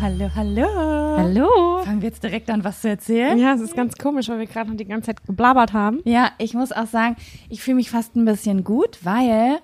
[0.00, 1.16] Hallo, hallo, hallo.
[1.18, 1.84] Hallo.
[1.84, 3.38] Fangen wir jetzt direkt an, was zu erzählen?
[3.38, 6.00] Ja, es ist ganz komisch, weil wir gerade noch die ganze Zeit geblabbert haben.
[6.04, 7.16] Ja, ich muss auch sagen,
[7.48, 9.58] ich fühle mich fast ein bisschen gut, weil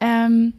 [0.00, 0.52] ähm,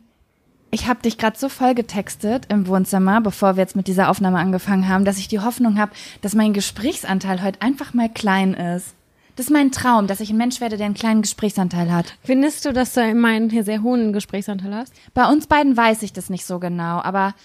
[0.71, 4.39] ich habe dich gerade so voll getextet im Wohnzimmer, bevor wir jetzt mit dieser Aufnahme
[4.39, 8.93] angefangen haben, dass ich die Hoffnung habe, dass mein Gesprächsanteil heute einfach mal klein ist.
[9.37, 12.15] Das ist mein Traum, dass ich ein Mensch werde, der einen kleinen Gesprächsanteil hat.
[12.23, 14.93] Findest du, dass du immerhin hier sehr hohen Gesprächsanteil hast?
[15.13, 17.35] Bei uns beiden weiß ich das nicht so genau, aber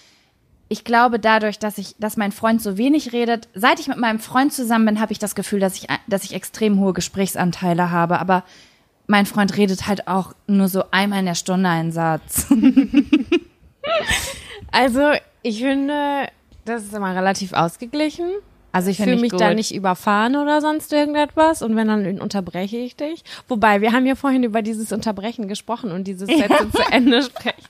[0.73, 4.19] ich glaube dadurch, dass ich, dass mein Freund so wenig redet, seit ich mit meinem
[4.19, 8.19] Freund zusammen bin, habe ich das Gefühl, dass ich, dass ich extrem hohe Gesprächsanteile habe.
[8.19, 8.43] Aber
[9.05, 12.47] mein Freund redet halt auch nur so einmal in der Stunde einen Satz.
[14.71, 15.11] Also,
[15.43, 16.29] ich finde,
[16.65, 18.31] das ist immer relativ ausgeglichen.
[18.71, 19.39] Also ich fühle ich mich gut.
[19.39, 21.61] da nicht überfahren oder sonst irgendetwas.
[21.61, 23.23] Und wenn, dann unterbreche ich dich.
[23.47, 27.69] Wobei, wir haben ja vorhin über dieses Unterbrechen gesprochen und dieses Sätze zu Ende sprechen.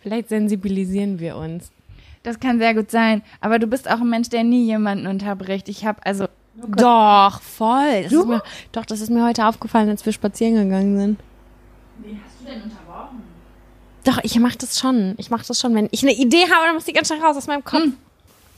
[0.00, 1.72] Vielleicht sensibilisieren wir uns.
[2.22, 3.22] Das kann sehr gut sein.
[3.40, 5.68] Aber du bist auch ein Mensch, der nie jemanden unterbricht.
[5.68, 8.02] Ich habe also Doch, voll.
[8.02, 11.20] Das mir, doch, das ist mir heute aufgefallen, als wir spazieren gegangen sind.
[11.98, 13.22] Wie hast du denn unterbrochen?
[14.04, 15.14] Doch, ich mach das schon.
[15.18, 15.74] Ich mach das schon.
[15.74, 17.88] Wenn ich eine Idee habe, dann muss die ganz schnell raus aus meinem Kopf.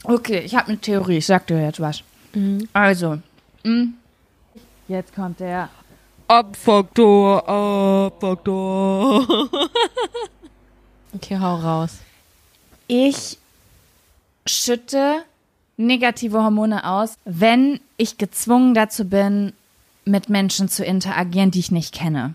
[0.05, 1.19] Okay, ich habe eine Theorie.
[1.19, 2.03] Ich sag dir jetzt was.
[2.73, 3.19] Also,
[3.63, 3.89] mm,
[4.89, 5.69] jetzt kommt der
[6.27, 9.27] Abfaktor, Abfaktor.
[11.15, 11.99] okay, hau raus.
[12.89, 13.39] ich
[14.47, 15.23] schütte
[15.77, 19.53] negative Hormone aus, wenn ich gezwungen dazu bin,
[20.05, 22.35] mit Menschen zu interagieren, die ich nicht kenne.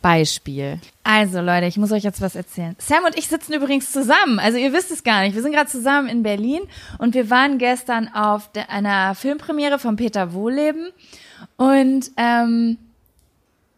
[0.00, 0.80] Beispiel.
[1.04, 2.74] Also Leute, ich muss euch jetzt was erzählen.
[2.78, 4.40] Sam und ich sitzen übrigens zusammen.
[4.40, 5.34] Also ihr wisst es gar nicht.
[5.36, 6.60] Wir sind gerade zusammen in Berlin
[6.98, 10.88] und wir waren gestern auf einer Filmpremiere von Peter Wohleben
[11.56, 12.78] und ähm,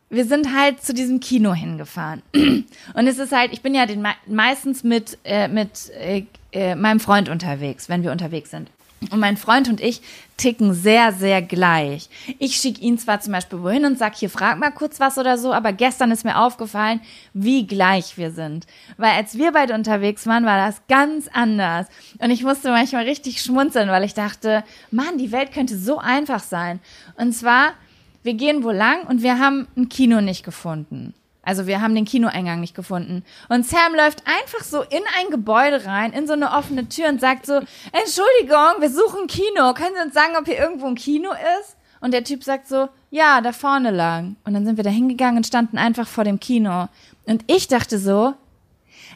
[0.09, 2.23] wir sind halt zu diesem Kino hingefahren.
[2.35, 6.25] Und es ist halt, ich bin ja den, mei- meistens mit, äh, mit äh,
[6.55, 8.71] äh, meinem Freund unterwegs, wenn wir unterwegs sind.
[9.11, 10.01] Und mein Freund und ich
[10.37, 12.09] ticken sehr, sehr gleich.
[12.39, 15.37] Ich schicke ihn zwar zum Beispiel wohin und sag, hier frag mal kurz was oder
[15.37, 17.01] so, aber gestern ist mir aufgefallen,
[17.33, 18.67] wie gleich wir sind.
[18.97, 21.87] Weil als wir beide unterwegs waren, war das ganz anders.
[22.19, 26.41] Und ich musste manchmal richtig schmunzeln, weil ich dachte, Mann, die Welt könnte so einfach
[26.41, 26.81] sein.
[27.17, 27.75] Und zwar,
[28.23, 31.15] wir gehen wo lang und wir haben ein Kino nicht gefunden.
[31.45, 33.25] Also wir haben den Kinoeingang nicht gefunden.
[33.49, 37.21] Und Sam läuft einfach so in ein Gebäude rein, in so eine offene Tür und
[37.21, 39.75] sagt so, Entschuldigung, wir suchen Kino.
[39.75, 41.77] Können Sie uns sagen, ob hier irgendwo ein Kino ist?
[42.01, 44.37] Und der Typ sagt so, ja, da vorne lang.
[44.45, 46.89] Und dann sind wir da hingegangen und standen einfach vor dem Kino.
[47.25, 48.35] Und ich dachte so,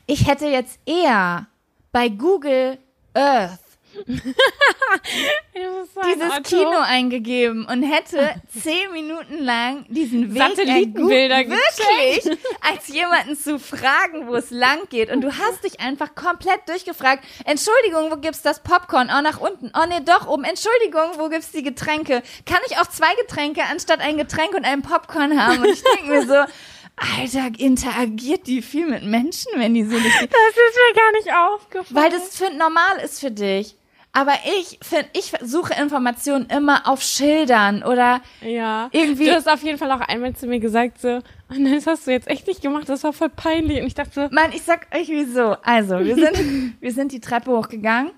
[0.07, 1.47] ich hätte jetzt eher
[1.93, 2.79] bei Google
[3.15, 3.59] Earth
[5.57, 13.59] dieses Kino eingegeben und hätte zehn Minuten lang diesen Weg Satellitenbilder wirklich als jemanden zu
[13.59, 17.25] fragen, wo es lang geht und du hast dich einfach komplett durchgefragt.
[17.45, 19.11] Entschuldigung, wo gibt's das Popcorn?
[19.17, 19.71] Oh, nach unten.
[19.75, 20.45] Oh nee, doch oben.
[20.45, 22.23] Entschuldigung, wo gibt's die Getränke?
[22.47, 25.59] Kann ich auch zwei Getränke anstatt ein Getränk und einen Popcorn haben?
[25.63, 26.53] Und ich denke mir so,
[26.97, 31.33] Alter, interagiert die viel mit Menschen, wenn die so nicht Das ist mir gar nicht
[31.33, 31.95] aufgefallen.
[31.95, 33.77] weil das für, normal ist für dich.
[34.21, 38.89] Aber ich finde, ich suche Informationen immer auf Schildern oder Ja.
[38.93, 41.87] Irgendwie- Du hast auf jeden Fall auch einmal zu mir gesagt, so, oh nein, das
[41.87, 43.81] hast du jetzt echt nicht gemacht, das war voll peinlich.
[43.81, 45.57] Und ich dachte Mann, ich sag euch wieso.
[45.63, 48.11] Also, wir sind, wir sind die Treppe hochgegangen.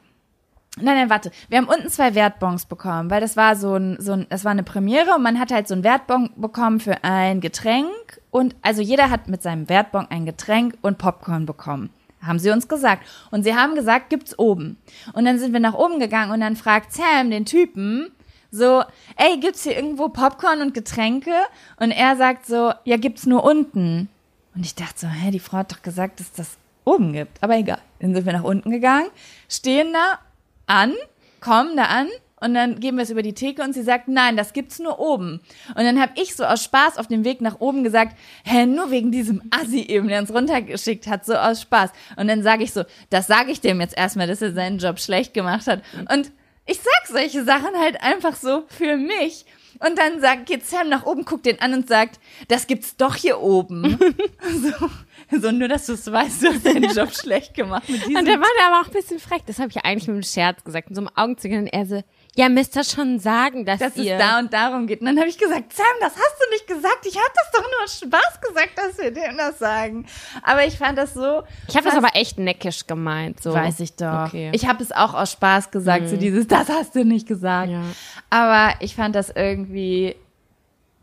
[0.77, 1.33] Nein, nein, warte.
[1.49, 4.53] Wir haben unten zwei Wertbons bekommen, weil das war so ein, so ein, das war
[4.53, 7.89] eine Premiere und man hat halt so ein Wertbon bekommen für ein Getränk
[8.31, 11.91] und also jeder hat mit seinem Wertbon ein Getränk und Popcorn bekommen.
[12.23, 13.07] Haben sie uns gesagt.
[13.31, 14.77] Und sie haben gesagt, gibt's oben.
[15.13, 18.11] Und dann sind wir nach oben gegangen und dann fragt Sam den Typen,
[18.51, 18.83] so,
[19.17, 21.35] ey, gibt's hier irgendwo Popcorn und Getränke?
[21.79, 24.09] Und er sagt so, ja, gibt's nur unten.
[24.55, 27.43] Und ich dachte so, hä, die Frau hat doch gesagt, dass das oben gibt.
[27.43, 27.79] Aber egal.
[28.01, 29.09] Dann sind wir nach unten gegangen,
[29.49, 30.19] stehen da
[30.67, 30.95] an,
[31.41, 32.09] kommen da an
[32.41, 34.99] und dann geben wir es über die Theke und sie sagt, nein, das gibt's nur
[34.99, 35.41] oben.
[35.69, 38.91] Und dann habe ich so aus Spaß auf dem Weg nach oben gesagt, hä, nur
[38.91, 41.91] wegen diesem Assi eben, der uns runtergeschickt hat, so aus Spaß.
[42.17, 44.99] Und dann sage ich so, das sage ich dem jetzt erstmal, dass er seinen Job
[44.99, 45.83] schlecht gemacht hat.
[46.13, 46.33] Und
[46.67, 49.45] ich sag solche Sachen halt einfach so für mich.
[49.81, 53.15] Und dann sagt, geht Sam nach oben, guckt den an und sagt, das gibt's doch
[53.15, 53.99] hier oben.
[54.63, 58.17] so, so, nur dass du es weißt, du hast deinen Job schlecht gemacht mit diesem
[58.17, 59.43] und der war da aber auch ein bisschen frech.
[59.47, 61.63] Das habe ich ja eigentlich mit einem Scherz gesagt, mit so einem Augenzwinkern.
[61.63, 62.03] Und er so,
[62.37, 64.15] ja, müsst ihr schon sagen, dass, dass ihr...
[64.15, 65.01] es da und darum geht.
[65.01, 67.05] Und dann habe ich gesagt, Sam, das hast du nicht gesagt.
[67.05, 70.07] Ich habe das doch nur aus Spaß gesagt, dass wir dir das sagen.
[70.43, 71.43] Aber ich fand das so.
[71.69, 73.43] ich habe das aber echt neckisch gemeint.
[73.43, 73.53] So.
[73.53, 74.29] Weiß ich doch.
[74.29, 74.51] Okay.
[74.55, 77.71] Ich habe es auch aus Spaß gesagt, so dieses, das hast du nicht gesagt.
[77.71, 77.83] Ja.
[78.31, 80.15] Aber ich fand das irgendwie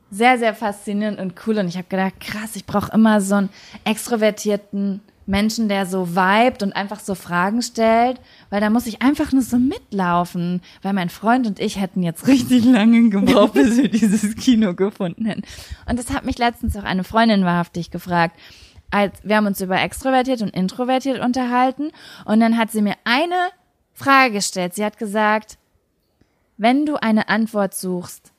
[0.09, 1.57] sehr, sehr faszinierend und cool.
[1.57, 3.49] Und ich habe gedacht, krass, ich brauche immer so einen
[3.83, 8.19] extrovertierten Menschen, der so vibet und einfach so Fragen stellt,
[8.49, 12.27] weil da muss ich einfach nur so mitlaufen, weil mein Freund und ich hätten jetzt
[12.27, 15.43] richtig lange gebraucht, bis wir dieses Kino gefunden hätten.
[15.87, 18.39] Und das hat mich letztens auch eine Freundin wahrhaftig gefragt.
[18.89, 21.91] Als, wir haben uns über extrovertiert und introvertiert unterhalten
[22.23, 23.49] und dann hat sie mir eine
[23.93, 24.75] Frage gestellt.
[24.75, 25.57] Sie hat gesagt,
[26.55, 28.31] wenn du eine Antwort suchst,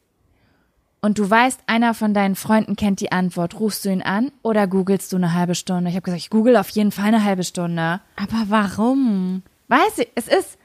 [1.00, 4.66] und du weißt, einer von deinen Freunden kennt die Antwort, rufst du ihn an oder
[4.66, 5.90] googelst du eine halbe Stunde?
[5.90, 8.00] Ich habe gesagt, ich google auf jeden Fall eine halbe Stunde.
[8.16, 9.42] Aber warum?
[9.68, 10.58] Weiß ich, es ist,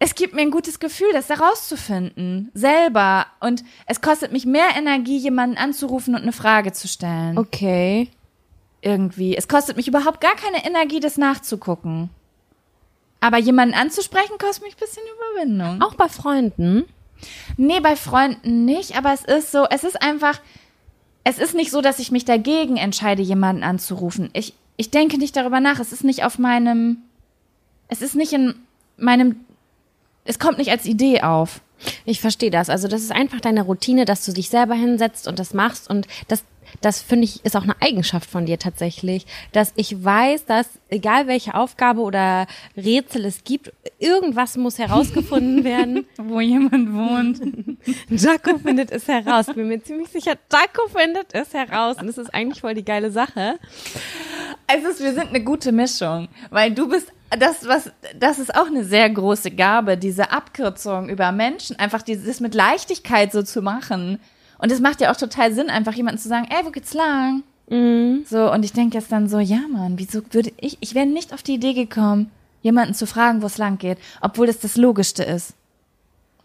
[0.00, 3.26] es gibt mir ein gutes Gefühl, das herauszufinden, selber.
[3.40, 7.38] Und es kostet mich mehr Energie, jemanden anzurufen und eine Frage zu stellen.
[7.38, 8.10] Okay.
[8.80, 9.36] Irgendwie.
[9.36, 12.10] Es kostet mich überhaupt gar keine Energie, das nachzugucken.
[13.20, 15.82] Aber jemanden anzusprechen, kostet mich ein bisschen Überwindung.
[15.82, 16.84] Auch bei Freunden?
[17.56, 20.40] Nee, bei Freunden nicht, aber es ist so, es ist einfach,
[21.24, 24.30] es ist nicht so, dass ich mich dagegen entscheide, jemanden anzurufen.
[24.32, 25.80] Ich, ich denke nicht darüber nach.
[25.80, 26.98] Es ist nicht auf meinem,
[27.88, 28.54] es ist nicht in
[28.96, 29.44] meinem,
[30.24, 31.60] es kommt nicht als Idee auf.
[32.04, 32.70] Ich verstehe das.
[32.70, 36.06] Also das ist einfach deine Routine, dass du dich selber hinsetzt und das machst und
[36.28, 36.44] das
[36.80, 41.26] das finde ich ist auch eine Eigenschaft von dir tatsächlich, dass ich weiß, dass egal
[41.26, 47.40] welche Aufgabe oder Rätsel es gibt, irgendwas muss herausgefunden werden, wo jemand wohnt.
[48.08, 49.46] Jaco findet es heraus.
[49.46, 53.10] Bin mir ziemlich sicher, Jaco findet es heraus und es ist eigentlich voll die geile
[53.10, 53.58] Sache.
[54.66, 58.84] Also wir sind eine gute Mischung, weil du bist das, was, das ist auch eine
[58.84, 64.18] sehr große Gabe, diese Abkürzung über Menschen, einfach dieses mit Leichtigkeit so zu machen.
[64.58, 67.42] Und es macht ja auch total Sinn, einfach jemandem zu sagen, ey, wo geht's lang?
[67.68, 68.24] Mhm.
[68.28, 71.32] So, und ich denke jetzt dann so, ja, Mann, wieso würde ich, ich wäre nicht
[71.32, 72.30] auf die Idee gekommen,
[72.62, 75.54] jemanden zu fragen, wo es lang geht, obwohl das das Logischste ist.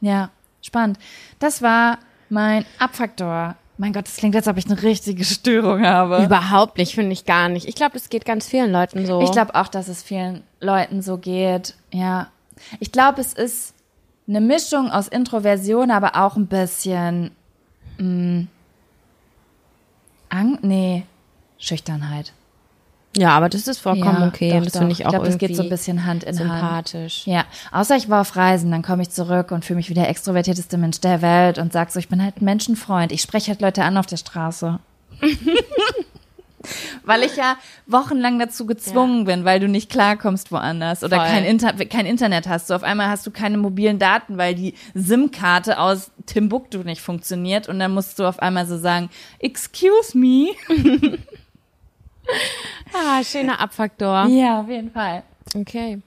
[0.01, 0.29] Ja,
[0.61, 0.99] spannend.
[1.39, 1.97] Das war
[2.29, 3.55] mein Abfaktor.
[3.77, 6.23] Mein Gott, das klingt, als ob ich eine richtige Störung habe.
[6.23, 7.67] Überhaupt nicht, finde ich gar nicht.
[7.67, 9.21] Ich glaube, es geht ganz vielen Leuten so.
[9.21, 11.75] Ich glaube auch, dass es vielen Leuten so geht.
[11.91, 12.27] Ja.
[12.79, 13.73] Ich glaube, es ist
[14.27, 17.31] eine Mischung aus Introversion, aber auch ein bisschen
[17.97, 18.47] mh, mm.
[20.29, 21.03] Ang nee,
[21.59, 22.33] Schüchternheit.
[23.15, 24.53] Ja, aber das ist vollkommen ja, okay.
[24.57, 26.33] Doch, das finde ich auch ich glaub, irgendwie das geht so ein bisschen Hand in
[26.33, 27.27] sympathisch.
[27.27, 27.35] Hand.
[27.35, 30.09] Ja, außer ich war auf Reisen, dann komme ich zurück und fühle mich wie der
[30.09, 33.11] extrovertierteste Mensch der Welt und sag so, ich bin halt ein Menschenfreund.
[33.11, 34.79] Ich spreche halt Leute an auf der Straße.
[37.03, 37.57] weil ich ja
[37.87, 39.35] wochenlang dazu gezwungen ja.
[39.35, 42.67] bin, weil du nicht klarkommst woanders oder kein, Inter kein Internet hast.
[42.67, 47.67] So auf einmal hast du keine mobilen Daten, weil die SIM-Karte aus Timbuktu nicht funktioniert
[47.67, 50.51] und dann musst du auf einmal so sagen, excuse me.
[52.93, 54.27] ah, schöner Abfaktor.
[54.27, 55.23] Ja, auf jeden Fall.
[55.55, 56.01] Okay.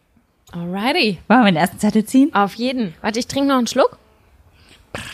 [0.53, 1.19] Alrighty.
[1.29, 2.35] Wollen wir den ersten Zettel ziehen?
[2.35, 2.95] Auf jeden.
[3.03, 3.99] Warte, ich trinke noch einen Schluck.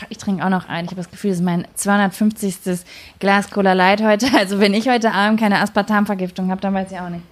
[0.09, 0.85] Ich trinke auch noch ein.
[0.85, 2.55] Ich habe das Gefühl, das ist mein 250.
[3.19, 4.27] Glas Cola Light heute.
[4.37, 7.23] Also wenn ich heute Abend keine Aspartamvergiftung habe, dann weiß ich auch nicht.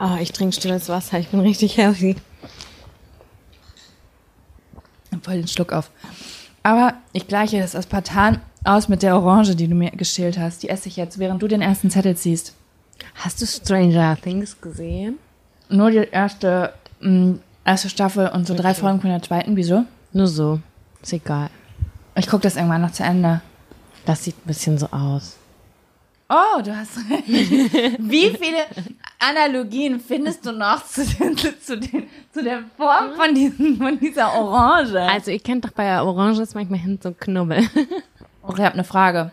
[0.00, 1.18] Oh, ich trinke stilles Wasser.
[1.18, 2.16] Ich bin richtig healthy.
[5.22, 5.90] Voll den Schluck auf.
[6.62, 10.62] Aber ich gleiche das Aspartam aus mit der Orange, die du mir gestillt hast.
[10.62, 12.54] Die esse ich jetzt, während du den ersten Zettel ziehst.
[13.14, 15.18] Hast du Stranger Things gesehen?
[15.68, 18.62] Nur die erste, mh, mm, erste Staffel und so okay.
[18.62, 19.56] drei Folgen von der zweiten.
[19.56, 19.84] Wieso?
[20.12, 20.60] Nur so.
[21.04, 21.50] Ist egal.
[22.16, 23.42] Ich gucke das irgendwann noch zu Ende.
[24.06, 25.36] Das sieht ein bisschen so aus.
[26.30, 27.28] Oh, du hast recht.
[27.28, 28.64] Wie viele
[29.18, 34.32] Analogien findest du noch zu, den, zu, den, zu der Form von, diesen, von dieser
[34.32, 34.96] Orange?
[34.96, 37.68] Also, ihr kennt doch bei der Orange ist manchmal hinten so Knubbel.
[38.42, 39.30] Oh, ich habe eine Frage.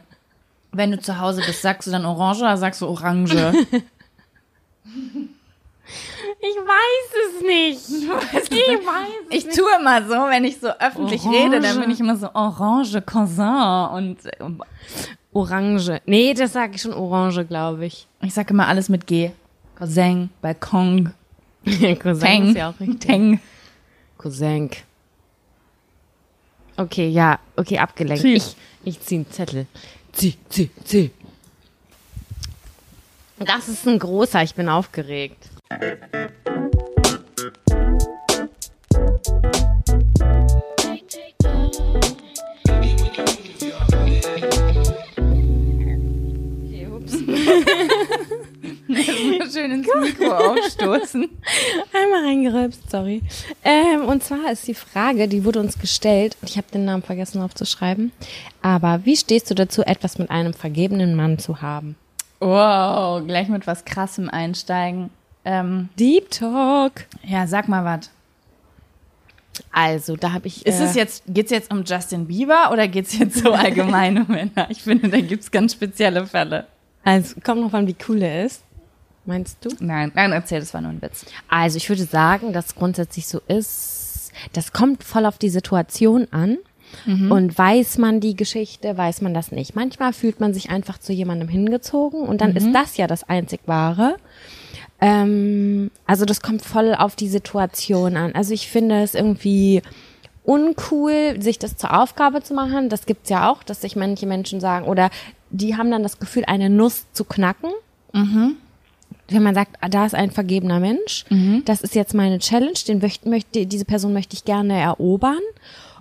[0.74, 3.54] Wenn du zu Hause bist, sagst du dann Orange oder sagst du Orange?
[6.44, 8.10] Ich weiß es nicht.
[8.52, 9.58] Ich weiß es Ich nicht.
[9.58, 11.38] tue immer so, wenn ich so öffentlich Orange.
[11.46, 14.18] rede, dann bin ich immer so Orange, Cousin und
[15.34, 16.02] Orange.
[16.06, 18.08] Nee, das sage ich schon Orange, glaube ich.
[18.22, 19.32] Ich sage immer alles mit G.
[19.76, 21.14] Cousin, Balkon.
[22.02, 22.48] Cousin Teng.
[22.50, 23.00] ist ja auch richtig.
[23.00, 23.40] Teng.
[24.18, 24.70] Cousin.
[26.78, 28.22] Okay, ja, okay, abgelenkt.
[28.24, 28.34] Zieh.
[28.36, 29.68] Ich, ich ziehe einen Zettel.
[30.14, 31.12] Zieh, zieh, zieh.
[33.38, 35.50] Das ist ein großer, ich bin aufgeregt.
[49.52, 51.30] Schön ins Mikro aufstoßen.
[51.94, 53.22] Einmal reingerülpst, sorry.
[53.64, 57.04] Ähm, und zwar ist die Frage, die wurde uns gestellt, und ich habe den Namen
[57.04, 58.12] vergessen aufzuschreiben.
[58.62, 61.96] Aber wie stehst du dazu, etwas mit einem vergebenen Mann zu haben?
[62.42, 65.12] Wow, gleich mit was Krassem einsteigen.
[65.44, 67.06] Ähm, Deep Talk.
[67.24, 68.10] Ja, sag mal was.
[69.72, 70.66] Also, da habe ich.
[70.66, 74.28] Ist äh, es jetzt, geht's jetzt um Justin Bieber oder geht's jetzt so allgemein um
[74.28, 74.68] Männer?
[74.70, 76.68] Ich finde, da gibt's ganz spezielle Fälle.
[77.04, 78.64] Also, kommt noch an, wie cool er ist.
[79.26, 79.70] Meinst du?
[79.80, 81.26] Nein, nein, erzähl, das war nur ein Witz.
[81.48, 86.58] Also ich würde sagen, dass grundsätzlich so ist, das kommt voll auf die Situation an.
[87.06, 89.76] Und weiß man die Geschichte, weiß man das nicht.
[89.76, 93.62] Manchmal fühlt man sich einfach zu jemandem hingezogen und dann ist das ja das einzig
[93.66, 94.18] wahre.
[95.02, 98.34] Ähm, also das kommt voll auf die Situation an.
[98.36, 99.82] Also ich finde es irgendwie
[100.44, 102.90] uncool, sich das zur Aufgabe zu machen.
[102.90, 105.10] Das gibt's ja auch, dass sich manche Menschen sagen, oder
[105.50, 107.72] die haben dann das Gefühl, eine Nuss zu knacken.
[108.14, 111.26] Wenn man sagt, da ist ein vergebener Mensch,
[111.66, 115.40] das ist jetzt meine Challenge, den möchte, möchte, diese Person möchte ich gerne erobern.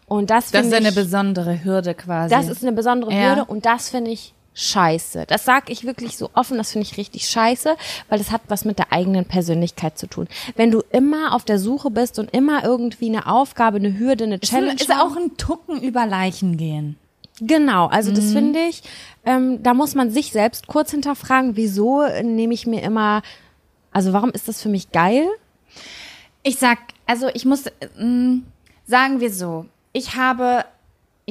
[0.06, 2.34] Und das, Das ist finde eine ich, besondere Hürde quasi.
[2.34, 3.28] das ist eine besondere Ja.
[3.36, 5.24] Hürde und das finde ich scheiße.
[5.26, 7.76] Das sag ich wirklich so offen, das finde ich richtig scheiße,
[8.08, 10.28] weil das hat was mit der eigenen Persönlichkeit zu tun.
[10.56, 14.40] Wenn du immer auf der Suche bist und immer irgendwie eine Aufgabe, eine Hürde, eine
[14.40, 16.96] Challenge ist auch ein Tucken über Leichen gehen.
[17.40, 18.14] Genau, also Mhm.
[18.16, 18.82] das finde ich,
[19.24, 23.22] ähm, da muss man sich selbst kurz hinterfragen, wieso nehme ich mir immer,
[23.92, 25.26] also warum ist das für mich geil?
[26.42, 27.64] Ich sag, also ich muss,
[27.98, 28.44] ähm,
[28.86, 30.64] sagen wir so, ich habe,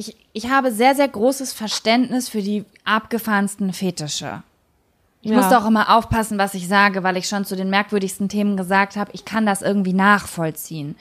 [0.00, 4.42] ich, ich habe sehr, sehr großes Verständnis für die abgefahrensten Fetische.
[5.22, 5.36] Ich Ja.
[5.36, 8.96] muss auch immer aufpassen, was ich sage, weil ich schon zu den merkwürdigsten Themen gesagt
[8.96, 10.96] habe, ich kann das irgendwie nachvollziehen.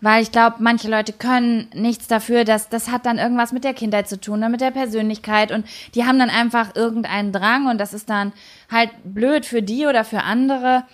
[0.00, 3.74] Weil ich glaube, manche Leute können nichts dafür, dass das hat dann irgendwas mit der
[3.74, 7.76] Kindheit zu tun, oder mit der Persönlichkeit und die haben dann einfach irgendeinen Drang und
[7.76, 8.32] das ist dann
[8.70, 10.84] halt blöd für die oder für andere.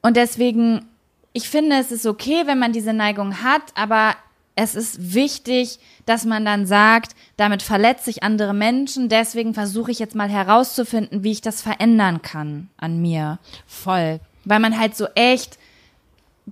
[0.00, 0.86] Und deswegen,
[1.34, 4.14] ich finde, es ist okay, wenn man diese Neigung hat, aber
[4.56, 5.78] es ist wichtig,
[6.10, 11.22] dass man dann sagt, damit verletze ich andere Menschen, deswegen versuche ich jetzt mal herauszufinden,
[11.22, 13.38] wie ich das verändern kann an mir.
[13.66, 14.20] Voll.
[14.44, 15.58] Weil man halt so echt,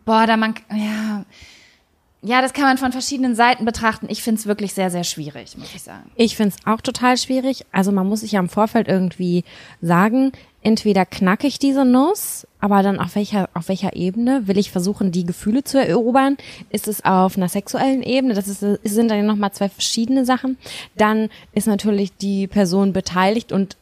[0.04, 1.24] boah, da man, ja,
[2.22, 4.06] ja, das kann man von verschiedenen Seiten betrachten.
[4.08, 6.10] Ich finde es wirklich sehr, sehr schwierig, muss ich sagen.
[6.16, 7.64] Ich finde es auch total schwierig.
[7.70, 9.44] Also man muss sich ja im Vorfeld irgendwie
[9.80, 14.70] sagen, entweder knacke ich diese Nuss, aber dann auf welcher, auf welcher Ebene will ich
[14.70, 16.36] versuchen, die Gefühle zu erobern?
[16.70, 18.34] Ist es auf einer sexuellen Ebene?
[18.34, 20.58] Das ist, sind dann nochmal zwei verschiedene Sachen.
[20.96, 23.76] Dann ist natürlich die Person beteiligt und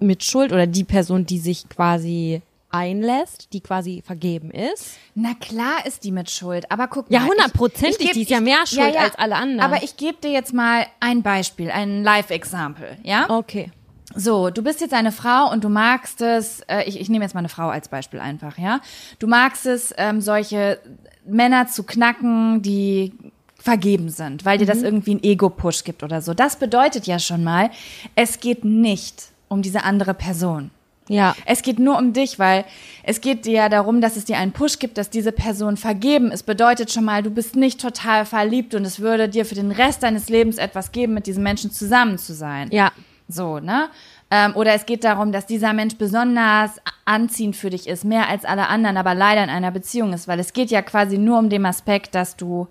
[0.00, 4.96] mit Schuld oder die Person, die sich quasi einlässt, die quasi vergeben ist.
[5.14, 7.28] Na klar ist die mit Schuld, aber guck Ja, mal.
[7.28, 9.60] hundertprozentig, ich geb- die ist ja mehr schuld als alle anderen.
[9.60, 13.30] Aber ich gebe dir jetzt mal ein Beispiel, ein Live-Example, ja?
[13.30, 13.70] Okay.
[14.16, 17.34] So, du bist jetzt eine Frau und du magst es, äh, ich, ich nehme jetzt
[17.34, 18.80] mal eine Frau als Beispiel einfach, ja?
[19.18, 20.78] Du magst es, ähm, solche
[21.26, 23.12] Männer zu knacken, die
[23.58, 26.34] vergeben sind, weil dir das irgendwie einen Ego-Push gibt oder so.
[26.34, 27.70] Das bedeutet ja schon mal,
[28.14, 30.70] es geht nicht um diese andere Person.
[31.08, 31.34] Ja.
[31.46, 32.64] Es geht nur um dich, weil
[33.02, 36.30] es geht dir ja darum, dass es dir einen Push gibt, dass diese Person vergeben
[36.30, 36.44] ist.
[36.44, 40.02] Bedeutet schon mal, du bist nicht total verliebt und es würde dir für den Rest
[40.02, 42.68] deines Lebens etwas geben, mit diesem Menschen zusammen zu sein.
[42.70, 42.92] Ja.
[43.28, 43.88] So, ne?
[44.30, 46.72] Ähm, oder es geht darum, dass dieser Mensch besonders
[47.04, 50.40] anziehend für dich ist, mehr als alle anderen, aber leider in einer Beziehung ist, weil
[50.40, 52.68] es geht ja quasi nur um den Aspekt, dass du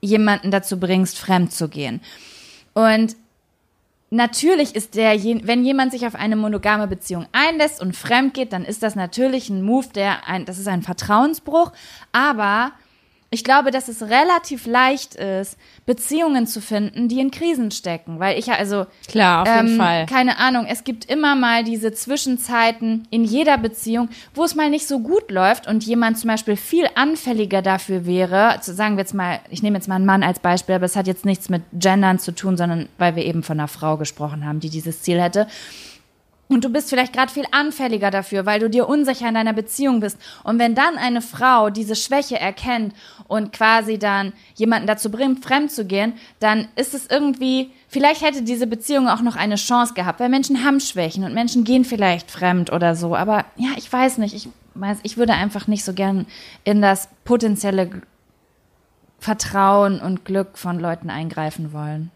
[0.00, 2.00] jemanden dazu bringst, fremd zu gehen.
[2.74, 3.16] Und
[4.10, 8.64] natürlich ist der, wenn jemand sich auf eine monogame Beziehung einlässt und fremd geht, dann
[8.64, 11.72] ist das natürlich ein Move, der ein, das ist ein Vertrauensbruch.
[12.12, 12.72] Aber
[13.32, 18.38] ich glaube, dass es relativ leicht ist, Beziehungen zu finden, die in Krisen stecken, weil
[18.38, 20.04] ich ja also Klar, auf jeden ähm, Fall.
[20.04, 24.86] Keine Ahnung, es gibt immer mal diese Zwischenzeiten in jeder Beziehung, wo es mal nicht
[24.86, 29.14] so gut läuft und jemand zum Beispiel viel anfälliger dafür wäre, zu sagen wir jetzt
[29.14, 31.62] mal, ich nehme jetzt mal einen Mann als Beispiel, aber es hat jetzt nichts mit
[31.72, 35.18] Gendern zu tun, sondern weil wir eben von einer Frau gesprochen haben, die dieses Ziel
[35.18, 35.46] hätte.
[36.52, 40.00] Und du bist vielleicht gerade viel anfälliger dafür, weil du dir unsicher in deiner Beziehung
[40.00, 40.18] bist.
[40.44, 42.94] Und wenn dann eine Frau diese Schwäche erkennt
[43.26, 48.42] und quasi dann jemanden dazu bringt, fremd zu gehen, dann ist es irgendwie, vielleicht hätte
[48.42, 52.30] diese Beziehung auch noch eine Chance gehabt, weil Menschen haben Schwächen und Menschen gehen vielleicht
[52.30, 53.16] fremd oder so.
[53.16, 56.26] Aber ja, ich weiß nicht, ich weiß, ich würde einfach nicht so gern
[56.64, 58.02] in das potenzielle
[59.18, 62.10] Vertrauen und Glück von Leuten eingreifen wollen.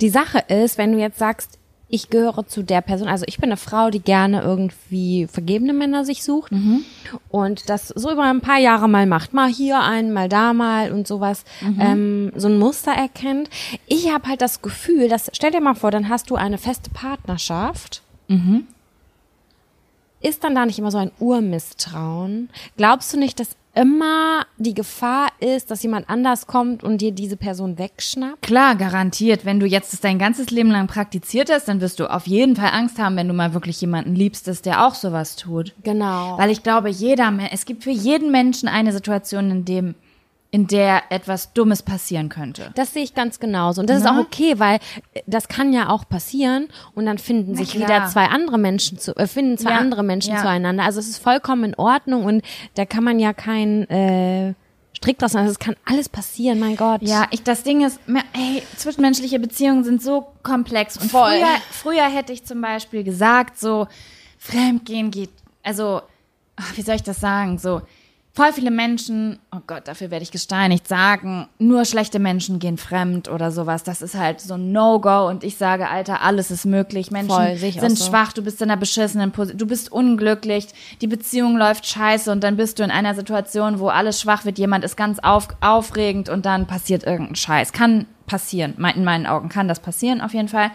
[0.00, 1.59] Die Sache ist, wenn du jetzt sagst,
[1.90, 6.04] ich gehöre zu der Person, also ich bin eine Frau, die gerne irgendwie vergebene Männer
[6.04, 6.52] sich sucht
[7.28, 10.92] und das so über ein paar Jahre mal macht, mal hier einen, mal da mal
[10.92, 11.44] und sowas,
[11.80, 13.50] ähm, so ein Muster erkennt.
[13.86, 16.90] Ich habe halt das Gefühl, dass, stell dir mal vor, dann hast du eine feste
[16.90, 18.02] Partnerschaft.
[20.22, 22.50] Ist dann da nicht immer so ein Urmisstrauen?
[22.76, 27.36] Glaubst du nicht, dass immer die Gefahr ist, dass jemand anders kommt und dir diese
[27.36, 28.42] Person wegschnappt?
[28.42, 29.44] Klar, garantiert.
[29.44, 32.56] Wenn du jetzt das dein ganzes Leben lang praktiziert hast, dann wirst du auf jeden
[32.56, 35.74] Fall Angst haben, wenn du mal wirklich jemanden liebst, dass der auch sowas tut.
[35.82, 36.36] Genau.
[36.38, 39.94] Weil ich glaube, jeder, es gibt für jeden Menschen eine Situation, in dem
[40.52, 42.72] in der etwas Dummes passieren könnte.
[42.74, 43.80] Das sehe ich ganz genauso.
[43.80, 44.12] Und das ist Ne?
[44.12, 44.80] auch okay, weil
[45.14, 49.14] äh, das kann ja auch passieren und dann finden sich wieder zwei andere Menschen zu,
[49.16, 50.42] äh, finden zwei Ja, andere Menschen ja.
[50.42, 50.82] zueinander.
[50.84, 52.42] Also es ist vollkommen in Ordnung und
[52.74, 54.54] da kann man ja kein äh,
[54.96, 55.42] Strick draus machen.
[55.44, 57.02] Also es kann alles passieren, mein Gott.
[57.02, 58.00] Ja, ich, das Ding ist,
[58.32, 60.96] ey, zwischenmenschliche Beziehungen sind so komplex.
[60.96, 61.30] Und Voll.
[61.30, 63.86] Früher, früher hätte ich zum Beispiel gesagt, so,
[64.36, 65.30] Fremdgehen geht,
[65.62, 66.02] also,
[66.56, 67.82] ach, wie soll ich das sagen, so,
[68.32, 73.28] voll viele Menschen, oh Gott, dafür werde ich gesteinigt, sagen, nur schlechte Menschen gehen fremd
[73.28, 73.82] oder sowas.
[73.82, 77.10] Das ist halt so ein No-Go und ich sage, Alter, alles ist möglich.
[77.10, 78.06] Menschen Voll, sind so.
[78.06, 80.68] schwach, du bist in einer beschissenen Position, du bist unglücklich,
[81.00, 84.58] die Beziehung läuft scheiße und dann bist du in einer Situation, wo alles schwach wird,
[84.58, 87.72] jemand ist ganz auf, aufregend und dann passiert irgendein Scheiß.
[87.72, 90.70] Kann passieren, in meinen Augen kann das passieren auf jeden Fall.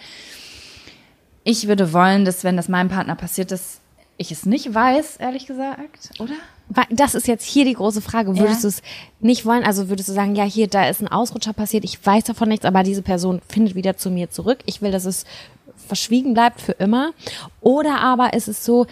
[1.45, 3.79] Ich würde wollen, dass wenn das meinem Partner passiert, dass
[4.17, 6.33] ich es nicht weiß, ehrlich gesagt, oder?
[6.89, 8.37] Das ist jetzt hier die große Frage.
[8.37, 8.61] Würdest Ja.
[8.63, 8.81] du es
[9.19, 9.63] nicht wollen?
[9.63, 12.65] Also würdest du sagen, ja, hier, da ist ein Ausrutscher passiert, ich weiß davon nichts,
[12.65, 14.59] aber diese Person findet wieder zu mir zurück.
[14.65, 15.25] Ich will, dass es
[15.87, 17.11] verschwiegen bleibt für immer.
[17.61, 18.87] Oder aber ist es so,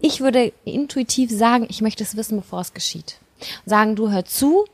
[0.00, 3.18] ich würde intuitiv sagen, ich möchte es wissen, bevor es geschieht.
[3.64, 4.64] Sagen, du hör zu.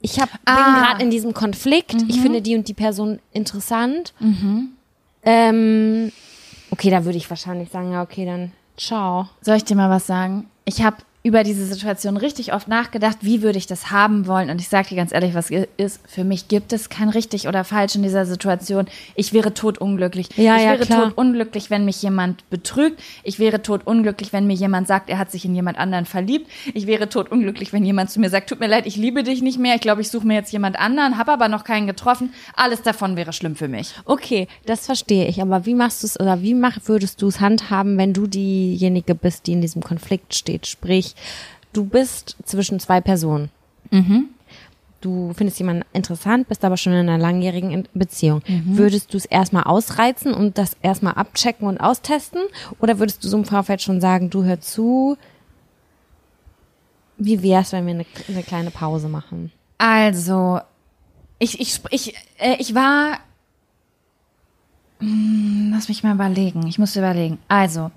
[0.00, 0.84] Ich hab, bin Ah.
[0.88, 1.94] gerade in diesem Konflikt.
[2.08, 4.12] Ich finde die und die Person interessant.
[5.22, 6.12] Ähm,
[6.70, 9.28] okay, da würde ich wahrscheinlich sagen, ja, okay, dann ciao.
[9.40, 10.48] Soll ich dir mal was sagen?
[10.64, 10.96] Ich habe
[11.26, 14.48] über diese Situation richtig oft nachgedacht, wie würde ich das haben wollen.
[14.48, 17.64] Und ich sage dir ganz ehrlich, was ist, für mich gibt es kein richtig oder
[17.64, 18.86] falsch in dieser Situation.
[19.16, 20.28] Ich wäre totunglücklich.
[20.36, 21.08] Ja, ich ja, wäre klar.
[21.08, 23.02] totunglücklich, wenn mich jemand betrügt.
[23.24, 26.48] Ich wäre totunglücklich, wenn mir jemand sagt, er hat sich in jemand anderen verliebt.
[26.74, 29.58] Ich wäre totunglücklich, wenn jemand zu mir sagt, tut mir leid, ich liebe dich nicht
[29.58, 29.74] mehr.
[29.74, 32.32] Ich glaube, ich suche mir jetzt jemand anderen, habe aber noch keinen getroffen.
[32.54, 33.94] Alles davon wäre schlimm für mich.
[34.04, 35.42] Okay, das verstehe ich.
[35.42, 39.16] Aber wie machst du es oder wie mach, würdest du es handhaben, wenn du diejenige
[39.16, 40.68] bist, die in diesem Konflikt steht?
[40.68, 41.15] Sprich,
[41.72, 43.50] du bist zwischen zwei Personen.
[45.00, 48.42] Du findest jemanden interessant, bist aber schon in einer langjährigen Beziehung.
[48.64, 52.40] Würdest du es erstmal ausreizen und das erstmal abchecken und austesten?
[52.80, 55.16] Oder würdest du so im Vorfeld schon sagen, du hör zu,
[57.18, 59.52] wie wär's, wenn wir eine, eine kleine Pause machen?
[59.78, 60.60] Also,
[61.38, 63.18] ich, ich, ich, äh, ich war.
[65.00, 66.66] Hm, Lass mich mal überlegen.
[66.66, 67.38] Ich muss überlegen.
[67.48, 67.90] Also,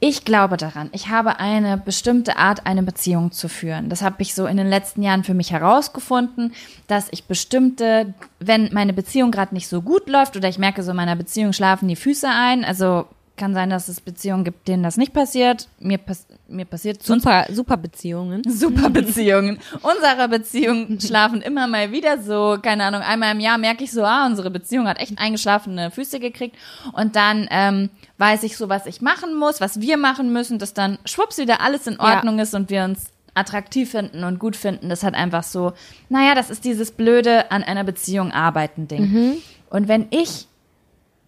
[0.00, 0.90] ich glaube daran.
[0.92, 3.88] Ich habe eine bestimmte Art, eine Beziehung zu führen.
[3.88, 6.52] Das habe ich so in den letzten Jahren für mich herausgefunden,
[6.86, 10.90] dass ich bestimmte, wenn meine Beziehung gerade nicht so gut läuft oder ich merke so
[10.90, 14.82] in meiner Beziehung schlafen die Füße ein, also kann sein, dass es Beziehungen gibt, denen
[14.82, 15.68] das nicht passiert.
[15.80, 18.42] Mir, pass mir passiert Super, super Beziehungen.
[18.48, 19.58] super Beziehungen.
[19.82, 24.04] Unsere Beziehungen schlafen immer mal wieder so, keine Ahnung, einmal im Jahr merke ich so,
[24.04, 26.56] ah, unsere Beziehung hat echt eingeschlafene Füße gekriegt.
[26.92, 30.72] Und dann ähm, weiß ich so, was ich machen muss, was wir machen müssen, dass
[30.74, 32.16] dann schwupps wieder alles in Ja.
[32.16, 34.88] Ordnung ist und wir uns attraktiv finden und gut finden.
[34.88, 35.72] Das hat einfach so,
[36.08, 39.42] naja, das ist dieses blöde an einer Beziehung arbeiten Ding.
[39.70, 40.46] Und wenn ich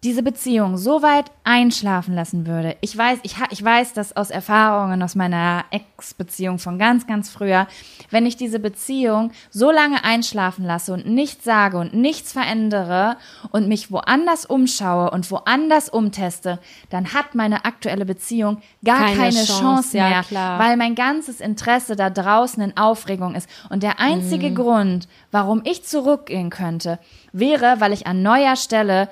[0.03, 2.77] diese Beziehung so weit einschlafen lassen würde.
[2.81, 7.67] Ich weiß, ich, ich weiß das aus Erfahrungen aus meiner Ex-Beziehung von ganz, ganz früher.
[8.11, 13.17] Wenn ich diese Beziehung so lange einschlafen lasse und nichts sage und nichts verändere
[13.51, 16.59] und mich woanders umschaue und woanders umteste,
[16.91, 20.59] dann hat meine aktuelle Beziehung gar Keine keine, Chance, Chance, ja, mehr, klar.
[20.59, 23.49] weil mein ganzes Interesse da draußen in Aufregung ist.
[23.69, 26.99] Und der einzige Grund, warum ich zurückgehen könnte,
[27.31, 29.09] wäre, weil ich an neuer Stelle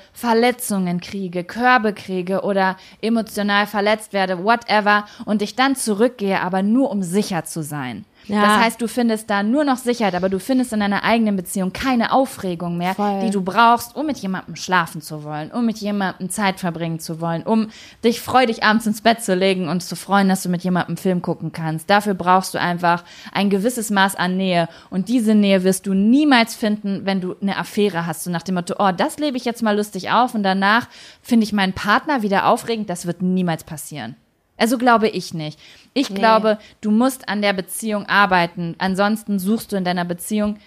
[0.76, 6.92] Verletzungen kriege, Körbe kriege oder emotional verletzt werde, whatever, und ich dann zurückgehe, aber nur
[6.92, 8.06] um sicher zu sein.
[8.28, 8.42] Ja.
[8.42, 11.74] Das heißt, du findest da nur noch Sicherheit, aber du findest in deiner eigenen Beziehung
[11.74, 13.22] keine Aufregung mehr, Voll.
[13.22, 17.22] die du brauchst, um mit jemandem schlafen zu wollen, um mit jemandem Zeit verbringen zu
[17.22, 17.70] wollen, um
[18.04, 20.98] dich freudig abends ins Bett zu legen und zu freuen, dass du mit jemandem einen
[20.98, 21.90] Film gucken kannst.
[21.90, 24.68] Dafür brauchst du einfach ein gewisses Maß an Nähe.
[24.90, 28.24] Und diese Nähe wirst du niemals finden, wenn du eine Affäre hast.
[28.24, 30.88] So nach dem Motto, oh, das lebe ich jetzt mal lustig auf und danach
[31.22, 32.90] finde ich meinen Partner wieder aufregend.
[32.90, 34.16] Das wird niemals passieren.
[34.58, 35.60] Also glaube ich nicht.
[35.98, 38.76] Ich glaube, du musst an der Beziehung arbeiten.
[38.80, 40.58] Ansonsten suchst du in deiner Beziehung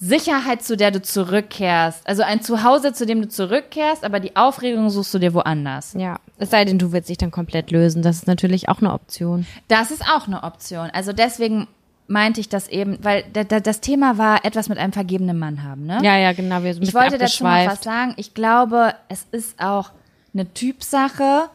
[0.00, 2.06] Sicherheit, zu der du zurückkehrst.
[2.06, 5.94] Also ein Zuhause, zu dem du zurückkehrst, aber die Aufregung suchst du dir woanders.
[5.96, 8.02] Ja, es sei denn, du willst dich dann komplett lösen.
[8.02, 9.46] Das ist natürlich auch eine Option.
[9.68, 10.90] Das ist auch eine Option.
[10.92, 11.68] Also deswegen
[12.08, 15.62] meinte ich das eben, weil da, da, das Thema war etwas mit einem vergebenen Mann
[15.62, 16.00] haben, ne?
[16.02, 16.64] Ja, ja, genau.
[16.64, 18.14] Wir sind Ich wollte dazu noch was sagen.
[18.16, 19.90] Ich glaube, es ist auch
[20.34, 21.48] eine Typsache.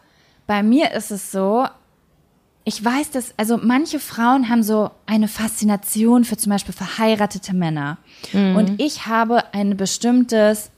[0.47, 1.65] Bei mir ist es so,
[2.65, 7.97] ich weiß, dass, also manche Frauen haben so eine Faszination für zum Beispiel verheiratete Männer.
[8.31, 8.55] Mhm.
[8.55, 10.71] Und ich habe ein bestimmtes,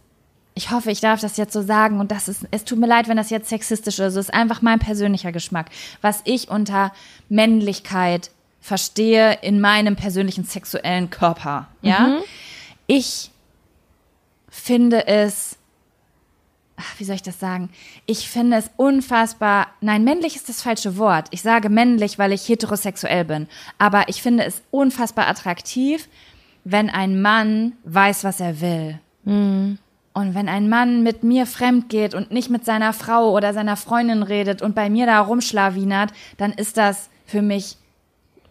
[0.56, 3.08] ich hoffe, ich darf das jetzt so sagen und das ist, es tut mir leid,
[3.08, 5.70] wenn das jetzt sexistisch ist, es ist einfach mein persönlicher Geschmack,
[6.02, 6.92] was ich unter
[7.30, 11.68] Männlichkeit verstehe in meinem persönlichen sexuellen Körper.
[11.84, 12.20] Ja,
[12.88, 13.30] ich
[14.50, 15.58] finde es,
[16.78, 17.70] ach, wie soll ich das sagen?
[18.06, 21.28] Ich finde es unfassbar, nein, männlich ist das falsche Wort.
[21.32, 23.48] Ich sage männlich, weil ich heterosexuell bin.
[23.78, 26.10] Aber ich finde es unfassbar attraktiv,
[26.64, 29.00] wenn ein Mann weiß, was er will.
[29.26, 29.80] Und
[30.14, 34.24] wenn ein Mann mit mir fremd geht und nicht mit seiner Frau oder seiner Freundin
[34.24, 37.78] redet und bei mir da rumschlawinert, dann ist das für mich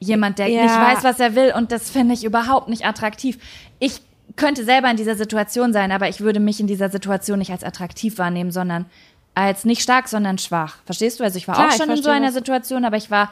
[0.01, 0.63] jemand, der Ja.
[0.63, 3.39] nicht weiß, was er will und das finde ich überhaupt nicht attraktiv.
[3.79, 4.01] Ich
[4.37, 7.65] könnte selber in dieser Situation sein, aber ich würde mich in dieser Situation nicht als
[7.65, 8.87] attraktiv wahrnehmen, sondern
[9.35, 10.79] als nicht stark, sondern schwach.
[10.85, 11.25] Verstehst du?
[11.25, 12.33] Also ich war Klar, auch schon in so einer.
[12.33, 13.31] Situation, aber ich war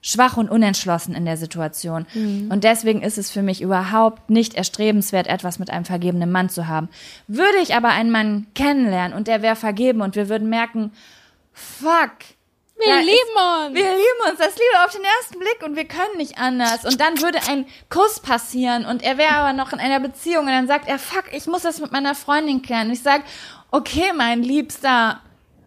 [0.00, 2.06] schwach und unentschlossen in der Situation.
[2.14, 2.48] Mhm.
[2.50, 6.68] Und deswegen ist es für mich überhaupt nicht erstrebenswert, etwas mit einem vergebenen Mann zu
[6.68, 6.88] haben.
[7.26, 10.92] Würde ich aber einen Mann kennenlernen und der wäre vergeben und wir würden merken,
[11.52, 12.12] fuck.
[12.78, 13.74] Wir da lieben ist, uns.
[13.74, 16.84] Wir lieben uns, das Liebe auf den ersten Blick und wir können nicht anders.
[16.84, 20.52] Und dann würde ein Kuss passieren und er wäre aber noch in einer Beziehung und
[20.52, 22.88] dann sagt er, fuck, ich muss das mit meiner Freundin klären.
[22.88, 23.22] Und ich sag,
[23.70, 25.20] okay, mein Liebster,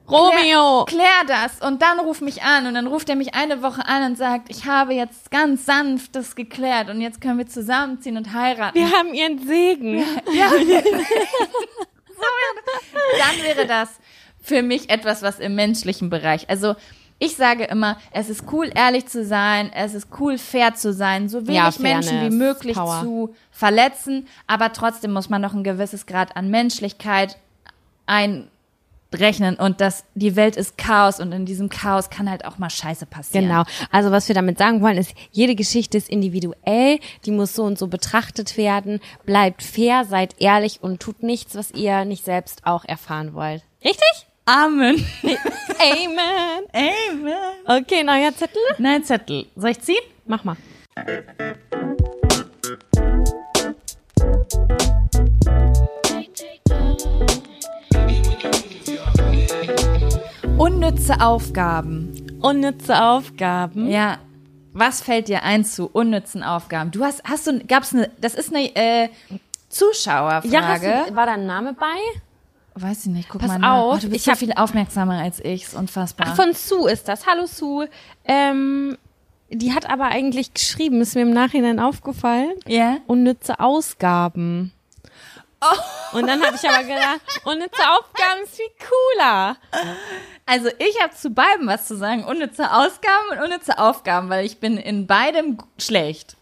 [0.10, 0.86] Romeo.
[0.86, 3.86] Klär, klär das und dann ruf mich an und dann ruft er mich eine Woche
[3.86, 8.18] an und sagt, ich habe jetzt ganz sanft das geklärt und jetzt können wir zusammenziehen
[8.18, 8.76] und heiraten.
[8.76, 10.04] Wir haben ihren Segen.
[13.18, 13.90] Dann wäre das
[14.42, 16.50] für mich etwas, was im menschlichen Bereich.
[16.50, 16.76] Also
[17.20, 21.28] ich sage immer, es ist cool, ehrlich zu sein, es ist cool, fair zu sein,
[21.30, 23.02] so wenig Ja, Menschen wie möglich Power.
[23.02, 27.38] zu verletzen, aber trotzdem muss man noch ein gewisses Grad an Menschlichkeit
[28.06, 32.70] einrechnen und das, die Welt ist Chaos und in diesem Chaos kann halt auch mal
[32.70, 33.48] Scheiße passieren.
[33.48, 33.64] Genau.
[33.92, 37.78] Also was wir damit sagen wollen, ist, jede Geschichte ist individuell, die muss so und
[37.78, 39.00] so betrachtet werden.
[39.26, 43.64] Bleibt fair, seid ehrlich und tut nichts, was ihr nicht selbst auch erfahren wollt.
[43.84, 44.28] Richtig?
[44.50, 45.06] Amen.
[45.80, 46.66] Amen.
[46.74, 47.36] Amen.
[47.68, 48.64] Okay, neuer Zettel?
[48.80, 49.46] Nein, Zettel.
[49.56, 50.02] Soll ich ziehen?
[50.26, 50.56] Mach mal.
[60.58, 62.40] Unnütze Aufgaben.
[62.42, 63.88] Unnütze Aufgaben.
[63.88, 64.18] Ja.
[64.74, 66.90] Was fällt dir ein zu unnützen Aufgaben?
[66.90, 69.10] Du hast, hast du, gab's eine, das ist eine äh,
[69.70, 70.48] Zuschauerfrage.
[70.48, 72.00] Ja, hast du, war da ein Name bei?
[72.82, 73.74] Weiß ich nicht, guck Pass mal nach.
[73.78, 76.28] auf, Oh, du bist ich so hab- viel aufmerksamer als ich, ist unfassbar.
[76.30, 77.26] Ach, von Sue ist das.
[77.28, 77.90] Hallo Sue.
[78.26, 78.98] Ähm,
[79.50, 82.54] die hat aber eigentlich geschrieben, ist mir im Nachhinein aufgefallen.
[82.68, 82.98] Ja?
[83.08, 84.72] Unnütze Ausgaben.
[86.14, 89.58] Und dann habe ich aber gedacht, unnütze Aufgaben ist viel cooler.
[90.46, 92.24] Also ich habe zu beiden was zu sagen.
[92.24, 96.38] Unnütze Ausgaben und unnütze Aufgaben, weil ich bin in beidem schlecht.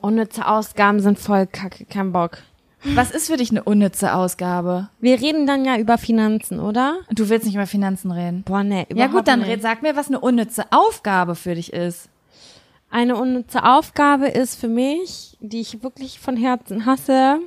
[0.00, 2.38] Unnütze Ausgaben sind voll kacke, kein Bock.
[2.82, 4.88] Was ist für dich eine unnütze Ausgabe?
[5.00, 7.00] Wir reden dann ja über Finanzen, oder?
[7.10, 8.42] Du willst nicht über Finanzen reden.
[8.42, 9.48] Boah, nee, Ja überhaupt gut, dann nicht.
[9.50, 12.08] red, sag mir, was eine unnütze Aufgabe für dich ist.
[12.90, 17.38] Eine unnütze Aufgabe ist für mich, die ich wirklich von Herzen hasse.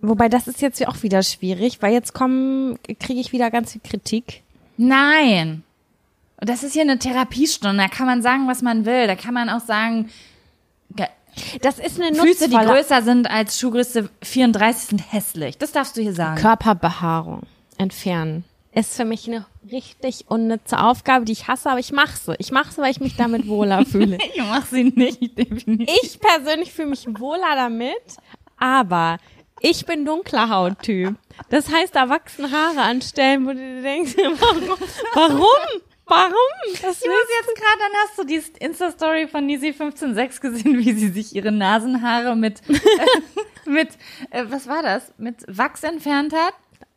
[0.00, 3.80] Wobei das ist jetzt auch wieder schwierig, weil jetzt kommen, kriege ich wieder ganz viel
[3.82, 4.42] Kritik.
[4.76, 5.62] Nein.
[6.40, 7.76] Und Das ist hier eine Therapiestunde.
[7.82, 9.06] Da kann man sagen, was man will.
[9.06, 10.10] Da kann man auch sagen,
[10.94, 11.06] ge-
[11.62, 15.58] Das ist eine Füße, die größer sind als Schuhgröße 34, sind hässlich.
[15.58, 16.40] Das darfst du hier sagen.
[16.40, 17.42] Körperbehaarung
[17.78, 18.44] entfernen.
[18.72, 22.34] Ist für mich eine richtig unnütze Aufgabe, die ich hasse, aber ich mache sie.
[22.38, 24.18] Ich mache sie, weil ich mich damit wohler fühle.
[24.34, 25.88] Ich mach sie nicht, definitiv.
[26.02, 27.94] Ich persönlich fühle mich wohler damit,
[28.58, 29.18] aber
[29.60, 31.14] ich bin dunkler Hauttyp.
[31.50, 34.78] Das heißt, da wachsen Haare an Stellen, wo du dir denkst, warum?
[35.14, 35.80] Warum?
[36.06, 36.34] Warum?
[36.82, 40.92] Das Ich muss jetzt gerade, dann hast du die Insta-Story von Nisi 156 gesehen, wie
[40.92, 43.90] sie sich ihre Nasenhaare mit, äh, mit,
[44.30, 45.12] äh, was war das?
[45.16, 46.54] Mit Wachs entfernt hat.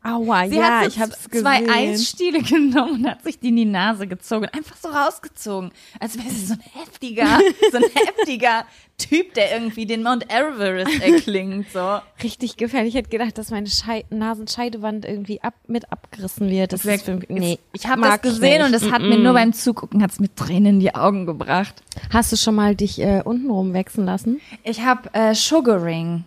[0.08, 1.74] Aua, Sie ja, hat ich hab's z- zwei gesehen.
[1.74, 4.46] Eisstiele genommen und hat sich die in die Nase gezogen.
[4.54, 5.72] Einfach so rausgezogen.
[6.00, 7.26] Als wäre sie so ein heftiger,
[7.72, 8.66] so ein heftiger
[8.98, 12.00] Typ, der irgendwie den Mount Everest erklingt, so.
[12.24, 12.96] Richtig gefährlich.
[12.96, 16.74] Ich hätte gedacht, dass meine Schei Nasenscheidewand irgendwie ab mit abgerissen wird.
[16.74, 18.66] Das ist für mich, nee, Ich habe das gesehen nicht.
[18.66, 21.76] und das hat mir nur beim Zugucken hat's mir Tränen in die Augen gebracht.
[22.12, 24.40] Hast du schon mal dich äh, untenrum wechseln lassen?
[24.64, 26.24] Ich habe äh, Sugaring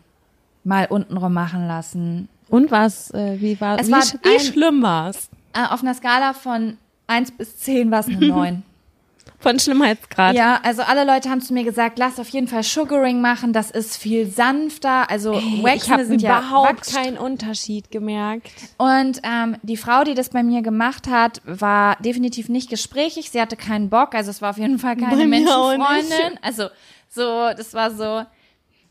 [0.63, 2.29] mal untenrum machen lassen.
[2.51, 5.29] Und was, äh, wie war, Es wie, war sch- wie ein- schlimm war's?
[5.53, 8.63] Äh, auf einer Skala von 1 bis 10 war es eine 9.
[9.43, 10.35] Von Schlimmheitsgrad.
[10.37, 13.71] ja, also alle Leute haben zu mir gesagt, lass auf jeden Fall Sugaring machen, das
[13.71, 15.09] ist viel sanfter.
[15.11, 18.51] Also ich Waxen habe sind überhaupt ja Wachs keinen Unterschied gemerkt.
[18.77, 23.31] Und ähm, die Frau, die das bei mir gemacht hat, war definitiv nicht gesprächig.
[23.31, 24.15] Sie hatte keinen Bock.
[24.15, 26.39] Also es war auf jeden Fall keine Menschenfreundin.
[26.43, 26.65] Also
[27.09, 28.27] so, das war so.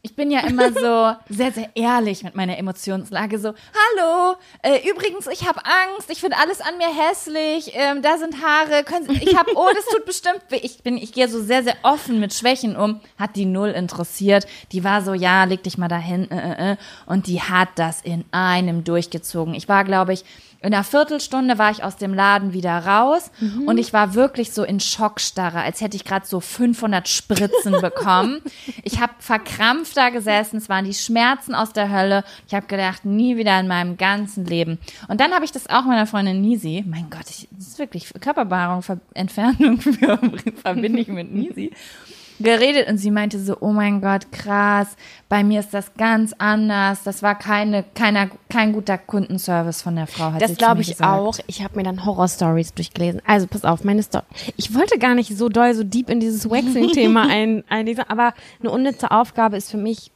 [0.01, 3.38] Ich bin ja immer so sehr, sehr ehrlich mit meiner Emotionslage.
[3.38, 8.17] So, hallo, äh, übrigens, ich habe Angst, ich finde alles an mir hässlich, ähm, da
[8.17, 10.59] sind Haare, können Sie, ich habe, oh, das tut bestimmt weh.
[10.62, 13.01] Ich bin, ich gehe so sehr, sehr offen mit Schwächen um.
[13.17, 14.47] Hat die null interessiert.
[14.71, 16.29] Die war so, ja, leg dich mal dahin.
[16.31, 16.77] Äh, äh, äh.
[17.05, 19.53] Und die hat das in einem durchgezogen.
[19.53, 20.23] Ich war, glaube ich,
[20.61, 23.67] in einer Viertelstunde war ich aus dem Laden wieder raus mhm.
[23.67, 28.41] und ich war wirklich so in Schockstarre, als hätte ich gerade so 500 Spritzen bekommen.
[28.83, 32.25] Ich habe verkrampft da gesessen, es waren die Schmerzen aus der Hölle.
[32.47, 34.79] Ich habe gedacht, nie wieder in meinem ganzen Leben.
[35.07, 38.11] Und dann habe ich das auch meiner Freundin Nisi, mein Gott, ich, das ist wirklich
[38.19, 39.79] Körperbehaarung, Entfernung
[40.61, 41.71] verbinde ich mit Nisi
[42.39, 44.95] geredet und sie meinte so, oh mein Gott, krass,
[45.28, 47.04] bei mir ist das ganz anders.
[47.04, 50.32] Das war keine, keiner, kein guter Kundenservice von der Frau.
[50.39, 51.10] das glaube ich gesagt.
[51.10, 51.38] auch.
[51.47, 53.21] Ich habe mir dann Horror-Stories durchgelesen.
[53.25, 54.23] Also pass auf, meine Story.
[54.58, 58.71] Ich wollte gar nicht so doll, so deep in dieses Waxing-Thema ein, einlesen, aber eine
[58.71, 60.12] unnütze Aufgabe ist für mich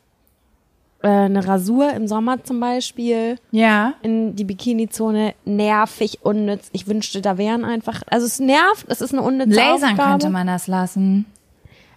[1.04, 3.38] äh, eine Rasur im Sommer zum Beispiel.
[3.52, 3.94] Ja.
[4.02, 6.70] In die Bikini-Zone nervig, unnütz.
[6.72, 9.98] Ich wünschte, da wären einfach, also es nervt, es ist eine unnütze Lasern Aufgabe.
[9.98, 11.26] Lasern könnte man das lassen.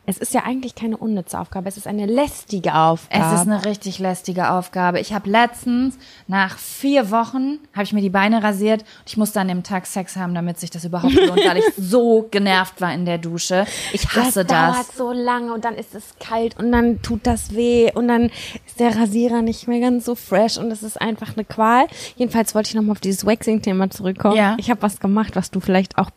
[0.07, 3.25] Es ist ja eigentlich keine unnütze Aufgabe, es ist eine lästige Aufgabe.
[3.25, 5.01] Es ist eine richtig lästige Aufgabe.
[5.01, 9.40] Ich habe letztens, nach vier Wochen, habe ich mir die Beine rasiert und ich musste
[9.40, 12.95] an dem Tag Sex haben, damit sich das überhaupt lohnt, weil ich so genervt war
[12.95, 13.66] in der Dusche.
[13.92, 14.77] Ich hasse das.
[14.77, 18.07] Das dauert so lange und dann ist es kalt und dann tut das weh und
[18.07, 18.31] dann
[18.66, 21.87] ist der Rasierer nicht mehr ganz so fresh und es ist einfach eine Qual.
[22.16, 24.37] Jedenfalls wollte ich nochmal auf dieses Waxing-Thema zurückkommen.
[24.37, 24.57] Ja.
[24.59, 26.11] Ich habe was gemacht, was du vielleicht auch,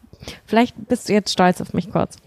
[0.46, 2.18] vielleicht bist du jetzt stolz auf mich kurz.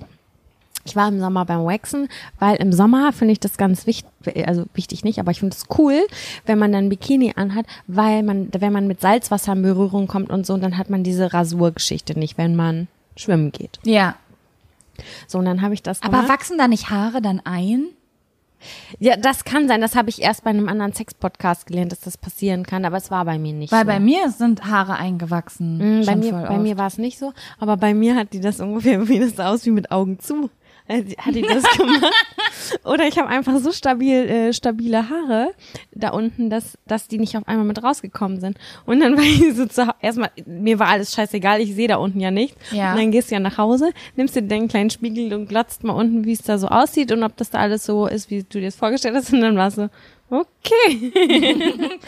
[0.84, 4.08] Ich war im Sommer beim Waxen, weil im Sommer finde ich das ganz wichtig,
[4.46, 6.06] also wichtig nicht, aber ich finde es cool,
[6.46, 10.46] wenn man dann Bikini anhat, weil man, wenn man mit Salzwasser in Berührung kommt und
[10.46, 13.78] so, dann hat man diese Rasurgeschichte nicht, wenn man schwimmen geht.
[13.84, 14.16] Ja.
[15.26, 16.18] So, und dann habe ich das gemacht.
[16.18, 17.86] Aber wachsen da nicht Haare dann ein?
[18.98, 19.80] Ja, das kann sein.
[19.80, 23.10] Das habe ich erst bei einem anderen Sex-Podcast gelernt, dass das passieren kann, aber es
[23.10, 23.86] war bei mir nicht Weil so.
[23.86, 26.02] bei mir sind Haare eingewachsen.
[26.02, 28.60] Mm, bei mir, bei mir war es nicht so, aber bei mir hat die das
[28.60, 30.50] ungefähr wie das aus wie mit Augen zu.
[30.92, 32.12] Äh, hat die das gemacht.
[32.84, 35.54] Oder ich habe einfach so stabil, äh, stabile Haare
[35.92, 38.58] da unten, dass, dass die nicht auf einmal mit rausgekommen sind.
[38.84, 42.20] Und dann war ich so zu erstmal, mir war alles scheißegal, ich sehe da unten
[42.20, 42.56] ja nichts.
[42.70, 42.92] Ja.
[42.92, 45.94] Und dann gehst du ja nach Hause, nimmst dir den kleinen Spiegel und glotzt mal
[45.94, 48.60] unten, wie es da so aussieht und ob das da alles so ist, wie du
[48.60, 49.32] dir das vorgestellt hast.
[49.32, 49.88] Und dann war es so,
[50.28, 51.12] okay.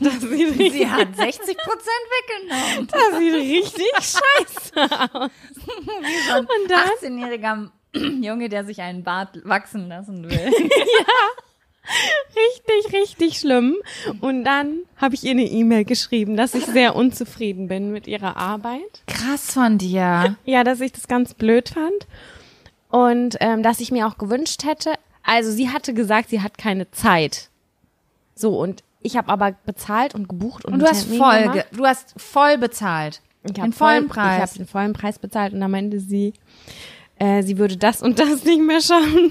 [0.00, 2.88] das sieht richtig, Sie hat 60 Prozent weggenommen.
[2.90, 5.30] Das sieht richtig scheiße aus.
[6.02, 7.70] wie so ein 18-jähriger
[8.22, 10.30] Junge, der sich einen Bart wachsen lassen will.
[10.50, 11.14] ja.
[12.34, 13.76] Richtig, richtig schlimm.
[14.20, 18.36] Und dann habe ich ihr eine E-Mail geschrieben, dass ich sehr unzufrieden bin mit ihrer
[18.36, 19.02] Arbeit.
[19.06, 20.36] Krass von dir.
[20.44, 22.06] Ja, dass ich das ganz blöd fand.
[22.88, 26.90] Und ähm, dass ich mir auch gewünscht hätte, also sie hatte gesagt, sie hat keine
[26.90, 27.48] Zeit.
[28.34, 32.14] So, und ich habe aber bezahlt und gebucht und, und du hast voll, du hast
[32.16, 33.20] voll bezahlt.
[33.44, 34.36] Ich den vollen voll, Preis.
[34.36, 36.32] Ich habe den vollen Preis bezahlt und dann meinte sie,
[37.22, 39.30] äh, sie würde das und das nicht mehr schaffen.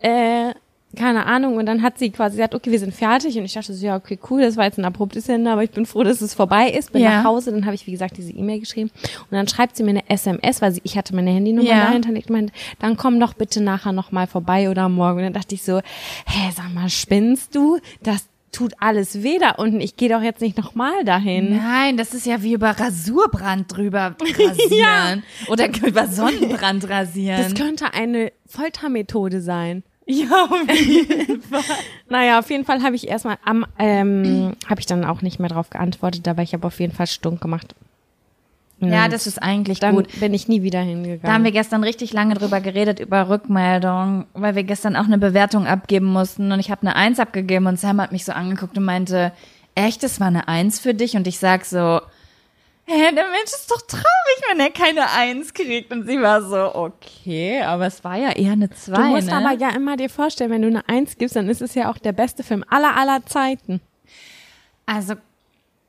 [0.00, 0.52] äh,
[0.96, 1.56] keine Ahnung.
[1.56, 3.38] Und dann hat sie quasi gesagt, okay, wir sind fertig.
[3.38, 5.70] Und ich dachte so, ja, okay, cool, das war jetzt ein abruptes Ende, aber ich
[5.70, 6.92] bin froh, dass es vorbei ist.
[6.92, 7.18] Bin ja.
[7.18, 8.90] nach Hause, dann habe ich, wie gesagt, diese E-Mail geschrieben.
[8.94, 11.84] Und dann schreibt sie mir eine SMS, weil sie, ich hatte meine Handynummer ja.
[11.86, 15.18] dahinter und ich meinte, dann komm doch bitte nachher nochmal vorbei oder morgen.
[15.18, 15.78] Und dann dachte ich so,
[16.26, 17.78] hä, sag mal, spinnst du?
[18.02, 19.80] Das, tut alles weh da unten.
[19.80, 21.56] Ich gehe doch jetzt nicht nochmal dahin.
[21.56, 24.70] Nein, das ist ja wie über Rasurbrand drüber rasieren.
[24.70, 25.16] ja.
[25.52, 27.42] Oder über Sonnenbrand rasieren.
[27.42, 29.82] Das könnte eine Foltermethode sein.
[30.06, 31.62] Ja, auf jeden Fall.
[32.08, 35.50] naja, auf jeden Fall habe ich erstmal am, ähm, habe ich dann auch nicht mehr
[35.50, 37.74] drauf geantwortet, aber ich habe auf jeden Fall stunk gemacht.
[38.80, 40.20] Ja, das ist eigentlich dann gut.
[40.20, 41.22] bin ich nie wieder hingegangen.
[41.22, 45.18] Da haben wir gestern richtig lange drüber geredet, über Rückmeldung, weil wir gestern auch eine
[45.18, 48.78] Bewertung abgeben mussten und ich habe eine Eins abgegeben und Sam hat mich so angeguckt
[48.78, 49.32] und meinte,
[49.74, 51.16] echt, das war eine Eins für dich?
[51.16, 52.00] Und ich sag so,
[52.88, 54.04] hä, der Mensch ist doch traurig,
[54.50, 55.92] wenn er keine Eins kriegt.
[55.92, 58.96] Und sie war so, okay, aber es war ja eher eine Zwei.
[58.96, 59.36] Du musst ne?
[59.36, 61.98] aber ja immer dir vorstellen, wenn du eine Eins gibst, dann ist es ja auch
[61.98, 63.80] der beste Film aller aller Zeiten.
[64.86, 65.14] Also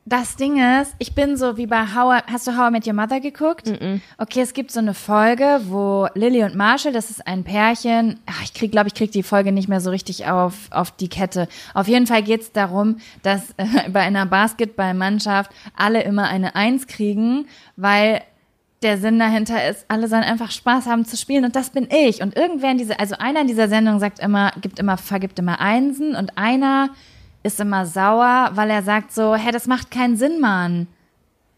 [0.09, 2.93] das Ding ist, ich bin so wie bei How, hast du How I Met Your
[2.93, 3.67] Mother geguckt?
[3.67, 4.01] Mm -mm.
[4.17, 8.43] Okay, es gibt so eine Folge, wo Lily und Marshall, das ist ein Pärchen, ach,
[8.43, 11.47] ich krieg, glaube ich, krieg die Folge nicht mehr so richtig auf, auf die Kette.
[11.73, 16.87] Auf jeden Fall geht es darum, dass äh, bei einer Basketballmannschaft alle immer eine Eins
[16.87, 18.21] kriegen, weil
[18.81, 22.21] der Sinn dahinter ist, alle sollen einfach Spaß haben zu spielen und das bin ich.
[22.21, 25.59] Und irgendwer in dieser, also einer in dieser Sendung sagt immer, gibt immer, vergibt immer
[25.59, 26.89] Einsen und einer
[27.43, 30.87] ist immer sauer, weil er sagt so, hä, das macht keinen Sinn, Mann.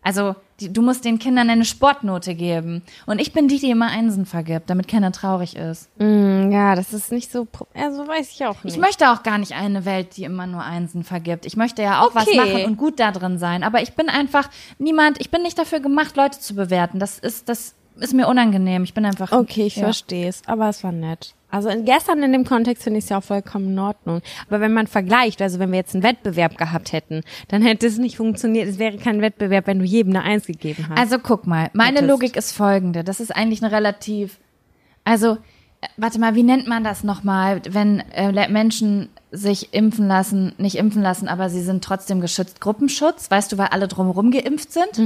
[0.04, 2.84] Also die, du musst den Kindern eine Sportnote geben.
[3.06, 5.90] Und ich bin die, die immer Einsen vergibt, damit keiner traurig ist.
[6.00, 8.76] Mm, ja, das ist nicht so, ja, so weiß ich auch nicht.
[8.76, 11.46] Ich möchte auch gar nicht eine Welt, die immer nur Einsen vergibt.
[11.46, 12.38] Ich möchte ja auch was Okay.
[12.38, 13.64] machen und gut da drin sein.
[13.64, 17.00] Aber ich bin einfach niemand, ich bin nicht dafür gemacht, Leute zu bewerten.
[17.00, 18.84] Das ist, das ist mir unangenehm.
[18.84, 19.32] Ich bin einfach.
[19.32, 19.84] Okay, ich ja.
[19.84, 21.36] verstehe es, aber es war nett.
[21.52, 24.22] Also gestern in dem Kontext finde ich es ja auch vollkommen in Ordnung.
[24.48, 27.98] Aber wenn man vergleicht, also wenn wir jetzt einen Wettbewerb gehabt hätten, dann hätte es
[27.98, 28.68] nicht funktioniert.
[28.68, 30.98] Es wäre kein Wettbewerb, wenn du jedem eine Eins gegeben hast.
[30.98, 32.10] Also guck mal, meine Hättest.
[32.10, 33.04] Logik ist folgende.
[33.04, 34.40] Das ist eigentlich eine relativ,
[35.04, 35.38] also
[35.98, 41.02] warte mal, wie nennt man das nochmal, wenn äh, Menschen sich impfen lassen, nicht impfen
[41.02, 42.60] lassen, aber sie sind trotzdem geschützt.
[42.60, 44.98] Gruppenschutz, weißt du, weil alle drumherum geimpft sind.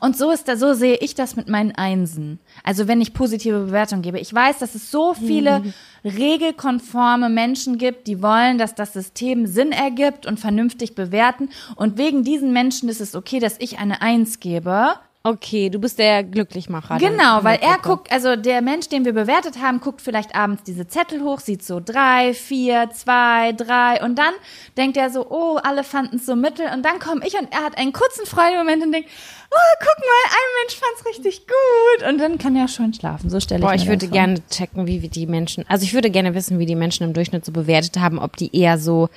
[0.00, 2.38] Und so ist da, so sehe ich das mit meinen Einsen.
[2.62, 4.20] Also wenn ich positive Bewertung gebe.
[4.20, 5.62] Ich weiß, dass es so viele
[6.04, 11.48] regelkonforme Menschen gibt, die wollen, dass das System Sinn ergibt und vernünftig bewerten.
[11.76, 14.94] Und wegen diesen Menschen ist es okay, dass ich eine Eins gebe.
[15.26, 16.98] Okay, du bist der Glücklichmacher.
[16.98, 20.86] Genau, weil er guckt, also der Mensch, den wir bewertet haben, guckt vielleicht abends diese
[20.86, 24.34] Zettel hoch, sieht so drei, vier, zwei, drei und dann
[24.76, 27.64] denkt er so, oh, alle fanden es so mittel und dann komme ich und er
[27.64, 29.08] hat einen kurzen Freudemoment und denkt,
[29.50, 33.30] oh, guck mal, ein Mensch fand's richtig gut und dann kann er schön schlafen.
[33.30, 34.12] So stelle ich Boah, mir ich würde vor.
[34.12, 37.14] gerne checken, wie wir die Menschen, also ich würde gerne wissen, wie die Menschen im
[37.14, 39.08] Durchschnitt so bewertet haben, ob die eher so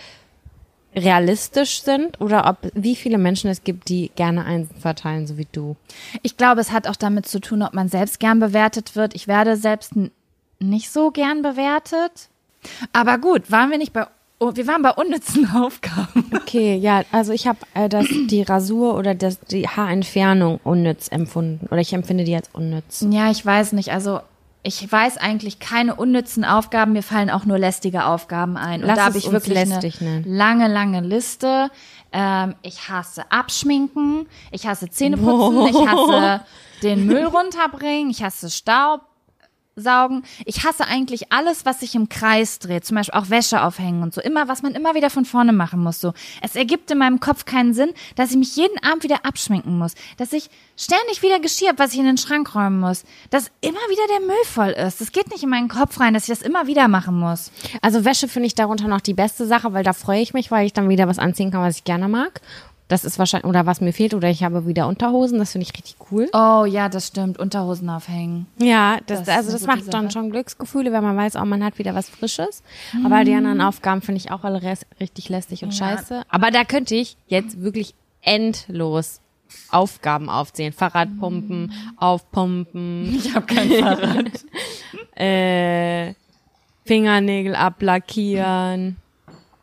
[0.95, 5.47] realistisch sind oder ob wie viele Menschen es gibt, die gerne Einsen verteilen, so wie
[5.51, 5.75] du.
[6.23, 9.15] Ich glaube, es hat auch damit zu tun, ob man selbst gern bewertet wird.
[9.15, 9.93] Ich werde selbst
[10.59, 12.29] nicht so gern bewertet.
[12.93, 14.07] Aber gut, waren wir nicht bei,
[14.39, 16.25] oh, wir waren bei unnützen Aufgaben.
[16.35, 21.67] Okay, ja, also ich habe äh, das die Rasur oder das die Haarentfernung unnütz empfunden
[21.67, 23.05] oder ich empfinde die als unnütz.
[23.09, 23.91] Ja, ich weiß nicht.
[23.91, 24.21] Also
[24.67, 26.91] ich weiß eigentlich keine unnützen Aufgaben.
[26.91, 28.81] Mir fallen auch nur lästige Aufgaben ein.
[28.81, 30.35] Und Lass da habe ich wirklich lästig eine nennen.
[30.35, 31.71] lange, lange Liste.
[32.11, 34.27] Ähm, ich hasse Abschminken.
[34.51, 35.67] Ich hasse Zähneputzen.
[35.67, 36.41] Ich hasse
[36.83, 38.09] den Müll runterbringen.
[38.09, 39.01] Ich hasse Staub.
[39.77, 40.23] Saugen.
[40.45, 42.85] Ich hasse eigentlich alles, was sich im Kreis dreht.
[42.85, 44.21] Zum Beispiel auch Wäsche aufhängen und so.
[44.21, 46.01] Immer, was man immer wieder von vorne machen muss.
[46.01, 46.13] So.
[46.41, 49.93] Es ergibt in meinem Kopf keinen Sinn, dass ich mich jeden Abend wieder abschminken muss.
[50.17, 53.03] Dass ich ständig wieder Geschirr, was ich in den Schrank räumen muss.
[53.29, 54.99] Dass immer wieder der Müll voll ist.
[54.99, 57.51] Das geht nicht in meinen Kopf rein, dass ich das immer wieder machen muss.
[57.81, 60.65] Also Wäsche finde ich darunter noch die beste Sache, weil da freue ich mich, weil
[60.65, 62.41] ich dann wieder was anziehen kann, was ich gerne mag.
[62.87, 65.73] Das ist wahrscheinlich, oder was mir fehlt, oder ich habe wieder Unterhosen, das finde ich
[65.73, 66.29] richtig cool.
[66.31, 67.37] Oh ja, das stimmt.
[67.37, 68.47] Unterhosen aufhängen.
[68.59, 71.79] Ja, das, Das also das macht dann schon Glücksgefühle, wenn man weiß, oh, man hat
[71.79, 72.63] wieder was Frisches.
[73.03, 74.61] Aber die anderen Aufgaben finde ich auch alle
[75.01, 75.97] richtig lästig und Ja.
[75.97, 76.23] scheiße.
[76.29, 79.19] Aber da könnte ich jetzt wirklich endlos
[79.69, 80.71] Aufgaben aufzählen.
[80.73, 84.31] Fahrradpumpen, aufpumpen, Ich habe kein Fahrrad.
[85.19, 86.13] äh,
[86.85, 88.97] Fingernägel ablackieren.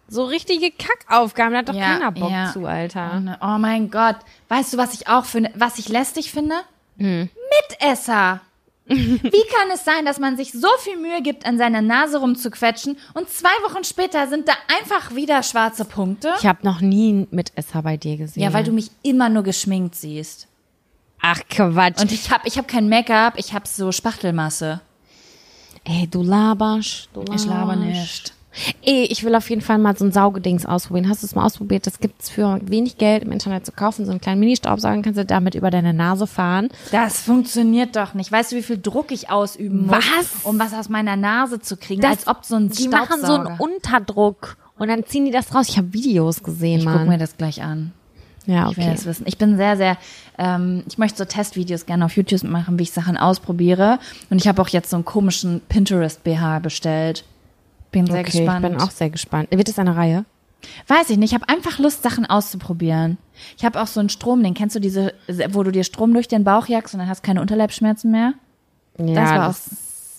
[0.09, 2.53] So richtige Kackaufgaben, da hat doch Ja, keiner Bock ja.
[2.53, 3.39] zu, Alter.
[3.41, 4.17] Oh mein Gott.
[4.49, 6.55] Weißt du, was ich auch finde, was ich lästig finde?
[6.99, 7.29] Hm.
[7.71, 8.41] Mitesser.
[8.87, 12.99] Wie kann es sein, dass man sich so viel Mühe gibt, an seiner Nase rumzuquetschen
[13.15, 16.35] und zwei Wochen später sind da einfach wieder schwarze Punkte?
[16.39, 18.43] Ich habe noch nie einen Mitesser bei dir gesehen.
[18.43, 20.49] Ja, weil du mich immer nur geschminkt siehst.
[21.23, 22.03] Ach Quatsch.
[22.03, 24.83] Und ich habe ich hab kein Make-up, ich habe so Spachtelmasse.
[25.85, 27.09] Ey, du laberst.
[27.15, 27.45] Du laberst.
[27.45, 28.35] Ich laber nicht.
[28.85, 31.09] Ey, ich will auf jeden Fall mal so ein Saugedings ausprobieren.
[31.09, 31.87] Hast du es mal ausprobiert?
[31.87, 34.05] Das gibt's für wenig Geld im Internet zu kaufen.
[34.05, 36.69] So einen kleinen Mini-Staubsauger kannst du damit über deine Nase fahren.
[36.93, 38.31] Das funktioniert doch nicht.
[38.31, 40.45] Weißt du, wie viel Druck ich ausüben muss, Was?
[40.45, 42.01] um was aus meiner Nase zu kriegen?
[42.03, 43.59] Das- als ob so ein Die machen so einen.
[43.59, 45.69] Unterdruck und dann ziehen die das raus.
[45.69, 47.09] Ich habe Videos gesehen, Ich guck Mann.
[47.09, 47.93] mir das gleich an.
[48.47, 48.93] ja, Ich will okay.
[48.95, 49.25] das wissen.
[49.27, 49.97] Ich bin sehr, sehr,
[50.39, 53.99] ähm, ich möchte so Testvideos gerne auf YouTube machen, wie ich Sachen ausprobiere.
[54.31, 57.25] Und ich habe auch jetzt so einen komischen Pinterest-BH bestellt.
[57.95, 58.65] Bin sehr okay, gespannt.
[58.65, 59.49] ich bin auch sehr gespannt.
[59.51, 60.25] Wird es eine Reihe?
[60.89, 63.19] Weiß ich nicht, ich habe einfach Lust, Sachen auszuprobieren.
[63.57, 65.13] Ich habe auch so einen Strom, den kennst du diese,
[65.51, 68.35] wo du dir Strom durch den Bauch jagst und dann hast du keine Unterleibsschmerzen mehr?
[68.99, 69.71] Ja, Das war das,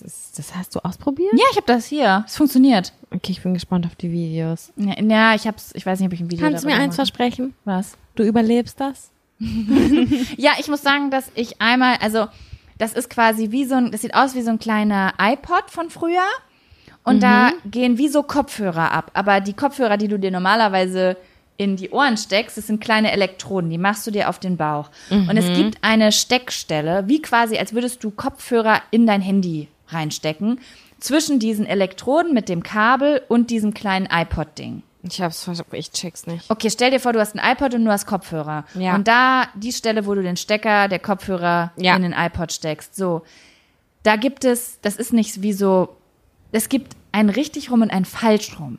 [0.02, 1.32] das, das hast du ausprobiert?
[1.32, 2.24] Ja, ich habe das hier.
[2.26, 2.92] Es funktioniert.
[3.10, 4.72] Okay, ich bin gespannt auf die Videos.
[4.76, 6.88] Ja, ja, ich hab's, ich weiß nicht, ob ich ein Video Kannst du mir eins
[6.96, 6.96] mache.
[7.06, 7.54] versprechen?
[7.64, 7.96] Was?
[8.14, 9.10] Du überlebst das?
[10.36, 12.26] Ja, ich muss sagen, dass ich einmal, also
[12.78, 15.90] das ist quasi wie so ein, das sieht aus wie so ein kleiner iPod von
[15.90, 16.22] früher.
[17.06, 19.10] Und da gehen wie so Kopfhörer ab.
[19.14, 21.16] Aber die Kopfhörer, die du dir normalerweise
[21.56, 24.90] in die Ohren steckst, das sind kleine Elektroden, die machst du dir auf den Bauch.
[25.10, 30.60] Und es gibt eine Steckstelle, wie quasi, als würdest du Kopfhörer in dein Handy reinstecken,
[30.98, 34.82] zwischen diesen Elektroden mit dem Kabel und diesem kleinen iPod-Ding.
[35.02, 36.50] Ich hab's ich check's nicht.
[36.50, 38.64] Okay, stell dir vor, du hast ein iPod und du hast Kopfhörer.
[38.74, 38.94] Ja.
[38.96, 41.94] Und da, die Stelle, wo du den Stecker der Kopfhörer Ja.
[41.94, 43.22] in den iPod steckst, so.
[44.02, 45.96] Da gibt es, das ist nicht wie so,
[46.52, 48.78] es gibt ein richtig rum und ein falsch rum.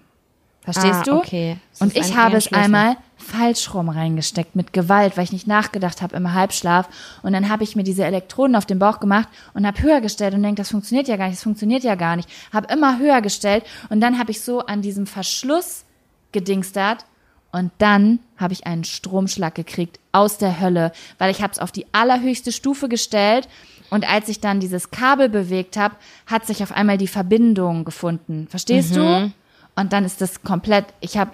[0.61, 1.17] Verstehst Ah, du?
[1.17, 1.57] okay.
[1.71, 6.03] Das Und ich habe es einmal falsch rum reingesteckt mit Gewalt, weil ich nicht nachgedacht
[6.03, 6.87] habe im Halbschlaf.
[7.23, 10.35] Und dann habe ich mir diese Elektroden auf den Bauch gemacht und habe höher gestellt
[10.35, 12.29] und denke, das funktioniert ja gar nicht, das funktioniert ja gar nicht.
[12.53, 15.83] Habe immer höher gestellt und dann habe ich so an diesem Verschluss
[16.31, 17.05] gedingstert
[17.51, 21.71] und dann habe ich einen Stromschlag gekriegt aus der Hölle, weil ich habe es auf
[21.71, 23.47] die allerhöchste Stufe gestellt
[23.89, 28.47] und als ich dann dieses Kabel bewegt habe, hat sich auf einmal die Verbindung gefunden.
[28.49, 29.31] Verstehst du?
[29.75, 31.31] Und dann ist das komplett, ich habe,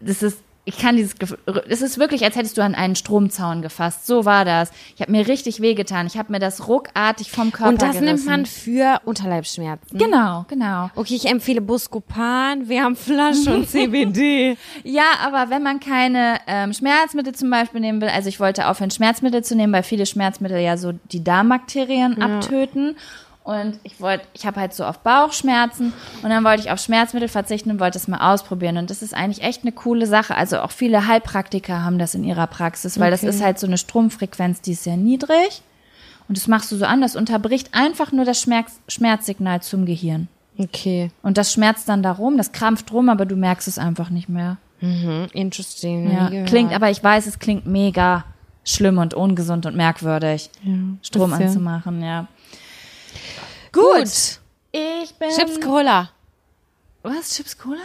[0.00, 1.38] das ist, ich kann dieses, Gefühl-
[1.68, 4.06] es ist wirklich, als hättest du an einen Stromzaun gefasst.
[4.06, 4.70] So war das.
[4.94, 6.06] Ich habe mir richtig wehgetan.
[6.06, 8.04] Ich habe mir das ruckartig vom Körper Und das gerissen.
[8.04, 9.98] nimmt man für Unterleibsschmerzen.
[9.98, 10.90] Genau, genau.
[10.96, 14.56] Okay, ich empfehle Buscopan, Wärmflasche und CBD.
[14.84, 18.90] Ja, aber wenn man keine ähm, Schmerzmittel zum Beispiel nehmen will, also ich wollte aufhören,
[18.90, 22.96] Schmerzmittel zu nehmen, weil viele Schmerzmittel ja so die Darmbakterien abtöten.
[23.50, 25.92] Und ich wollte, ich habe halt so auf Bauchschmerzen
[26.22, 28.76] und dann wollte ich auf Schmerzmittel verzichten und wollte es mal ausprobieren.
[28.76, 30.36] Und das ist eigentlich echt eine coole Sache.
[30.36, 33.30] Also auch viele Heilpraktiker haben das in ihrer Praxis, weil das Okay.
[33.30, 35.62] ist halt so eine Stromfrequenz, die ist sehr niedrig.
[36.28, 40.28] Und das machst du so an, das unterbricht einfach nur das Schmerz, Schmerzsignal zum Gehirn.
[40.56, 41.10] Okay.
[41.22, 44.58] Und das schmerzt dann darum, das krampft rum, aber du merkst es einfach nicht mehr.
[44.80, 45.26] Mhm.
[45.32, 46.12] Interesting.
[46.12, 48.24] Ja, klingt, aber ich weiß, es klingt mega
[48.64, 50.50] schlimm und ungesund und merkwürdig,
[51.02, 52.28] Strom ja- anzumachen, ja.
[53.72, 54.40] Gut.
[54.72, 55.30] Ich bin.
[55.36, 56.10] Chips Cola.
[57.02, 57.36] Was?
[57.36, 57.80] Chips Cola?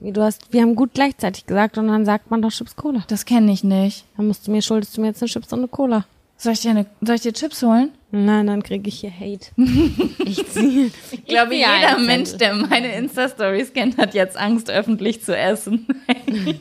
[0.00, 3.02] Du hast, wir haben gut gleichzeitig gesagt und dann sagt man doch Chips Cola.
[3.08, 4.04] Das kenne ich nicht.
[4.16, 6.04] Dann musst du mir, schuldest du mir jetzt eine Chips und eine Cola.
[6.36, 7.92] Soll ich dir, eine, soll ich dir Chips holen?
[8.10, 9.48] Nein, dann kriege ich hier Hate.
[10.24, 10.90] ich ziehe.
[11.10, 15.86] Ich glaube, ziehe jeder Mensch, der meine Insta-Stories kennt, hat jetzt Angst, öffentlich zu essen.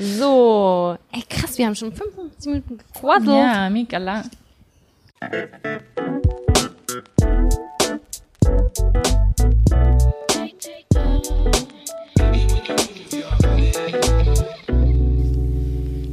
[0.00, 0.96] So.
[1.12, 3.26] Ey, krass, wir haben schon 55 Minuten gequasselt.
[3.26, 4.30] ja, mega lang.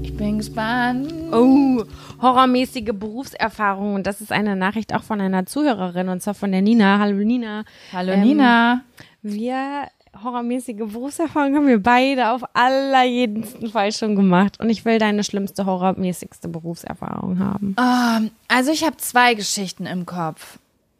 [0.04, 1.12] Ich bin gespannt.
[1.32, 1.84] Oh,
[2.22, 3.96] horrormäßige Berufserfahrung.
[3.96, 7.00] Und das ist eine Nachricht auch von einer Zuhörerin, und zwar von der Nina.
[7.00, 7.64] Hallo Nina.
[7.94, 8.82] Hallo Ähm, Nina.
[9.22, 9.88] Wir,
[10.24, 14.60] horrormäßige Berufserfahrung haben wir beide auf allerjedensten Fall schon gemacht.
[14.60, 17.76] Und ich will deine schlimmste, horrormäßigste Berufserfahrung haben.
[17.80, 20.60] Ähm, also ich habe zwei Geschichten im Kopf.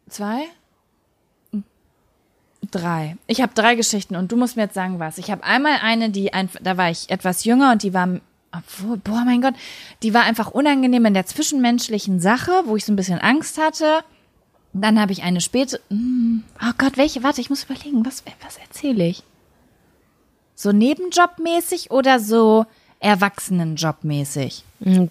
[0.10, 0.42] Zwei?
[2.72, 3.18] Drei.
[3.28, 5.18] Ich habe drei Geschichten und du musst mir jetzt sagen, was.
[5.18, 8.08] Ich habe einmal eine, die einfach, da war ich etwas jünger und die war,
[8.52, 9.54] obwohl, boah, mein Gott,
[10.04, 14.04] die war einfach unangenehm in der zwischenmenschlichen Sache, wo ich so ein bisschen Angst hatte.
[14.74, 17.24] Dann habe ich eine späte, hm, oh Gott, welche?
[17.24, 19.24] Warte, ich muss überlegen, was, was erzähle ich?
[20.56, 22.66] So Nebenjobmäßig oder so
[23.00, 24.64] Erwachsenenjobmäßig?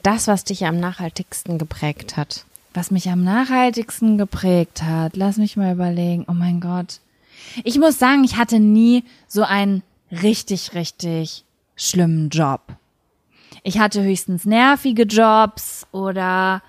[0.03, 2.45] Das, was dich am nachhaltigsten geprägt hat.
[2.75, 6.25] Was mich am nachhaltigsten geprägt hat, lass mich mal überlegen.
[6.29, 7.01] Oh mein Gott.
[7.65, 11.45] Ich muss sagen, ich hatte nie so einen richtig, richtig
[11.75, 12.61] schlimmen Job.
[13.63, 16.63] Ich hatte höchstens nervige Jobs oder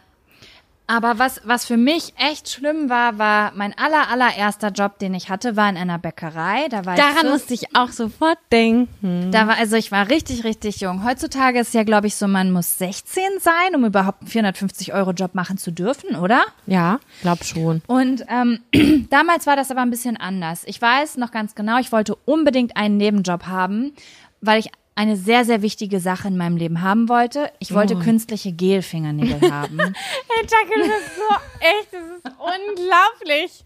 [0.87, 5.29] aber was, was für mich echt schlimm war, war mein aller, allererster Job, den ich
[5.29, 6.67] hatte, war in einer Bäckerei.
[6.69, 9.31] Da war ich Daran so- musste ich auch sofort denken.
[9.31, 11.03] da war, also ich war richtig, richtig jung.
[11.03, 15.11] Heutzutage ist ja, glaube ich, so, man muss 16 sein, um überhaupt einen 450 Euro
[15.11, 16.43] Job machen zu dürfen, oder?
[16.65, 17.81] Ja, glaub schon.
[17.87, 18.59] Und ähm,
[19.09, 20.63] damals war das aber ein bisschen anders.
[20.65, 23.93] Ich weiß noch ganz genau, ich wollte unbedingt einen Nebenjob haben,
[24.39, 27.51] weil ich eine sehr, sehr wichtige Sache in meinem Leben haben wollte.
[27.59, 29.77] Ich wollte künstliche Gelfingernägel haben.
[29.79, 33.65] Hey, Jacke, das ist so echt, das ist unglaublich.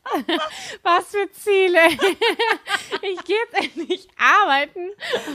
[0.83, 1.79] Was für Ziele.
[3.03, 4.89] Ich gehe jetzt endlich arbeiten,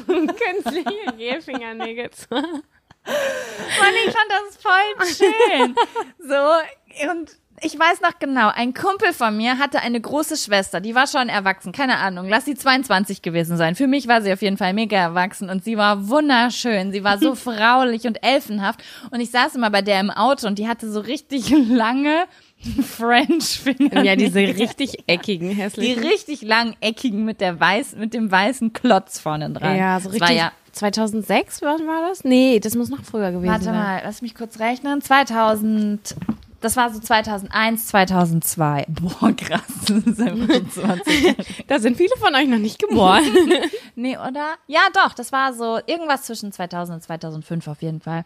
[0.07, 2.63] um künstliche Gelfingernägel zu haben.
[3.05, 5.07] Mann, ich fand das voll
[5.57, 5.75] schön.
[6.19, 10.95] So, und ich weiß noch genau, ein Kumpel von mir hatte eine große Schwester, die
[10.95, 13.75] war schon erwachsen, keine Ahnung, lass sie 22 gewesen sein.
[13.75, 16.93] Für mich war sie auf jeden Fall mega erwachsen und sie war wunderschön.
[16.93, 20.59] Sie war so fraulich und elfenhaft und ich saß immer bei der im Auto und
[20.59, 22.25] die hatte so richtig lange
[22.83, 24.03] French Finger.
[24.03, 26.03] Ja, diese richtig eckigen, die hässlichen.
[26.03, 29.77] richtig lang eckigen mit der weiß mit dem weißen Klotz vorne dran.
[29.77, 30.43] Ja, so Das war richtig.
[30.43, 32.25] ja 2006, wann war das?
[32.25, 33.75] Nee, das muss noch früher gewesen Warte sein.
[33.75, 35.01] mal, lass mich kurz rechnen.
[35.01, 36.15] 2000,
[36.67, 38.87] das war so 2001, 2002.
[38.89, 39.63] Boah, krass.
[39.89, 41.37] Das ist einfach schon 20.
[41.69, 43.23] Da sind viele von euch noch nicht geboren.
[43.95, 44.55] nee, oder?
[44.67, 48.25] Ja, doch, das war so irgendwas zwischen 2000 und 2005 auf jeden Fall.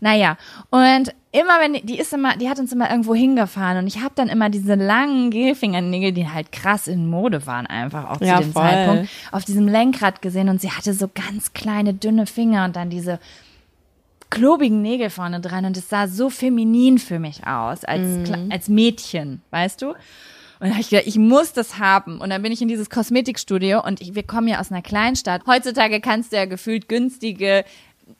[0.00, 0.36] Naja,
[0.70, 4.00] und immer wenn, die- die ist immer, die hat uns immer irgendwo hingefahren und ich
[4.00, 8.36] habe dann immer diese langen Gelfingernägel, die halt krass in Mode waren einfach auch Ja,
[8.36, 8.62] zu dem voll.
[8.62, 12.88] Zeitpunkt, auf diesem Lenkrad gesehen und sie hatte so ganz kleine, dünne Finger und dann
[12.90, 13.18] diese
[14.30, 18.68] klobigen Nägel vorne dran und es sah so feminin für mich aus, als, Kle- als
[18.68, 19.88] Mädchen, weißt du?
[19.90, 22.20] Und dann habe ich gedacht, ich muss das haben.
[22.20, 25.42] Und dann bin ich in dieses Kosmetikstudio und ich, wir kommen ja aus einer Kleinstadt.
[25.46, 27.64] Heutzutage kannst du ja gefühlt günstige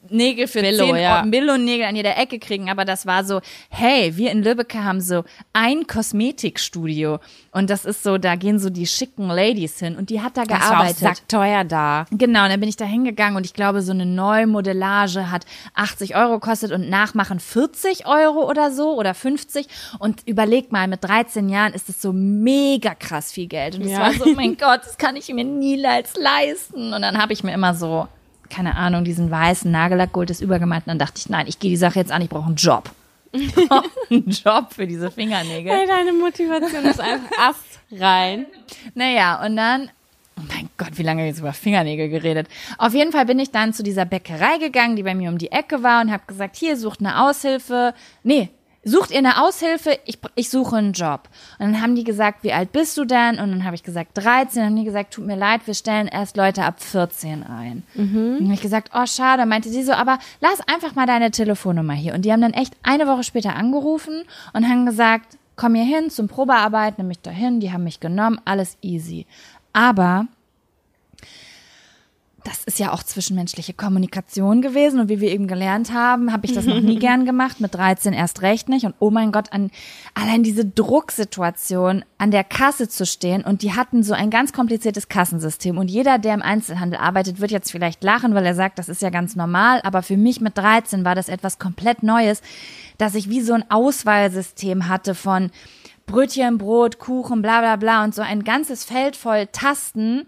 [0.09, 1.23] Nägel für Billo, 10 ja.
[1.23, 5.25] Billo-Nägel an jeder Ecke kriegen, aber das war so, hey, wir in Lübbecke haben so
[5.53, 7.19] ein Kosmetikstudio
[7.53, 10.45] und das ist so, da gehen so die schicken Ladies hin und die hat da
[10.45, 10.99] Das war auch gearbeitet.
[10.99, 12.07] sackteuer da.
[12.11, 16.17] Genau, und dann bin ich da hingegangen und ich glaube, so eine Neumodellage hat 80
[16.17, 19.67] Euro gekostet und Nachmachen 40 Euro oder so oder 50.
[19.99, 23.77] Und überleg mal, mit 13 Jahren ist es so mega krass viel Geld.
[23.77, 24.01] Und es Ja.
[24.01, 26.93] war so, oh mein Gott, das kann ich mir niemals leisten.
[26.93, 28.07] Und dann habe ich mir immer so,
[28.51, 30.85] keine Ahnung, diesen weißen Nagellack geholt, das übergemalt.
[30.87, 32.91] Und dann dachte ich, nein, ich gehe die Sache jetzt an, ich brauche einen Job.
[34.11, 35.73] Einen Job für diese Fingernägel.
[35.73, 38.47] Hey, deine Motivation ist einfach Ast rein.
[38.95, 39.89] Naja, und dann,
[40.37, 42.49] oh mein Gott, wie lange jetzt über Fingernägel geredet.
[42.77, 45.53] Auf jeden Fall bin ich dann zu dieser Bäckerei gegangen, die bei mir um die
[45.53, 47.95] Ecke war und habe gesagt, hier, sucht eine Aushilfe.
[48.25, 48.49] Nee,
[48.85, 49.99] sucht ihr eine Aushilfe?
[50.07, 51.29] Ich, ich suche einen Job.
[51.59, 53.39] Und dann haben die gesagt, wie alt bist du denn?
[53.39, 54.43] Und dann habe ich gesagt, 13.
[54.43, 57.83] Und dann haben die gesagt, tut mir leid, wir stellen erst Leute ab 14 ein.
[58.03, 59.45] Und dann habe ich gesagt, oh, schade.
[59.47, 62.15] Meinte sie so, aber lass einfach mal deine Telefonnummer hier.
[62.15, 64.23] Und die haben dann echt eine Woche später angerufen
[64.53, 68.41] und haben gesagt, komm hier hin zum Probearbeiten, nimm mich dahin, die haben mich genommen,
[68.47, 69.27] alles easy.
[69.75, 70.27] Aber
[72.45, 75.01] das ist ja auch zwischenmenschliche Kommunikation gewesen.
[75.01, 78.13] Und wie wir eben gelernt haben, habe ich das noch nie gern gemacht, mit 13
[78.13, 78.87] erst recht nicht.
[78.87, 79.71] Und oh mein Gott, an
[80.15, 83.43] allein diese Drucksituation an der Kasse zu stehen.
[83.45, 85.77] Und die hatten so ein ganz kompliziertes Kassensystem.
[85.77, 89.03] Und jeder, der im Einzelhandel arbeitet, wird jetzt vielleicht lachen, weil er sagt, das ist
[89.03, 92.43] ja ganz normal, aber für mich mit 13 war das etwas komplett Neues,
[92.99, 95.51] dass ich wie so ein Auswahlsystem hatte von
[96.07, 98.05] Brötchen, Brot, Kuchen, bla bla bla.
[98.05, 100.27] Und so ein ganzes Feld voll Tasten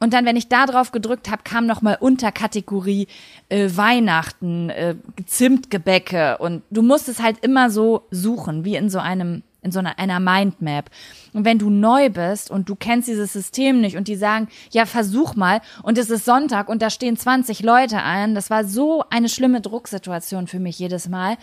[0.00, 3.06] und dann, wenn ich da drauf gedrückt habe, kam noch mal Unterkategorie
[3.50, 4.96] äh, Weihnachten, äh,
[5.26, 9.78] Zimtgebäcke und du musst es halt immer so suchen, wie in so einem in so
[9.78, 10.90] einer, einer Mindmap.
[11.34, 14.86] Und wenn du neu bist und du kennst dieses System nicht und die sagen, ja,
[14.86, 19.04] versuch mal und es ist Sonntag und da stehen 20 Leute ein, das war so
[19.10, 21.36] eine schlimme Drucksituation für mich jedes Mal.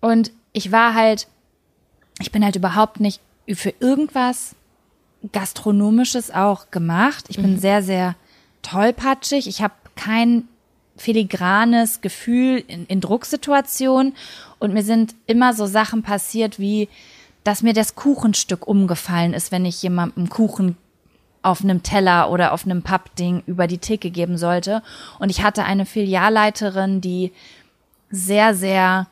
[0.00, 1.28] Und ich war halt,
[2.20, 3.20] ich bin halt überhaupt nicht
[3.52, 4.54] für irgendwas
[5.30, 7.26] Gastronomisches auch gemacht.
[7.28, 8.16] Ich bin sehr, sehr
[8.62, 9.46] tollpatschig.
[9.46, 10.48] Ich habe kein
[10.96, 14.14] filigranes Gefühl in, in Drucksituationen
[14.58, 16.88] und mir sind immer so Sachen passiert wie,
[17.44, 20.76] dass mir das Kuchenstück umgefallen ist, wenn ich jemandem Kuchen
[21.42, 24.82] auf einem Teller oder auf einem Pappding über die Theke geben sollte.
[25.18, 27.32] Und ich hatte eine Filialleiterin, die
[28.10, 29.08] sehr, sehr,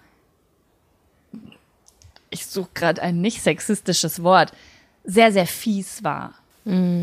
[2.31, 4.53] ich suche gerade ein nicht sexistisches Wort,
[5.05, 6.35] sehr, sehr fies war.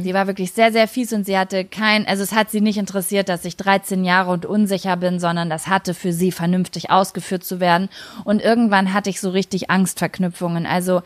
[0.04, 2.78] Sie war wirklich sehr, sehr fies und sie hatte kein, also es hat sie nicht
[2.78, 7.44] interessiert, dass ich 13 Jahre und unsicher bin, sondern das hatte für sie vernünftig ausgeführt
[7.44, 7.90] zu werden.
[8.24, 10.68] Und irgendwann hatte ich so richtig Angstverknüpfungen.
[10.68, 11.02] Also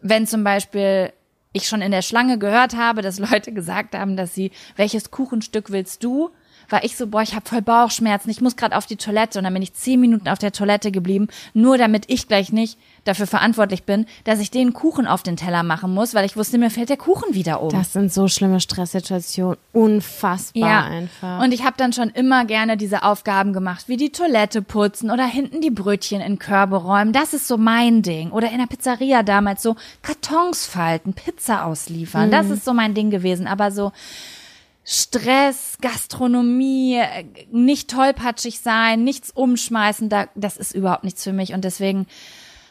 [0.00, 1.12] wenn zum Beispiel
[1.52, 5.70] ich schon in der Schlange gehört habe, dass Leute gesagt haben, dass sie, welches Kuchenstück
[5.70, 6.30] willst du?
[6.68, 9.44] War ich so, boah, ich habe voll Bauchschmerzen, ich muss gerade auf die Toilette und
[9.44, 13.26] dann bin ich zehn Minuten auf der Toilette geblieben, nur damit ich gleich nicht dafür
[13.26, 16.70] verantwortlich bin, dass ich den Kuchen auf den Teller machen muss, weil ich wusste, mir
[16.70, 17.70] fällt der Kuchen wieder um.
[17.70, 19.58] Das sind so schlimme Stresssituationen.
[19.72, 21.42] Unfassbar einfach.
[21.42, 25.26] Und ich habe dann schon immer gerne diese Aufgaben gemacht, wie die Toilette putzen oder
[25.26, 27.12] hinten die Brötchen in Körbe räumen.
[27.12, 28.30] Das ist so mein Ding.
[28.30, 32.30] Oder in der Pizzeria damals so Kartons falten, Pizza ausliefern.
[32.30, 33.46] Das ist so mein Ding gewesen.
[33.46, 33.92] Aber so
[34.84, 41.52] Stress, Gastronomie, äh, nicht tollpatschig sein, nichts umschmeißen, da, das ist überhaupt nichts für mich.
[41.52, 42.06] Und deswegen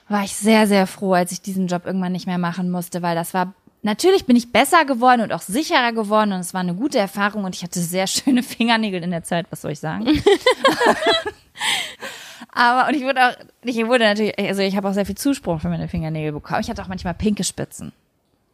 [0.10, 3.16] war ich sehr, sehr froh, als ich diesen Job irgendwann nicht mehr machen musste, weil
[3.16, 3.54] das war
[3.84, 7.46] Natürlich bin ich besser geworden und auch sicherer geworden und es war eine gute Erfahrung
[7.46, 10.06] und ich hatte sehr schöne Fingernägel in der Zeit, was soll ich sagen?
[12.54, 13.34] Aber und ich wurde auch,
[13.64, 16.62] ich wurde natürlich, also ich habe auch sehr viel Zuspruch für meine Fingernägel bekommen.
[16.62, 17.92] Ich hatte auch manchmal pinke Spitzen.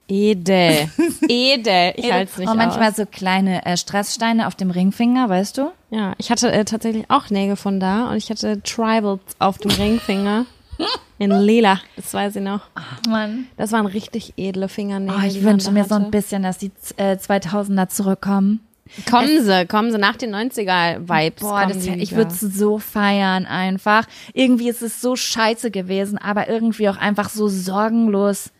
[0.08, 0.90] Edel.
[1.28, 1.94] Edel.
[1.96, 2.98] Ich halte es nicht und manchmal aus.
[2.98, 5.72] so kleine äh, Stresssteine auf dem Ringfinger, weißt du?
[5.90, 9.72] Ja, ich hatte äh, tatsächlich auch Nägel von da und ich hatte Tribals auf dem
[9.72, 10.46] Ringfinger.
[11.20, 12.62] In lila, das weiß ich noch.
[13.10, 13.48] Mann.
[13.58, 15.20] Das waren richtig edle Fingernägel.
[15.20, 16.12] Oh, ich wünsche mir so ein hatte.
[16.12, 18.62] bisschen, dass die äh, 2000er zurückkommen.
[19.10, 21.42] Kommen sie, kommen sie nach den 90er-Vibes.
[21.42, 24.06] Boah, das, ich würde es so feiern einfach.
[24.34, 28.52] Irgendwie ist es so scheiße gewesen, aber irgendwie auch einfach so sorgenlos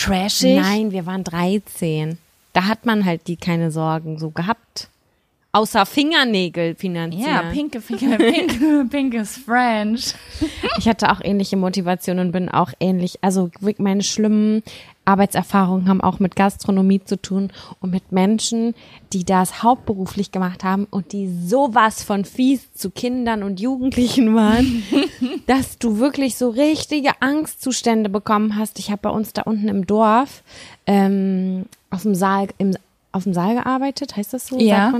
[0.00, 0.56] trashig.
[0.56, 2.18] Nein, wir waren 13.
[2.52, 4.88] Da hat man halt die keine Sorgen so gehabt.
[5.52, 7.28] Außer Fingernägel finanziell.
[7.28, 10.14] Ja, pinke Finger, pink, pink is French.
[10.78, 14.62] Ich hatte auch ähnliche Motivationen und bin auch ähnlich, also meine schlimmen
[15.10, 17.50] Arbeitserfahrungen haben auch mit Gastronomie zu tun
[17.80, 18.74] und mit Menschen,
[19.12, 24.82] die das hauptberuflich gemacht haben und die sowas von fies zu Kindern und Jugendlichen waren,
[25.46, 28.78] dass du wirklich so richtige Angstzustände bekommen hast.
[28.78, 30.42] Ich habe bei uns da unten im Dorf
[30.86, 32.74] ähm, aus dem Saal im
[33.12, 34.58] auf dem Saal gearbeitet, heißt das so?
[34.60, 34.92] Ja.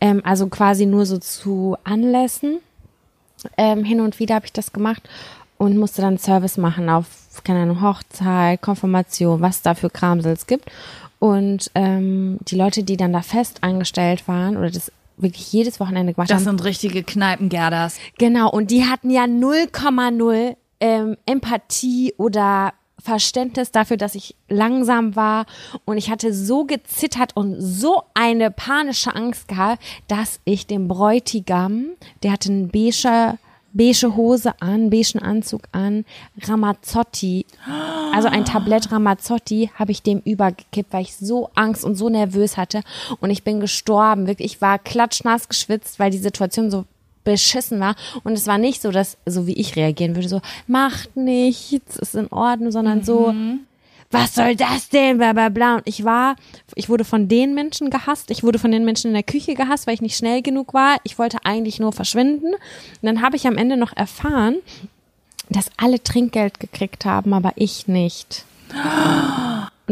[0.00, 2.60] Ähm, also quasi nur so zu Anlässen.
[3.58, 5.02] Ähm, hin und wieder habe ich das gemacht
[5.58, 7.06] und musste dann Service machen auf,
[7.44, 10.70] keine Ahnung, Hochzeit, Konfirmation, was da für Kramsels gibt.
[11.18, 16.14] Und ähm, die Leute, die dann da fest angestellt waren oder das wirklich jedes Wochenende
[16.14, 16.44] gemacht Das haben.
[16.44, 17.96] sind richtige Kneipengerdas.
[18.18, 25.46] Genau, und die hatten ja 0,0 ähm, Empathie oder Verständnis dafür, dass ich langsam war
[25.84, 31.86] und ich hatte so gezittert und so eine panische Angst gehabt, dass ich dem Bräutigam,
[32.22, 33.38] der hatte einen beige,
[33.72, 36.04] beige Hose an, beigen Anzug an,
[36.42, 37.46] Ramazzotti,
[38.12, 42.56] also ein Tablett Ramazzotti, habe ich dem übergekippt, weil ich so Angst und so nervös
[42.56, 42.82] hatte.
[43.20, 46.84] Und ich bin gestorben, wirklich, ich war klatschnass geschwitzt, weil die Situation so
[47.24, 47.94] beschissen war.
[48.24, 52.14] Und es war nicht so, dass so wie ich reagieren würde, so macht nichts, ist
[52.14, 53.34] in Ordnung, sondern so
[54.12, 55.76] was soll das denn, bla bla bla.
[55.76, 56.36] Und ich war,
[56.74, 59.86] ich wurde von den Menschen gehasst, ich wurde von den Menschen in der Küche gehasst,
[59.86, 60.96] weil ich nicht schnell genug war.
[61.04, 62.54] Ich wollte eigentlich nur verschwinden.
[62.54, 64.56] Und dann habe ich am Ende noch erfahren,
[65.48, 68.44] dass alle Trinkgeld gekriegt haben, aber ich nicht.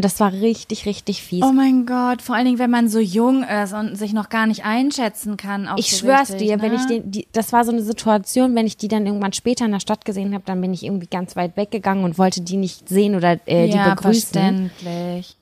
[0.00, 1.42] Und das war richtig, richtig fies.
[1.44, 4.46] Oh mein Gott, vor allen Dingen, wenn man so jung ist und sich noch gar
[4.46, 5.68] nicht einschätzen kann.
[5.68, 6.62] Auch Ich so schwör's richtig, dir, ne?
[6.62, 9.66] wenn ich den, die, das war so eine Situation, wenn ich die dann irgendwann später
[9.66, 12.56] in der Stadt gesehen habe, dann bin ich irgendwie ganz weit weggegangen und wollte die
[12.56, 14.70] nicht sehen oder äh, die ja, begrüßen.
[14.80, 15.36] verständlich.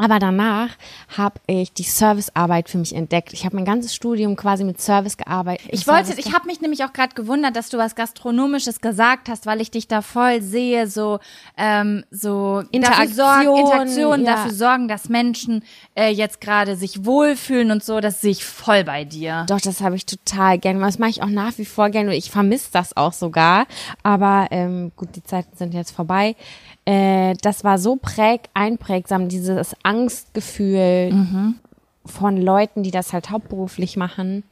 [0.00, 0.70] Aber danach
[1.16, 3.34] habe ich die Servicearbeit für mich entdeckt.
[3.34, 5.66] Ich habe mein ganzes Studium quasi mit Service gearbeitet.
[5.70, 9.44] Ich wollte, ich habe mich nämlich auch gerade gewundert, dass du was Gastronomisches gesagt hast,
[9.44, 11.18] weil ich dich da voll sehe, so
[11.58, 14.34] ähm, so Interaktion, dafür sorgen, Interaktion, ja.
[14.36, 18.00] dafür sorgen, dass Menschen äh, jetzt gerade sich wohlfühlen und so.
[18.00, 19.44] Das sehe ich voll bei dir.
[19.48, 20.80] Doch, das habe ich total gerne.
[20.80, 22.16] Das mache ich auch nach wie vor gerne.
[22.16, 23.66] Ich vermisse das auch sogar.
[24.02, 26.36] Aber ähm, gut, die Zeiten sind jetzt vorbei.
[26.84, 31.12] Äh, das war so präg, einprägsam, dieses Angstgefühl
[32.06, 34.44] von Leuten, die das halt hauptberuflich machen,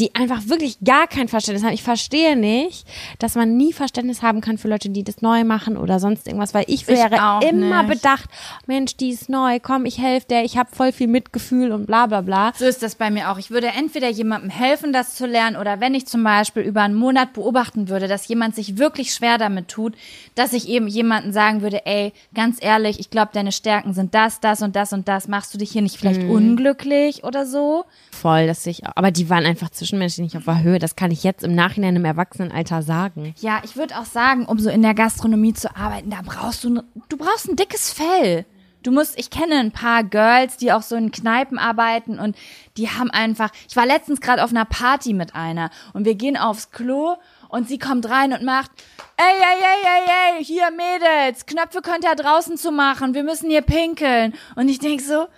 [0.00, 1.72] die einfach wirklich gar kein Verständnis haben.
[1.72, 2.86] Ich verstehe nicht,
[3.20, 6.52] dass man nie Verständnis haben kann für Leute, die das neu machen oder sonst irgendwas,
[6.52, 7.94] weil ich wäre auch immer nicht.
[8.02, 8.28] bedacht,
[8.66, 12.06] Mensch, die ist neu, komm, ich helfe der, ich habe voll viel Mitgefühl und bla
[12.06, 12.52] bla bla.
[12.58, 13.38] So ist das bei mir auch.
[13.38, 16.94] Ich würde entweder jemandem helfen, das zu lernen, oder wenn ich zum Beispiel über einen
[16.96, 19.94] Monat beobachten würde, dass jemand sich wirklich schwer damit tut,
[20.34, 24.40] dass ich eben jemanden sagen würde, ey, ganz ehrlich, ich glaube, deine Stärken sind das,
[24.40, 25.28] das und das und das.
[25.28, 26.30] Machst du dich hier nicht vielleicht Mhm.
[26.30, 27.84] unglücklich oder so?
[28.10, 30.78] Voll, dass ich, aber die waren einfach zwischenmenschlich nicht auf der Höhe.
[30.78, 33.34] Das kann ich jetzt im Nachhinein im Erwachsenenalter sagen.
[33.40, 36.82] Ja, ich würde auch sagen, um so in der Gastronomie zu arbeiten, da brauchst du,
[37.08, 38.46] du brauchst ein dickes Fell.
[38.82, 42.36] Du musst, ich kenne ein paar Girls, die auch so in Kneipen arbeiten und
[42.76, 46.36] die haben einfach, ich war letztens gerade auf einer Party mit einer und wir gehen
[46.36, 47.16] aufs Klo
[47.48, 48.70] und sie kommt rein und macht,
[49.16, 53.48] ey, ey, ey, ey, ey, hier Mädels, Knöpfe könnt ihr draußen zu machen, wir müssen
[53.48, 54.34] hier pinkeln.
[54.54, 55.28] Und ich denk so,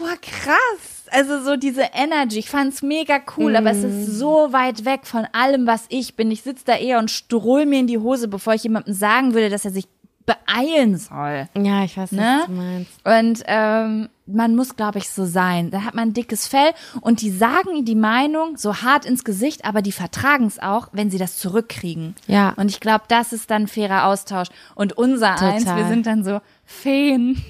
[0.00, 1.04] boah, krass.
[1.12, 5.26] Also so diese Energy, ich fand's mega cool, aber es ist so weit weg von
[5.32, 6.30] allem, was ich bin.
[6.30, 9.48] Ich sitz da eher und strohl mir in die Hose, bevor ich jemandem sagen würde,
[9.50, 9.86] dass er sich
[10.26, 11.48] beeilen soll.
[11.60, 12.38] Ja, ich weiß, Ne?
[12.40, 12.90] was du meinst.
[13.04, 15.72] Und ähm, man muss, glaube ich, so sein.
[15.72, 16.70] Da hat man ein dickes Fell
[17.00, 21.10] und die sagen die Meinung so hart ins Gesicht, aber die vertragen es auch, wenn
[21.10, 22.14] sie das zurückkriegen.
[22.28, 22.52] Ja.
[22.56, 24.48] Und ich glaube, das ist dann fairer Austausch.
[24.76, 25.50] Und unser Total.
[25.54, 27.42] eins, wir sind dann so Feen.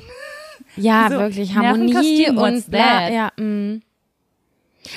[0.76, 3.82] Ja, So, wirklich Harmonie und bla, ja, mm.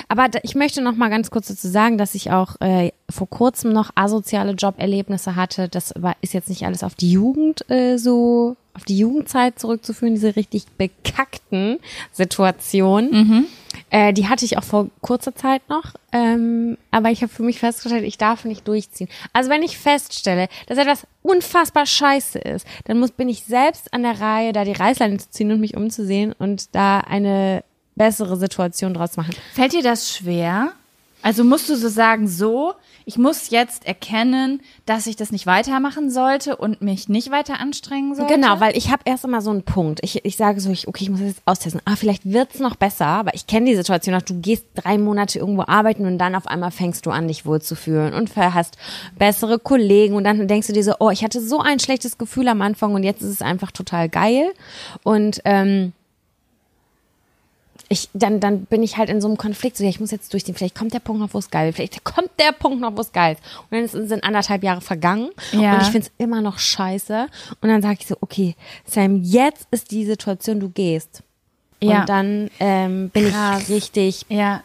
[0.08, 3.72] Aber ich möchte noch mal ganz kurz dazu sagen, dass ich auch äh, vor kurzem
[3.72, 5.68] noch asoziale Joberlebnisse hatte.
[5.68, 10.14] Das war, ist jetzt nicht alles auf die Jugend äh, so, auf die Jugendzeit zurückzuführen,
[10.14, 11.78] diese richtig bekackten
[12.12, 13.46] Situationen.
[13.94, 15.94] Äh, die hatte ich auch vor kurzer Zeit noch.
[16.10, 19.08] Ähm, aber ich habe für mich festgestellt, ich darf nicht durchziehen.
[19.32, 24.02] Also wenn ich feststelle, dass etwas unfassbar scheiße ist, dann muss, bin ich selbst an
[24.02, 27.62] der Reihe, da die Reißleine zu ziehen und mich umzusehen und da eine
[27.94, 29.36] bessere Situation draus machen.
[29.52, 30.72] Fällt dir das schwer?
[31.24, 32.74] Also musst du so sagen, so,
[33.06, 38.14] ich muss jetzt erkennen, dass ich das nicht weitermachen sollte und mich nicht weiter anstrengen
[38.14, 38.34] sollte?
[38.34, 40.00] Genau, weil ich habe erst immer so einen Punkt.
[40.02, 41.80] Ich, ich sage so, ich, okay, ich muss das jetzt austesten.
[41.86, 44.20] Ah, vielleicht wird's noch besser, aber ich kenne die Situation auch.
[44.20, 48.12] Du gehst drei Monate irgendwo arbeiten und dann auf einmal fängst du an, dich wohlzufühlen
[48.12, 48.76] und hast
[49.18, 52.48] bessere Kollegen und dann denkst du dir so, oh, ich hatte so ein schlechtes Gefühl
[52.48, 54.52] am Anfang und jetzt ist es einfach total geil.
[55.02, 55.94] Und ähm,
[57.88, 60.32] ich, dann, dann bin ich halt in so einem Konflikt, so, ja, ich muss jetzt
[60.32, 62.96] durchziehen, vielleicht kommt der Punkt noch, wo es geil ist, vielleicht kommt der Punkt noch,
[62.96, 63.42] wo es geil ist.
[63.70, 65.74] Und dann sind anderthalb Jahre vergangen Ja.
[65.74, 67.26] und ich finde es immer noch scheiße.
[67.60, 68.54] Und dann sage ich so, okay,
[68.86, 71.22] Sam, jetzt ist die Situation, du gehst.
[71.82, 72.00] Ja.
[72.00, 73.62] Und dann ähm, bin Krass.
[73.62, 74.62] ich richtig, Ja.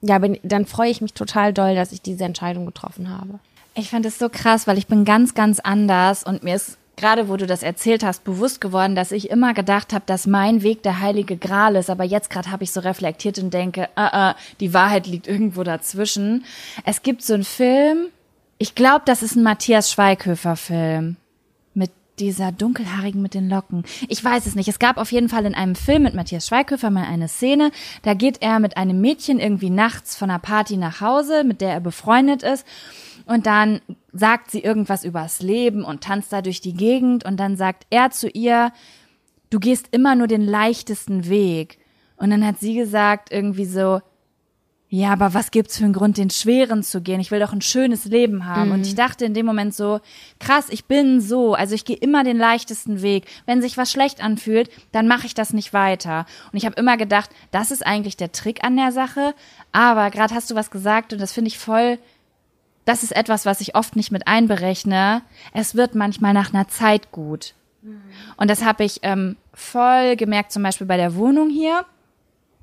[0.00, 3.38] ja, bin, dann freue ich mich total doll, dass ich diese Entscheidung getroffen habe.
[3.74, 7.28] Ich fand es so krass, weil ich bin ganz, ganz anders und mir ist gerade,
[7.28, 10.82] wo du das erzählt hast, bewusst geworden, dass ich immer gedacht habe, dass mein Weg
[10.82, 11.88] der heilige Gral ist.
[11.88, 15.62] Aber jetzt gerade habe ich so reflektiert und denke, ah, ah, die Wahrheit liegt irgendwo
[15.62, 16.44] dazwischen.
[16.84, 18.08] Es gibt so einen Film,
[18.58, 21.16] ich glaube, das ist ein Matthias Schweighöfer-Film
[21.74, 23.84] mit dieser dunkelhaarigen mit den Locken.
[24.08, 24.68] Ich weiß es nicht.
[24.68, 27.70] Es gab auf jeden Fall in einem Film mit Matthias Schweighöfer mal eine Szene,
[28.02, 31.70] da geht er mit einem Mädchen irgendwie nachts von einer Party nach Hause, mit der
[31.70, 32.66] er befreundet ist.
[33.26, 33.80] Und dann
[34.12, 37.24] sagt sie irgendwas übers Leben und tanzt da durch die Gegend.
[37.24, 38.72] Und dann sagt er zu ihr,
[39.50, 41.78] du gehst immer nur den leichtesten Weg.
[42.16, 44.00] Und dann hat sie gesagt irgendwie so,
[44.90, 47.20] ja, aber was gibt's für einen Grund, den schweren zu gehen?
[47.20, 48.70] Ich will doch ein schönes Leben haben.
[48.72, 50.00] Und ich dachte in dem Moment so,
[50.40, 53.26] krass, ich bin so, also ich gehe immer den leichtesten Weg.
[53.44, 56.24] Wenn sich was schlecht anfühlt, dann mache ich das nicht weiter.
[56.52, 59.34] Und ich habe immer gedacht, das ist eigentlich der Trick an der Sache.
[59.72, 61.98] Aber gerade hast du was gesagt und das finde ich voll
[62.88, 65.22] das ist etwas, was ich oft nicht mit einberechne.
[65.52, 67.54] Es wird manchmal nach einer Zeit gut.
[68.36, 71.84] Und das habe ich ähm, voll gemerkt, zum Beispiel bei der Wohnung hier.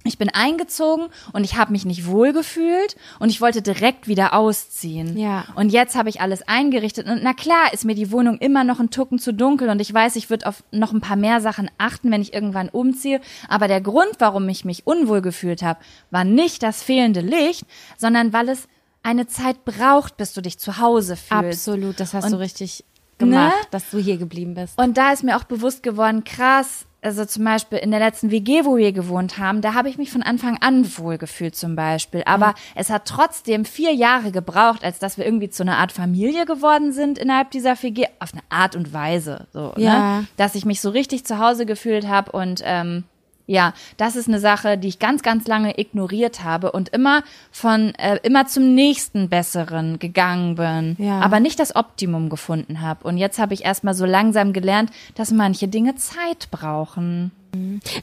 [0.08, 4.36] Ich bin eingezogen und ich habe mich nicht wohl gefühlt und ich wollte direkt wieder
[4.36, 5.18] ausziehen.
[5.18, 5.46] Ja.
[5.56, 8.80] Und jetzt habe ich alles eingerichtet und na klar ist mir die Wohnung immer noch
[8.80, 11.72] ein Tucken zu dunkel und ich weiß, ich würde auf noch ein paar mehr Sachen
[11.80, 13.20] achten, wenn ich irgendwann umziehe.
[13.48, 15.80] Aber der Grund, warum ich mich unwohl gefühlt habe,
[16.12, 17.66] war nicht das fehlende Licht,
[17.98, 18.68] sondern weil es
[19.06, 21.68] eine Zeit braucht, bis du dich zu Hause fühlst.
[21.70, 22.84] Absolut, das hast Und- du richtig
[23.18, 23.68] gemacht, Ne?
[23.72, 24.78] dass du hier geblieben bist.
[24.78, 28.66] Und da ist mir auch bewusst geworden, krass, also zum Beispiel in der letzten WG,
[28.66, 32.24] wo wir gewohnt haben, da habe ich mich von Anfang an wohl gefühlt zum Beispiel.
[32.26, 36.45] Aber es hat trotzdem vier Jahre gebraucht, als dass wir irgendwie zu einer Art Familie
[36.45, 40.22] geworden sind innerhalb dieser WG, auf eine Art und Weise, so, Ja.
[40.22, 40.28] ne?
[40.36, 43.03] dass ich mich so richtig zu Hause gefühlt habe und ähm,
[43.48, 47.93] ja, das ist eine Sache, die ich ganz, ganz lange ignoriert habe und immer von
[47.96, 51.20] äh, immer zum nächsten Besseren gegangen bin, Ja.
[51.22, 53.08] aber nicht das Optimum gefunden habe.
[53.08, 57.32] Und jetzt habe ich erstmal so langsam gelernt, dass manche Dinge Zeit brauchen.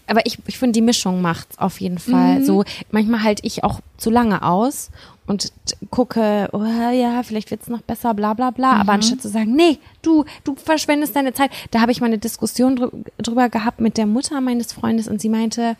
[0.07, 2.40] Aber ich, ich finde, die Mischung macht's auf jeden Fall.
[2.40, 2.44] Mhm.
[2.44, 4.90] So, manchmal halte ich auch zu lange aus
[5.26, 5.53] und
[5.90, 8.74] gucke, oh, ja, vielleicht wird's noch besser, bla bla bla.
[8.74, 8.80] Mhm.
[8.80, 11.50] Aber anstatt zu sagen, nee, du, du verschwendest deine Zeit.
[11.70, 12.88] Da habe ich mal eine Diskussion drü
[13.18, 15.76] drüber gehabt mit der Mutter meines Freundes und sie meinte,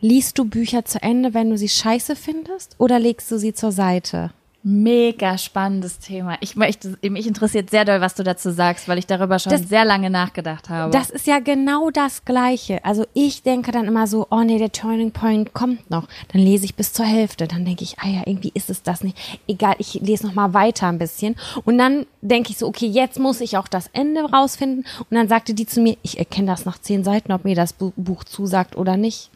[0.00, 3.72] liest du Bücher zu Ende, wenn du sie scheiße findest oder legst du sie zur
[3.72, 4.32] Seite?
[4.66, 6.38] Mega spannendes Thema.
[6.40, 9.68] Ich möchte, mich interessiert sehr doll, was du dazu sagst, weil ich darüber schon Das-
[9.68, 10.90] sehr lange nachgedacht habe.
[10.90, 12.82] Das ist ja genau das Gleiche.
[12.82, 16.08] Also ich denke dann immer so, oh nee, der Turning Point kommt noch.
[16.32, 17.46] Dann lese ich bis zur Hälfte.
[17.46, 19.18] Dann denke ich, ah ja, irgendwie ist es das nicht.
[19.46, 21.36] Egal, ich lese noch mal weiter ein bisschen.
[21.66, 24.86] Und dann denke ich so, okay, jetzt muss ich auch das Ende rausfinden.
[25.10, 27.74] Und dann sagte die zu mir, ich erkenne das nach zehn Seiten, ob mir das
[27.74, 29.28] Bu- Buch zusagt oder nicht.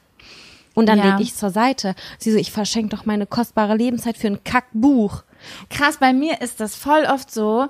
[0.78, 1.10] Und dann Ja.
[1.10, 1.94] lege ich zur Seite.
[2.18, 5.24] Sie so, ich verschenke doch meine kostbare Lebenszeit für ein Kackbuch.
[5.70, 7.66] Krass, bei mir ist das voll oft so,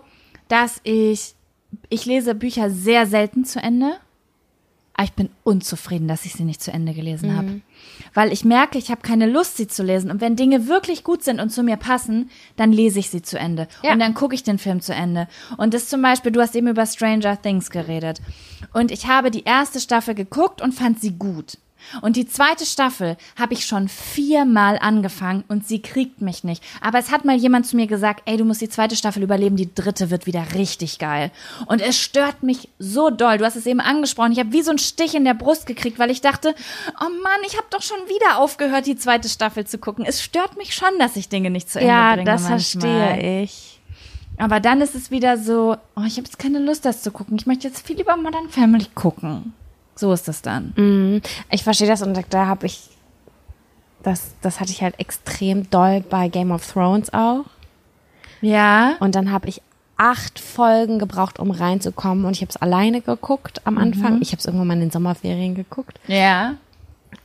[0.49, 1.35] dass ich,
[1.89, 3.95] ich lese Bücher sehr selten zu Ende.
[4.95, 7.61] Aber ich bin unzufrieden, dass ich sie nicht zu Ende gelesen habe.
[8.15, 10.11] Weil ich merke, ich habe keine Lust, sie zu lesen.
[10.11, 13.39] Und wenn Dinge wirklich gut sind und zu mir passen, dann lese ich sie zu
[13.39, 13.69] Ende.
[13.85, 13.93] Ja.
[13.93, 15.29] Und dann gucke ich den Film zu Ende.
[15.57, 18.21] Und das zum Beispiel, du hast eben über Stranger Things geredet.
[18.73, 21.59] Und ich habe die erste Staffel geguckt und fand sie gut.
[22.03, 26.63] Und die zweite Staffel habe ich schon viermal angefangen und sie kriegt mich nicht.
[26.81, 29.57] Aber es hat mal jemand zu mir gesagt, ey, du musst die zweite Staffel überleben,
[29.57, 31.31] die dritte wird wieder richtig geil.
[31.67, 33.39] Und es stört mich so doll.
[33.39, 34.33] Du hast es eben angesprochen.
[34.33, 36.55] Ich habe wie so einen Stich in der Brust gekriegt, weil ich dachte,
[37.01, 40.05] oh Mann, ich habe doch schon wieder aufgehört, die zweite Staffel zu gucken.
[40.05, 42.25] Es stört mich schon, dass ich Dinge nicht zu Ende Ja, bringe.
[42.25, 42.59] das manchmal.
[43.15, 43.81] verstehe ich.
[44.41, 47.37] Aber dann ist es wieder so, oh, ich habe jetzt keine Lust, das zu gucken.
[47.37, 49.53] Ich möchte jetzt viel lieber Modern Family gucken.
[49.99, 50.73] So ist es dann.
[50.77, 51.23] Mhm.
[51.51, 52.89] Ich verstehe das und da- habe ich,
[54.05, 57.45] das, das hatte ich halt extrem doll bei Game of Thrones auch.
[58.41, 58.95] Ja.
[59.01, 59.61] Und dann habe ich
[59.97, 64.23] acht Folgen gebraucht, um reinzukommen und ich habe es alleine geguckt am Anfang.
[64.23, 65.99] Ich habe es irgendwann mal in den Sommerferien geguckt.
[66.07, 66.55] Ja.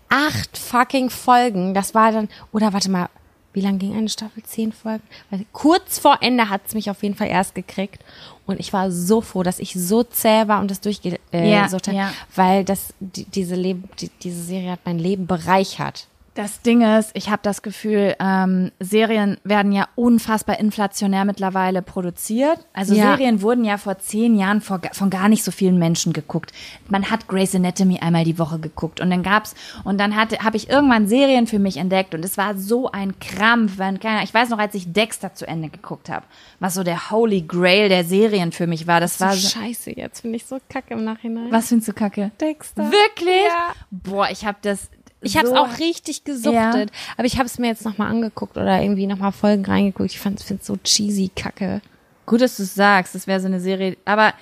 [0.10, 3.10] Acht fucking Folgen, das war dann, oder warte mal,
[3.54, 4.42] wie lang ging eine Staffel?
[4.42, 5.04] Zehn Folgen?
[5.30, 8.04] Weil kurz vor Ende hat es mich auf jeden Fall erst gekriegt.
[8.46, 11.70] Und ich war so froh, dass ich so zäh war und das durchgesucht äh, Ja,
[11.70, 12.12] habe, ja.
[12.36, 16.08] weil das, die, diese, Leben, die, diese Serie hat mein Leben bereichert.
[16.36, 22.58] Das Ding ist, ich habe das Gefühl, ähm, Serien werden ja unfassbar inflationär mittlerweile produziert.
[22.74, 23.12] Also Ja.
[23.12, 26.52] Serien wurden ja vor zehn Jahren vor, von gar nicht so vielen Menschen geguckt.
[26.90, 29.54] Man hat Grey's Anatomy einmal die Woche geguckt und dann gab's
[29.84, 33.20] und dann hatte habe ich irgendwann Serien für mich entdeckt und es war so ein
[33.20, 34.24] Krampf, wenn keiner.
[34.24, 36.26] Ich weiß noch, als ich Dexter zu Ende geguckt habe,
[36.60, 39.00] was so der Holy Grail der Serien für mich war.
[39.00, 41.52] Das war so so, scheiße jetzt, finde ich so kacke im Nachhinein.
[41.52, 42.32] was findest du Kacke?
[42.42, 42.92] Dexter?
[42.92, 43.44] Wirklich?
[43.46, 43.74] Ja.
[43.92, 44.90] Boah, ich habe das.
[45.24, 48.58] Ich habe es so auch richtig gesuchtet, aber ich habe es mir jetzt nochmal angeguckt
[48.58, 50.12] oder irgendwie nochmal Folgen reingeguckt.
[50.12, 51.82] Ich fand es so cheesy kacke.
[52.26, 53.98] Gut, dass du es sagst, das wäre so eine Serie.
[54.06, 54.34] Aber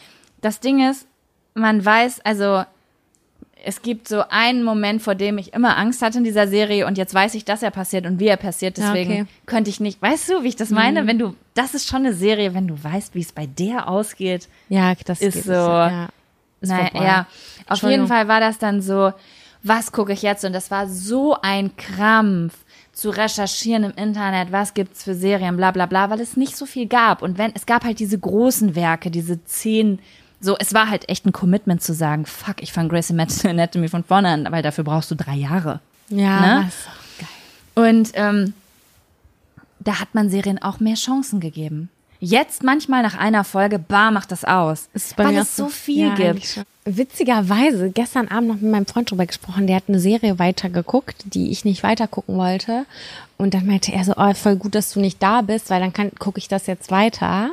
[0.41, 1.07] das Ding ist,
[1.53, 2.63] man weiß, also
[3.63, 6.97] es gibt so einen Moment, vor dem ich immer Angst hatte in dieser Serie und
[6.97, 8.77] jetzt weiß ich, dass er passiert und wie er passiert.
[8.77, 9.25] Ja, Deswegen okay.
[9.45, 11.05] könnte ich nicht, weißt du, wie ich das meine?
[11.05, 14.47] Wenn du, das ist schon eine Serie, wenn du weißt, wie es bei der ausgeht.
[14.69, 15.57] Ja, das Ist so- nicht.
[15.59, 16.09] Ja,
[16.61, 17.05] ist Naja, vorbei.
[17.05, 17.27] ja,
[17.67, 19.13] auf jeden Fall war das dann so,
[19.63, 20.43] was gucke ich jetzt?
[20.45, 22.55] Und das war so ein Krampf
[22.93, 26.65] zu recherchieren im Internet, was gibt's für Serien, bla bla bla, weil es nicht so
[26.65, 27.21] viel gab.
[27.21, 29.99] Und wenn, es gab halt diese großen Werke, diese zehn,
[30.39, 34.03] so, es war halt echt ein Commitment zu sagen, fuck, ich fange Grey's Anatomy von
[34.03, 35.79] vorne an, weil dafür brauchst du drei Jahre.
[36.09, 36.71] Ja, Ne?
[37.19, 37.87] geil.
[37.89, 38.53] Und ähm,
[39.79, 41.89] da hat man Serien auch mehr Chancen gegeben.
[42.23, 44.89] Jetzt manchmal nach einer Folge, bar macht das aus.
[44.93, 46.63] Ist bei weil mir es so viel Ja, gibt.
[46.85, 51.49] Witzigerweise, gestern Abend noch mit meinem Freund drüber gesprochen, der hat eine Serie weitergeguckt, die
[51.49, 52.85] ich nicht weitergucken wollte.
[53.37, 55.93] Und dann meinte er so, oh, voll gut, dass du nicht da bist, weil dann
[55.93, 57.49] kann gucke ich das jetzt weiter.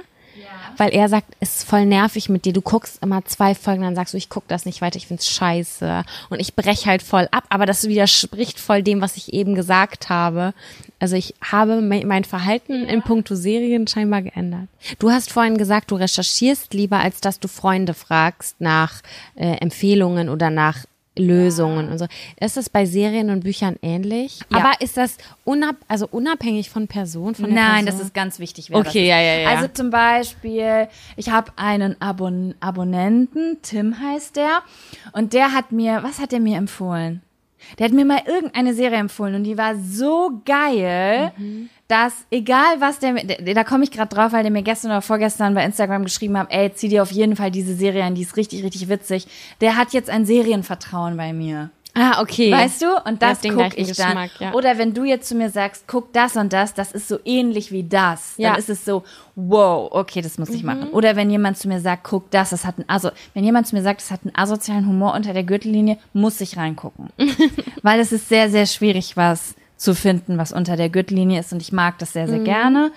[0.77, 2.53] Weil er sagt, es ist voll nervig mit dir.
[2.53, 5.29] Du guckst immer zwei Folgen, dann sagst du, ich guck das nicht weiter, ich find's
[5.31, 6.05] scheiße.
[6.31, 10.09] Und ich brech halt voll ab, aber das widerspricht voll dem, was ich eben gesagt
[10.09, 10.55] habe.
[11.01, 14.69] Also ich habe me- mein Verhalten in puncto Serien scheinbar geändert.
[14.99, 19.03] Du hast vorhin gesagt, du recherchierst lieber, als dass du Freunde fragst nach
[19.37, 20.85] äh, Empfehlungen oder nach
[21.19, 22.07] Lösungen und so.
[22.41, 24.41] Ist das bei Serien und Büchern ähnlich?
[24.51, 24.59] Ja.
[24.59, 27.35] Aber ist das unab also unabhängig von Person?
[27.35, 27.87] Von Nein, Person?
[27.87, 28.73] das ist ganz wichtig.
[28.73, 29.49] Okay, ja, ja, ja.
[29.51, 34.63] Also zum Beispiel, ich habe einen Abon Abonnenten, Tim heißt der,
[35.13, 37.23] und der hat mir, was hat er mir empfohlen?
[37.79, 41.69] Der hat mir mal irgendeine Serie empfohlen und die war so geil, Mhm.
[41.89, 45.55] Dass egal was der, da komme ich gerade drauf, weil der mir gestern oder vorgestern
[45.55, 48.37] bei Instagram geschrieben hat, ey, zieh dir auf jeden Fall diese Serie an, die ist
[48.37, 49.27] richtig, richtig witzig.
[49.61, 51.71] Der hat jetzt ein Serienvertrauen bei mir.
[51.95, 52.53] Ah, okay.
[52.53, 52.87] Weißt du?
[53.07, 54.09] Und das den gucke ich dann.
[54.09, 54.53] Geschmack, ja.
[54.53, 57.73] Oder wenn du jetzt zu mir sagst, guck das und das, das ist so ähnlich
[57.73, 58.51] wie das, Ja.
[58.51, 58.53] Mhm.
[58.53, 59.03] dann ist es so,
[59.35, 60.91] wow, okay, das muss ich machen.
[60.91, 63.75] Oder wenn jemand zu mir sagt, guck das, das hat einen, also wenn jemand zu
[63.75, 67.09] mir sagt, es hat einen asozialen Humor unter der Gürtellinie, muss ich reingucken.
[67.83, 71.63] Weil es ist sehr, sehr schwierig, was zu finden, was unter der Gürtellinie ist und
[71.63, 72.93] ich mag das sehr, sehr gerne.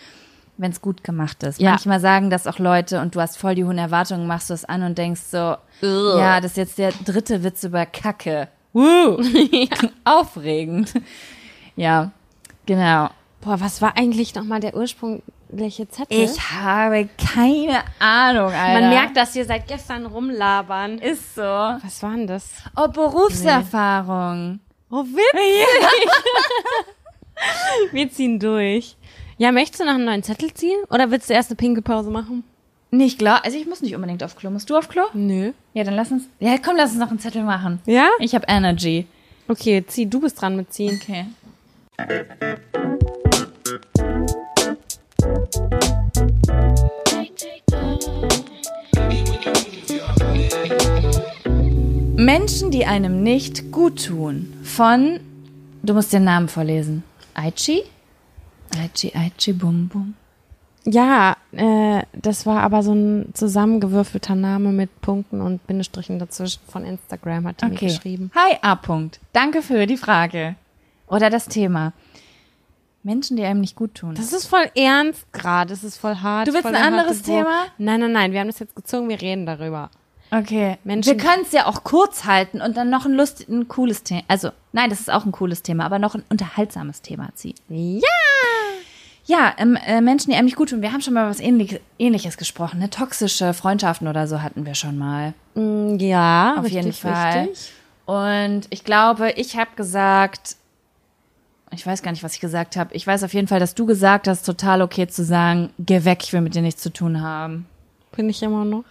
[0.58, 1.60] Wenn es gut gemacht ist.
[1.60, 1.66] Mhm.
[1.66, 1.72] Ja.
[1.72, 4.66] Manchmal sagen das auch Leute und du hast voll die hohen Erwartungen, machst du es
[4.66, 8.48] an und denkst so, ja, das ist jetzt der dritte Witz über Kacke.
[8.74, 9.18] Woo.
[10.04, 10.94] Aufregend.
[11.76, 12.12] Ja,
[12.66, 13.10] genau.
[13.42, 16.20] Boah, was war eigentlich nochmal der ursprüngliche Zettel?
[16.20, 18.82] Ich habe keine Ahnung, Alter.
[18.82, 21.00] Man merkt, dass wir seit gestern rumlabern.
[21.00, 21.42] ist so.
[21.42, 22.50] Was war denn das?
[22.76, 24.60] Oh, Berufserfahrung.
[24.94, 26.10] Oh, witzig.
[27.94, 28.98] wir ziehen durch.
[29.38, 30.78] Ja, möchtest du noch einen neuen Zettel ziehen?
[30.90, 32.44] Oder willst du erst eine pinke Pause machen?
[32.92, 33.46] Nicht klar.
[33.46, 34.50] Also ich muss nicht unbedingt auf Klo.
[34.50, 35.04] Musst du auf Klo?
[35.14, 35.54] Nö.
[35.74, 36.28] Ja, dann lass uns.
[36.42, 37.80] Ja, komm, lass uns noch einen Zettel machen.
[37.86, 38.10] Ja?
[38.20, 39.08] Ich habe Energy.
[39.48, 41.00] Okay, zieh, du bist dran mit ziehen.
[41.02, 41.26] Okay.
[52.26, 54.54] Menschen, die einem nicht gut tun.
[54.64, 55.20] Von,
[55.82, 57.04] du musst den Namen vorlesen.
[57.34, 57.82] Aichi?
[58.78, 60.14] Aichi, Aichi, Bum Bum.
[60.86, 66.86] Ja, äh, das war aber so ein zusammengewürfelter Name mit Punkten und Bindestrichen dazwischen von
[66.86, 67.88] Instagram, hat er mir Okay.
[67.88, 68.32] geschrieben.
[68.36, 68.74] Hi A.
[68.74, 69.20] -Punkt.
[69.34, 70.56] Danke für die Frage.
[71.08, 71.94] Oder das Thema.
[73.04, 74.14] Menschen, die einem nicht gut tun.
[74.14, 76.48] Das ist voll ernst gerade, das ist voll hart.
[76.48, 77.24] Du willst ein anderes.
[77.24, 77.66] Thema?
[77.80, 79.90] Nein, nein, nein, wir haben das jetzt gezogen, wir reden darüber.
[80.34, 80.78] Okay.
[80.86, 84.04] Menschen- Wir können es ja auch kurz halten und dann noch ein lust, ein cooles
[84.04, 84.24] Thema.
[84.30, 87.56] Also, nein, das ist auch ein cooles Thema, aber noch ein unterhaltsames Thema ziehen.
[87.70, 88.08] Ja!
[89.26, 90.82] Ja, ähm, äh, Menschen, die einem nicht gut tun.
[90.82, 92.80] Wir haben schon mal was ähnlich, Ähnliches gesprochen.
[92.80, 92.90] Ne?
[92.90, 95.34] Toxische Freundschaften oder so hatten wir schon mal.
[95.54, 97.40] Mm, Ja, Auf richtig, jeden Fall.
[97.50, 97.72] Richtig.
[98.06, 100.56] Und ich glaube, ich habe gesagt,
[101.72, 102.94] ich weiß gar nicht, was ich gesagt habe.
[102.96, 106.20] Ich weiß auf jeden Fall, dass du gesagt hast, total okay zu sagen, geh weg,
[106.24, 107.68] ich will mit dir nichts zu tun haben.
[108.16, 108.84] Bin ich immer noch.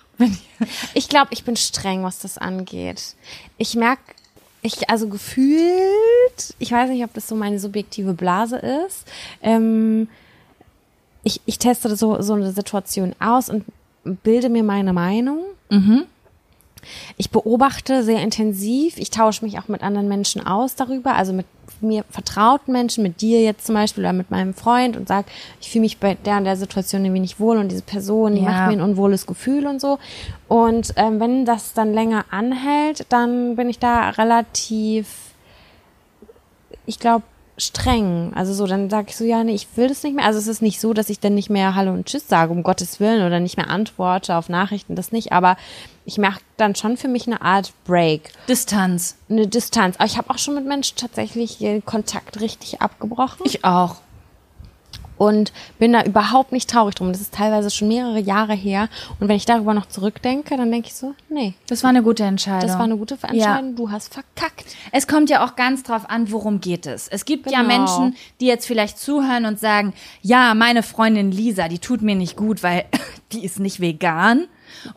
[0.94, 3.14] Ich glaube, ich bin streng, was das angeht.
[3.58, 4.02] Ich merke,
[4.62, 9.06] ich, also gefühlt, ich weiß nicht, ob das so meine subjektive Blase ist.
[9.42, 10.08] Ähm,
[11.22, 13.64] ich, ich teste so, so eine Situation aus und
[14.04, 15.44] bilde mir meine Meinung.
[17.16, 18.96] Ich beobachte sehr intensiv.
[18.98, 21.46] Ich tausche mich auch mit anderen Menschen aus darüber, also mit
[21.80, 25.26] mir vertrauten Menschen, mit dir jetzt zum Beispiel oder mit meinem Freund und sage,
[25.60, 28.42] ich fühle mich bei der und der Situation irgendwie nicht wohl und diese Person, die
[28.42, 28.50] Ja.
[28.50, 29.98] macht mir ein unwohles Gefühl und so.
[30.48, 35.06] Und ähm, wenn das dann länger anhält, dann bin ich da relativ,
[36.86, 37.24] ich glaube,
[37.60, 38.32] streng.
[38.34, 40.24] Also so, dann sage ich so, ja, nee, ich will das nicht mehr.
[40.24, 42.62] Also es ist nicht so, dass ich dann nicht mehr Hallo und Tschüss sage, um
[42.62, 45.32] Gottes Willen, oder nicht mehr antworte auf Nachrichten, das nicht.
[45.32, 45.56] Aber
[46.04, 49.16] ich mache dann schon für mich eine Art Break, Distanz.
[49.28, 49.96] eine Distanz.
[49.96, 53.96] Aber ich habe auch schon mit Menschen tatsächlich den Kontakt richtig abgebrochen Ich auch.
[55.20, 57.12] Und bin da überhaupt nicht traurig drum.
[57.12, 58.88] Das ist teilweise schon mehrere Jahre her.
[59.20, 62.22] Und wenn ich darüber noch zurückdenke, dann denke ich so, nee, Das war eine gute
[62.24, 62.66] Entscheidung.
[62.66, 63.76] das war eine gute Entscheidung.
[63.76, 64.64] Du hast verkackt.
[64.92, 67.06] Es kommt ja auch ganz drauf an, worum geht es.
[67.06, 67.68] Es gibt ja Genau.
[67.76, 69.92] Menschen, die jetzt vielleicht zuhören und sagen,
[70.22, 72.86] ja, meine Freundin Lisa, die tut mir nicht gut, weil
[73.32, 74.46] die ist nicht vegan.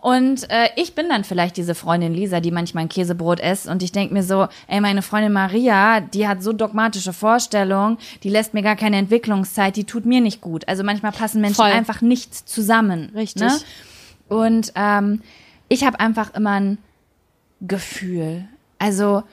[0.01, 3.83] Und äh, ich bin dann vielleicht diese Freundin Lisa, die manchmal ein Käsebrot isst und
[3.83, 8.53] ich denke mir so, ey, meine Freundin Maria, die hat so dogmatische Vorstellungen, die lässt
[8.53, 10.67] mir gar keine Entwicklungszeit, die tut mir nicht gut.
[10.67, 11.71] Also manchmal passen Menschen Voll.
[11.71, 13.11] einfach nicht zusammen.
[13.15, 13.43] Richtig.
[13.43, 13.59] Ne?
[14.29, 15.21] Und ähm,
[15.69, 16.77] ich habe einfach immer ein
[17.61, 18.45] Gefühl.
[18.79, 19.23] Also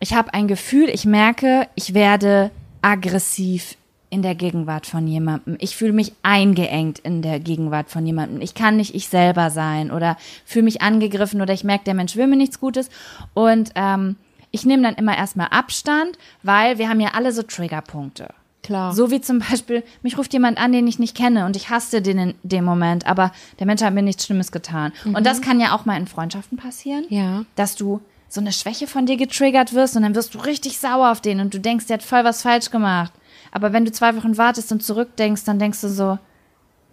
[0.00, 2.50] ich habe ein Gefühl, ich merke, ich werde
[2.82, 3.76] aggressiv
[4.12, 5.56] in der Gegenwart von jemandem.
[5.58, 8.42] Ich fühle mich eingeengt in der Gegenwart von jemandem.
[8.42, 12.14] Ich kann nicht ich selber sein oder fühle mich angegriffen oder ich merke, der Mensch
[12.14, 12.90] will mir nichts Gutes.
[13.32, 14.16] Und ähm,
[14.50, 18.28] ich nehme dann immer erstmal Abstand, weil wir haben ja alle so Triggerpunkte.
[18.62, 18.92] Klar.
[18.92, 22.02] So wie zum Beispiel, mich ruft jemand an, den ich nicht kenne und ich hasste
[22.02, 24.92] den in dem Moment, aber der Mensch hat mir nichts Schlimmes getan.
[25.06, 27.44] Und das kann ja auch mal in Freundschaften passieren Ja.
[27.56, 31.10] dass du so eine Schwäche von dir getriggert wirst und dann wirst du richtig sauer
[31.12, 33.12] auf den und du denkst, der hat voll was falsch gemacht.
[33.52, 36.18] Aber wenn du zwei Wochen wartest und zurückdenkst, dann denkst du so,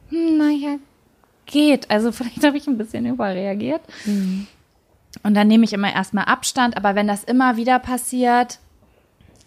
[0.10, 0.76] hm, naja,
[1.46, 1.90] geht.
[1.90, 3.82] Also vielleicht habe ich ein bisschen überreagiert.
[5.24, 8.60] Und dann nehme ich immer erstmal Abstand, aber wenn das immer wieder passiert,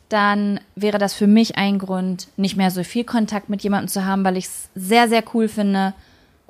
[0.08, 4.04] dann wäre das für mich ein Grund, nicht mehr so viel Kontakt mit jemandem zu
[4.04, 5.94] haben, weil ich es sehr, sehr cool finde,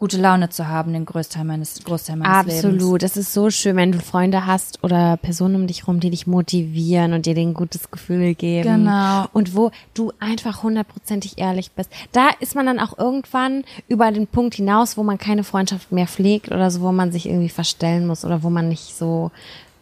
[0.02, 2.64] gute Laune zu haben, den Großteil meines, Großteil meines Lebens.
[2.64, 3.04] Absolut.
[3.04, 6.26] Es ist so schön, wenn du Freunde hast oder Personen um dich rum, die dich
[6.26, 8.84] motivieren und dir ein gutes Gefühl geben.
[8.84, 9.26] Genau.
[9.32, 11.88] Und wo du einfach hundertprozentig ehrlich bist.
[12.10, 16.08] Da ist man dann auch irgendwann über den Punkt hinaus, wo man keine Freundschaft mehr
[16.08, 19.30] pflegt oder so, wo man sich irgendwie verstellen muss oder wo man nicht so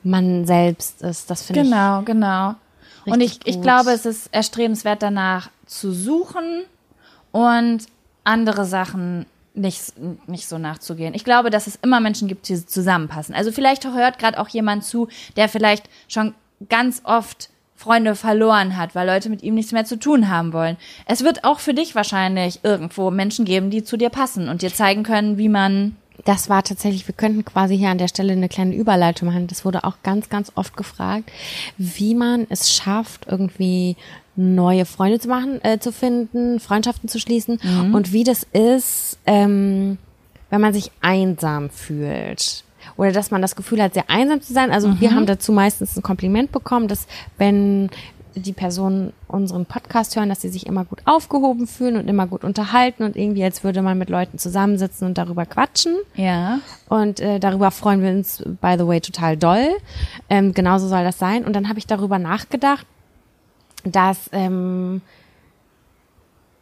[0.03, 1.31] man selbst ist.
[1.31, 2.57] Das finde Genau, genau.
[3.07, 3.63] Und ich, Richtig ich gut.
[3.63, 6.65] glaube, es ist erstrebenswert danach zu suchen
[7.33, 7.87] und
[8.23, 9.25] andere Sachen
[9.61, 9.93] nicht,
[10.27, 11.15] nicht so nachzugehen.
[11.15, 13.35] Ich glaube, dass es immer Menschen gibt, die zusammenpassen.
[13.35, 16.35] Also vielleicht hört gerade auch jemand zu, der vielleicht schon
[16.69, 20.77] ganz oft Freunde verloren hat, weil Leute mit ihm nichts mehr zu tun haben wollen.
[21.07, 24.73] Es wird auch für dich wahrscheinlich irgendwo Menschen geben, die zu dir passen und dir
[24.73, 25.97] zeigen können, wie man
[26.27, 29.47] Das war tatsächlich, wir könnten quasi hier an der Stelle eine kleine Überleitung machen.
[29.47, 31.31] Das wurde auch ganz, ganz oft gefragt,
[31.79, 33.97] wie man es schafft, irgendwie
[34.41, 37.61] neue Freunde zu machen, äh, zu finden, Freundschaften zu schließen
[37.93, 39.99] und wie das ist, ähm,
[40.49, 42.65] wenn man sich einsam fühlt.
[42.97, 44.71] Oder dass man das Gefühl hat, sehr einsam zu sein.
[44.71, 47.07] Also wir haben dazu meistens ein Kompliment bekommen, dass
[47.39, 47.91] wenn
[48.35, 52.45] die Personen unseren Podcast hören, dass sie sich immer gut aufgehoben fühlen und immer gut
[52.45, 55.97] unterhalten und irgendwie als würde man mit Leuten zusammensitzen und darüber quatschen.
[56.15, 59.69] ja Und äh, darüber freuen wir uns, by the way, total doll.
[60.29, 61.45] Ähm, genauso soll das sein.
[61.45, 62.87] Und dann habe ich darüber nachgedacht,
[63.85, 65.03] dass ähm,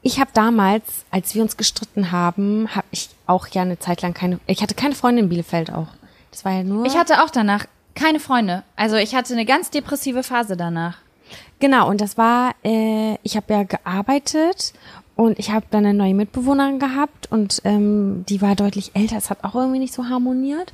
[0.02, 4.14] ich habe damals, als wir uns gestritten haben, habe ich auch ja eine Zeit lang
[4.14, 5.88] keine, ich hatte keine Freundin in Bielefeld auch.
[6.30, 6.86] Das war ja nur.
[6.86, 8.62] Ich hatte auch danach keine Freunde.
[8.76, 10.98] Also ich hatte eine ganz depressive Phase danach.
[11.58, 14.72] Genau, und das war, äh, ich habe ja gearbeitet
[15.16, 19.30] und ich habe dann eine neue Mitbewohnerin gehabt und ähm, die war deutlich älter, es
[19.30, 20.72] hat auch irgendwie nicht so harmoniert.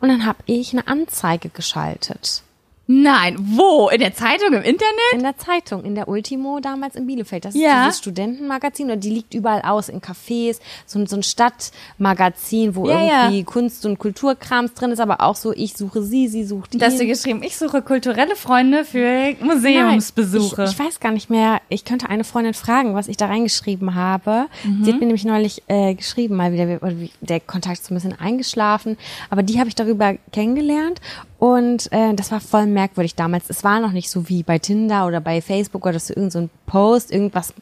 [0.00, 2.42] Und dann habe ich eine Anzeige geschaltet.
[2.90, 3.90] Nein, wo?
[3.90, 5.12] In der Zeitung, im Internet?
[5.12, 7.44] In der Zeitung, in der Ultimo damals in Bielefeld.
[7.44, 7.84] Das ist Ja.
[7.84, 12.88] dieses Studentenmagazin und die liegt überall aus, in Cafés, so, ein- so ein Stadtmagazin, wo
[12.88, 13.22] Ja, ja.
[13.24, 16.80] irgendwie Kunst- und Kulturkrams drin ist, aber auch so, ich suche sie, sie sucht ihn.
[16.80, 20.62] Da hast du geschrieben, ich suche kulturelle Freunde für Museumsbesuche.
[20.62, 21.60] Nein, ich, ich weiß gar nicht mehr.
[21.68, 24.46] Ich könnte eine Freundin fragen, was ich da reingeschrieben habe.
[24.64, 24.84] Mhm.
[24.84, 27.92] Sie hat mir nämlich neulich äh, geschrieben, mal wieder, oder wie- der Kontakt ist so
[27.94, 28.96] ein bisschen eingeschlafen.
[29.28, 31.02] Aber die habe ich darüber kennengelernt
[31.38, 33.50] und äh, das war voll merkwürdig damals.
[33.50, 36.32] Es war noch nicht so wie bei Tinder oder bei Facebook oder dass du irgend
[36.32, 37.52] so ein Post, irgendwas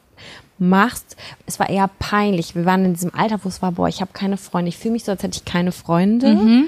[0.59, 1.15] machst.
[1.47, 2.55] Es war eher peinlich.
[2.55, 4.69] Wir waren in diesem Alter, wo es war, boah, ich habe keine Freunde.
[4.69, 6.35] Ich fühle mich so, als hätte ich keine Freunde.
[6.35, 6.65] Mhm.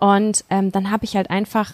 [0.00, 1.72] Und ähm, dann habe ich halt einfach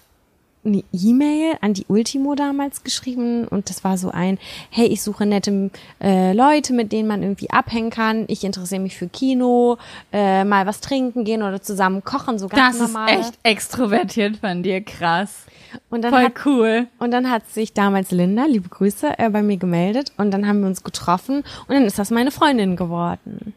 [0.64, 4.38] eine E-Mail an die Ultimo damals geschrieben und das war so ein,
[4.70, 5.70] hey, ich suche nette
[6.02, 8.24] äh, Leute, mit denen man irgendwie abhängen kann.
[8.28, 9.78] Ich interessiere mich für Kino,
[10.12, 13.08] äh, mal was trinken gehen oder zusammen kochen, so ganz Das normal.
[13.14, 15.46] ist echt extrovertiert von dir, krass.
[15.88, 16.86] Und dann Voll hat, cool.
[16.98, 20.60] Und dann hat sich damals Linda, liebe Grüße, äh, bei mir gemeldet und dann haben
[20.60, 21.38] wir uns getroffen
[21.68, 23.54] und dann ist das meine Freundin geworden.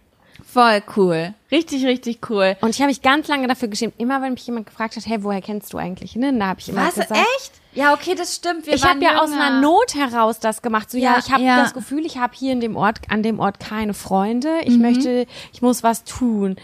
[0.53, 1.33] Voll cool.
[1.51, 2.55] Richtig, richtig cool.
[2.61, 3.95] Und ich habe mich ganz lange dafür geschämt.
[3.97, 6.85] Immer wenn mich jemand gefragt hat, hey, woher kennst du eigentlich Linda, habe ich immer
[6.85, 6.93] Was?
[6.93, 7.11] gesagt.
[7.11, 7.51] Echt?
[7.73, 8.67] Ja, okay, das stimmt.
[8.67, 10.91] Wir Ich habe ja aus einer Not heraus das gemacht.
[10.91, 11.57] So ja, Ja, ich habe ja.
[11.57, 14.49] das Gefühl, ich habe hier in dem Ort, an dem Ort keine Freunde.
[14.49, 14.71] Mhm.
[14.71, 16.57] Ich möchte, ich muss was tun.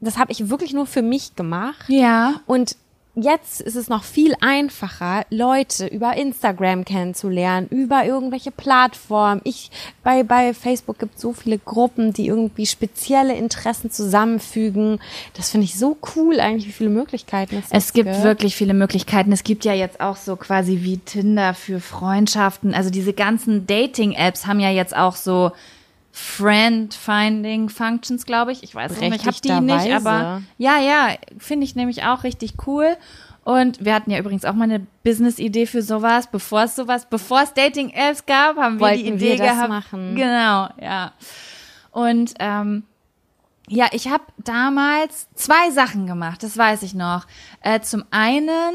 [0.00, 1.84] Das habe ich wirklich nur für mich gemacht.
[1.88, 2.40] Ja.
[2.46, 2.76] Und
[3.14, 9.40] jetzt ist es noch viel einfacher, Leute über Instagram kennenzulernen, über irgendwelche Plattformen.
[9.44, 9.70] Ich,
[10.02, 14.98] bei, bei Facebook gibt es so viele Gruppen, die irgendwie spezielle Interessen zusammenfügen.
[15.34, 18.74] Das finde ich so cool eigentlich, wie viele Möglichkeiten es, Es jetzt gibt wirklich viele
[18.74, 19.32] Möglichkeiten.
[19.32, 22.74] Es gibt ja jetzt auch so quasi wie Tinder für Freundschaften.
[22.74, 25.52] Also diese ganzen Dating-Apps haben ja jetzt auch so
[26.16, 28.62] Friend-Finding-Functions, glaube ich.
[28.62, 30.08] Ich weiß es nicht, ich habe die nicht, Berechtigterweise.
[30.08, 31.08] aber ja, ja,
[31.38, 32.96] finde ich nämlich auch richtig cool.
[33.42, 37.42] Und wir hatten ja übrigens auch mal eine Business-Idee für sowas, bevor es sowas, bevor
[37.42, 39.68] es Dating-Apps gab, haben wir die Wollten Idee wir das gehabt.
[39.68, 40.14] machen.
[40.14, 41.12] Genau, ja.
[41.90, 42.84] Und ähm,
[43.68, 47.26] ja, ich habe damals zwei Sachen gemacht, das weiß ich noch.
[47.60, 48.72] Äh, zum einen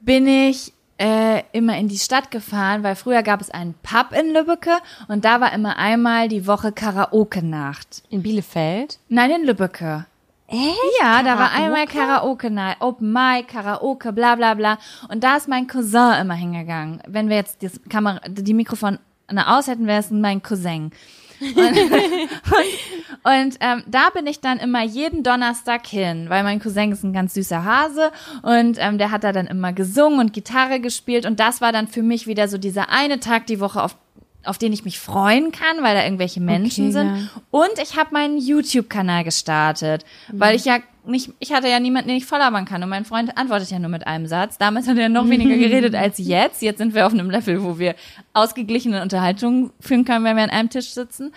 [0.00, 4.32] bin ich äh, immer in die Stadt gefahren, weil früher gab es einen Pub in
[4.32, 4.78] Lübbecke
[5.08, 8.02] und da war immer einmal die Woche Karaoke-Nacht.
[8.08, 8.98] in Bielefeld.
[9.08, 10.06] Nein, in Lübbecke.
[10.48, 10.78] Echt?
[11.00, 14.78] Ja, da war einmal Karaoke Night, Open Mic, Karaoke, bla bla bla.
[15.08, 17.02] Und da ist mein Cousin immer hingegangen.
[17.06, 20.92] Wenn wir jetzt das Kamera, die Mikrofone aus hätten, wäre es mein Cousin.
[21.40, 26.92] Und, und, und ähm, da bin ich dann immer jeden Donnerstag hin, weil mein Cousin
[26.92, 28.10] ist ein ganz süßer Hase
[28.42, 31.88] und ähm, der hat da dann immer gesungen und Gitarre gespielt und das war dann
[31.88, 33.96] für mich wieder so dieser eine Tag die Woche, auf,
[34.44, 37.16] auf den ich mich freuen kann, weil da irgendwelche Menschen Okay, sind.
[37.16, 37.42] ja.
[37.50, 42.16] Und ich habe meinen YouTube-Kanal gestartet, weil ich ja nicht, ich hatte ja niemanden, den
[42.16, 42.82] ich volllabern kann.
[42.82, 44.58] Und mein Freund antwortet ja nur mit einem Satz.
[44.58, 46.62] Damals hat er noch weniger geredet als jetzt.
[46.62, 47.94] Jetzt sind wir auf einem Level, wo wir
[48.32, 51.32] ausgeglichene Unterhaltungen führen können, wenn wir an einem Tisch sitzen.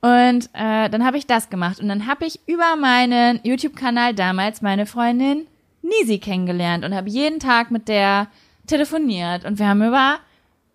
[0.00, 1.80] Und äh, dann habe ich das gemacht.
[1.80, 5.46] Und dann habe ich über meinen YouTube-Kanal damals meine Freundin
[5.82, 8.28] Nisi kennengelernt und habe jeden Tag mit der
[8.66, 9.44] telefoniert.
[9.44, 10.18] Und wir haben über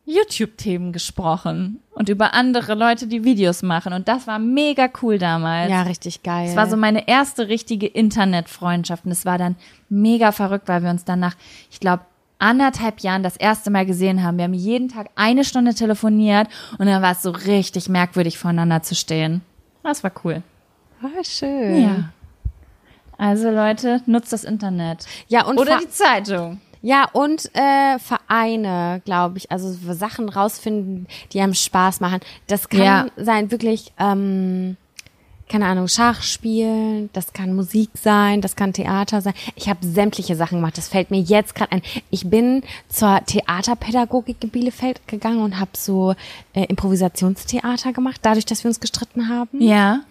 [0.05, 3.93] YouTube-Themen gesprochen und über andere Leute, die Videos machen.
[3.93, 5.71] Und das war mega cool damals.
[5.71, 6.49] Ja, richtig geil.
[6.49, 9.05] Es war so meine erste richtige Internetfreundschaft.
[9.05, 9.55] Und es war dann
[9.89, 11.35] mega verrückt, weil wir uns dann nach,
[11.71, 12.03] ich glaube,
[12.37, 14.37] anderthalb Jahren das erste Mal gesehen haben.
[14.37, 16.47] Wir haben jeden Tag eine Stunde telefoniert
[16.77, 19.41] und dann war es so richtig merkwürdig, voneinander zu stehen.
[19.83, 20.43] Das war cool.
[20.99, 21.83] Voll schön.
[21.83, 22.09] Ja.
[23.17, 25.05] Also Leute, nutzt das Internet.
[25.27, 26.59] Ja, und Oder die Zeitung.
[26.86, 29.49] Ja, und äh, Vereine, glaube ich.
[29.51, 32.19] Also so Sachen rausfinden, die einem Spaß machen.
[32.47, 33.05] Das kann Ja.
[33.15, 34.75] sein, wirklich, ähm,
[35.49, 39.34] keine Ahnung, Schach spielen, das kann Musik sein, das kann Theater sein.
[39.55, 40.77] Ich habe sämtliche Sachen gemacht.
[40.77, 41.81] Das fällt mir jetzt gerade ein.
[42.09, 46.15] Ich bin zur Theaterpädagogik in Bielefeld gegangen und habe so
[46.53, 49.61] äh, Improvisationstheater gemacht, dadurch, dass wir uns gestritten haben.
[49.61, 50.01] Ja.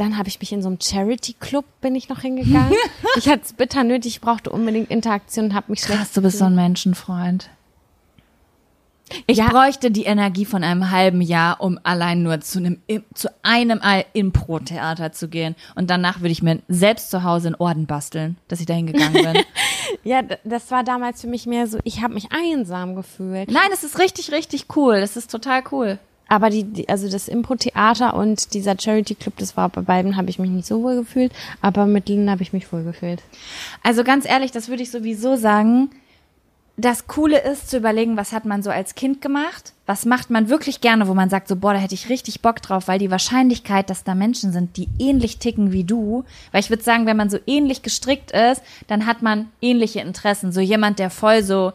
[0.00, 2.72] Dann habe ich mich in so einem Charity-Club bin ich noch hingegangen.
[3.18, 6.22] ich hatte es bitter nötig, ich brauchte unbedingt Interaktion und habe mich schlecht Krass, du
[6.22, 7.50] bist so ein Menschenfreund.
[9.26, 9.48] Ich Ja.
[9.50, 12.80] bräuchte die Energie von einem halben Jahr, um allein nur zu einem,
[13.12, 13.80] zu einem
[14.14, 15.54] Impro-Theater zu gehen.
[15.74, 19.12] Und danach würde ich mir selbst zu Hause einen Orden basteln, dass ich dahin gegangen
[19.12, 19.42] bin.
[20.04, 23.50] Ja, das war damals für mich mehr so, ich habe mich einsam gefühlt.
[23.50, 24.94] Nein, es ist richtig, richtig cool.
[24.94, 25.98] Es ist total cool.
[26.30, 30.38] Aber die, die also das Impro-Theater und dieser Charity-Club, das war bei beiden, habe ich
[30.38, 33.20] mich nicht so wohl gefühlt, aber mit Linda habe ich mich wohl gefühlt.
[33.82, 35.90] Also ganz ehrlich, das würde ich sowieso sagen.
[36.76, 39.72] Das Coole ist zu überlegen, was hat man so als Kind gemacht?
[39.86, 42.62] Was macht man wirklich gerne, wo man sagt, so, boah, da hätte ich richtig Bock
[42.62, 46.70] drauf, weil die Wahrscheinlichkeit, dass da Menschen sind, die ähnlich ticken wie du, weil ich
[46.70, 50.52] würde sagen, wenn man so ähnlich gestrickt ist, dann hat man ähnliche Interessen.
[50.52, 51.72] So jemand, der voll so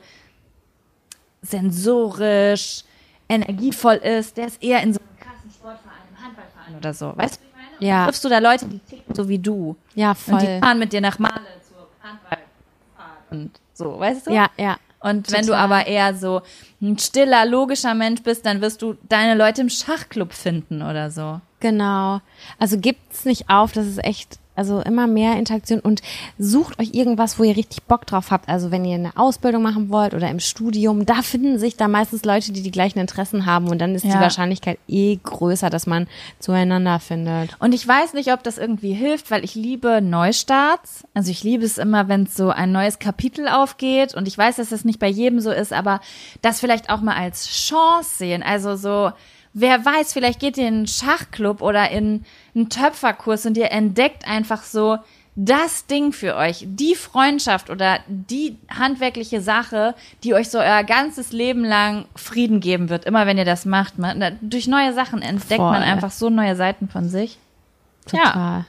[1.41, 2.86] sensorisch,
[3.30, 7.14] energievoll ist, der ist eher in so einem krassen Sportverein, einem Handballverein oder so.
[7.16, 7.90] Weißt du, ich meine?
[7.90, 8.06] Ja.
[8.06, 9.76] Triffst du da Leute, die ticken so wie du?
[9.96, 10.60] Ja, Und die voll.
[10.60, 14.32] fahren mit dir nach Male zur Handballfahrt und so, weißt du?
[14.34, 14.78] Ja, ja.
[15.00, 15.64] Und wenn du Total.
[15.66, 16.42] aber eher so
[16.82, 21.42] ein stiller, logischer Mensch bist, dann wirst du deine Leute im Schachclub finden oder so.
[21.60, 22.22] Genau.
[22.58, 26.01] Also gibt's nicht auf, das ist echt also immer mehr Interaktion und
[26.38, 28.50] sucht euch irgendwas, wo ihr richtig Bock drauf habt.
[28.50, 32.25] Also wenn ihr eine Ausbildung machen wollt oder im Studium, da finden sich da meistens
[32.25, 34.13] Leute, die die gleichen Interessen haben und dann ist Ja.
[34.13, 36.08] die Wahrscheinlichkeit eh größer, dass man
[36.39, 37.55] zueinander findet.
[37.59, 41.04] Und ich weiß nicht, ob das irgendwie hilft, weil ich liebe Neustarts.
[41.13, 44.13] Also ich liebe es immer, wenn es so ein neues Kapitel aufgeht.
[44.16, 46.00] Und ich weiß, dass das nicht bei jedem so ist, aber
[46.42, 48.43] das vielleicht auch mal als Chance sehen.
[48.43, 49.12] Also so,
[49.56, 52.24] wer weiß, vielleicht geht ihr in einen Schachclub oder in
[52.54, 55.00] einen Töpferkurs und ihr entdeckt einfach so
[55.38, 61.32] das Ding für euch, die Freundschaft oder die handwerkliche Sache, die euch so euer ganzes
[61.32, 63.98] Leben lang Frieden geben wird, immer wenn ihr das macht.
[63.98, 65.92] Man, durch neue Sachen entdeckt man Voll.
[65.92, 67.38] einfach so neue Seiten von sich.
[68.06, 68.66] Total.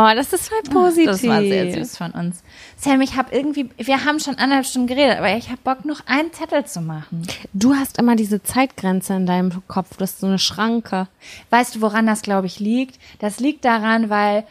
[0.00, 1.06] Oh, das ist voll positiv.
[1.06, 2.44] Das war sehr süß von uns.
[2.76, 6.06] Sam, ich habe irgendwie, wir haben schon anderthalb Stunden geredet, aber ich habe Bock, noch
[6.06, 7.26] einen Zettel zu machen.
[7.52, 9.96] Du hast immer diese Zeitgrenze in deinem Kopf.
[9.96, 11.08] Du hast so eine Schranke.
[11.50, 13.00] Weißt du, woran das, glaube ich, liegt?
[13.18, 14.44] Das liegt daran, weil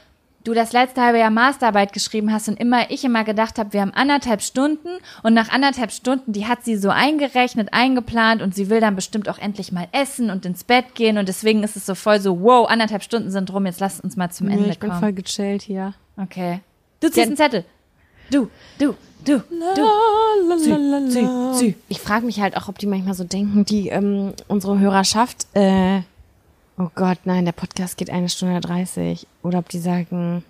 [0.47, 3.81] du das letzte halbe Jahr Masterarbeit geschrieben hast und immer ich immer gedacht habe, wir
[3.81, 4.87] haben anderthalb Stunden
[5.21, 9.27] und nach anderthalb Stunden, die hat sie so eingerechnet, eingeplant und sie will dann bestimmt
[9.27, 12.41] auch endlich mal essen und ins Bett gehen und deswegen ist es so voll so,
[12.41, 15.01] wow, anderthalb Stunden sind rum, jetzt lasst uns mal zum Ende ich bin kommen.
[15.01, 15.93] voll gechillt hier.
[16.15, 16.61] okay.
[16.99, 17.63] Du ziehst einen Zettel.
[18.31, 18.49] Du,
[18.79, 19.41] du, du,
[19.75, 20.57] du.
[20.57, 21.75] Zieh, zieh, zieh.
[21.89, 26.01] Ich frage mich halt auch, ob die manchmal so denken, die ähm, unsere Hörerschaft, äh,
[26.77, 29.27] oh Gott, nein, der Podcast geht eine Stunde 30.
[29.43, 30.43] Oder ob die sagen,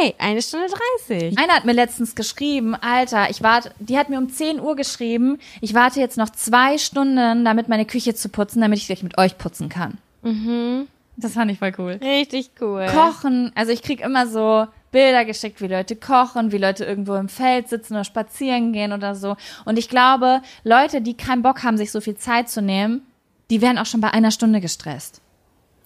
[0.00, 0.66] yay, eine Stunde
[1.08, 1.38] 30.
[1.38, 5.38] Einer hat mir letztens geschrieben, Alter, ich warte, die hat mir um 10 Uhr geschrieben,
[5.60, 9.18] ich warte jetzt noch zwei Stunden, damit meine Küche zu putzen, damit ich gleich mit
[9.18, 9.98] euch putzen kann.
[10.22, 10.88] Mhm.
[11.16, 11.98] Das fand ich voll cool.
[12.02, 12.86] Richtig cool.
[12.86, 17.28] Kochen, also ich krieg immer so Bilder geschickt, wie Leute kochen, wie Leute irgendwo im
[17.28, 19.36] Feld sitzen oder spazieren gehen oder so.
[19.64, 23.02] Und ich glaube, Leute, die keinen Bock haben, sich so viel Zeit zu nehmen,
[23.50, 25.20] die werden auch schon bei einer Stunde gestresst.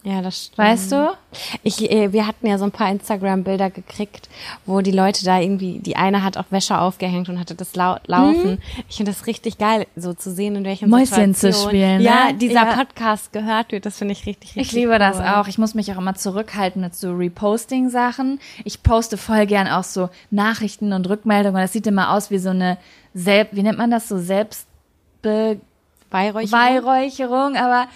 [0.07, 0.57] Ja, das stimmt.
[0.57, 1.11] Weißt du?
[1.63, 4.29] Ich, äh, wir hatten ja so ein paar Instagram-Bilder gekriegt,
[4.65, 7.97] wo die Leute da irgendwie, die eine hat auch Wäsche aufgehängt und hatte das lau
[8.05, 8.61] laufen.
[8.87, 12.35] Ich finde das richtig geil, so zu sehen, in welchen Mäuschen zu spielen, ja, ne?
[12.35, 12.75] dieser Ja.
[12.75, 13.85] Podcast gehört wird.
[13.85, 15.25] Das finde ich richtig, richtig Ich liebe das cool.
[15.25, 15.49] auch.
[15.49, 18.39] Ich muss mich auch immer zurückhalten mit so Reposting-Sachen.
[18.63, 21.61] Ich poste voll gern auch so Nachrichten und Rückmeldungen.
[21.61, 22.77] Das sieht immer aus wie so eine
[23.13, 26.51] Selb, wie nennt man das so Selbstbeweihräucherung.
[26.51, 27.57] Weihräucherung.
[27.57, 27.87] Aber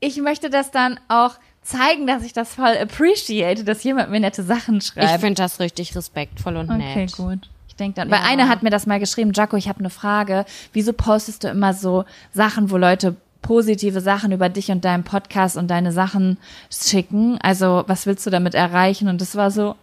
[0.00, 1.30] ich möchte das dann auch
[1.66, 5.20] zeigen, dass ich das voll appreciate, dass jemand mir nette Sachen Ich schreibt.
[5.20, 7.12] finde das richtig respektvoll und Okay, nett.
[7.16, 7.48] gut.
[7.68, 8.26] Ich denke dann, weil Ja.
[8.28, 10.44] eine hat mir das mal geschrieben, Jaco, ich habe eine Frage.
[10.72, 15.56] Wieso postest du immer so Sachen, wo Leute positive Sachen über dich und deinen Podcast
[15.56, 16.38] und deine Sachen
[16.70, 17.38] schicken?
[17.42, 19.08] Also, was willst du damit erreichen?
[19.08, 19.74] Und das war so,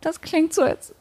[0.00, 0.92] das klingt so als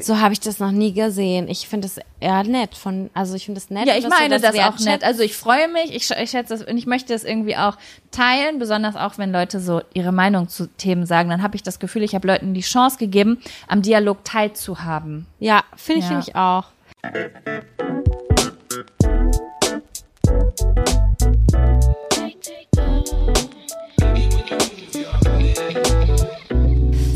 [0.00, 1.48] So habe ich das noch nie gesehen.
[1.48, 3.86] Ich finde es eher nett von, also ich finde es nett.
[3.88, 4.84] Ja, ich meine das, auch wertschätzt.
[4.86, 5.04] nett.
[5.04, 7.76] Also ich freue mich, ich, ich schätze das und ich möchte es irgendwie auch
[8.12, 11.28] teilen, besonders auch wenn Leute so ihre Meinung zu Themen sagen.
[11.28, 15.26] Dann habe ich das Gefühl, ich habe Leuten die Chance gegeben, am Dialog teilzuhaben.
[15.40, 16.10] Ja, finde ich Ja.
[16.10, 18.03] nämlich auch.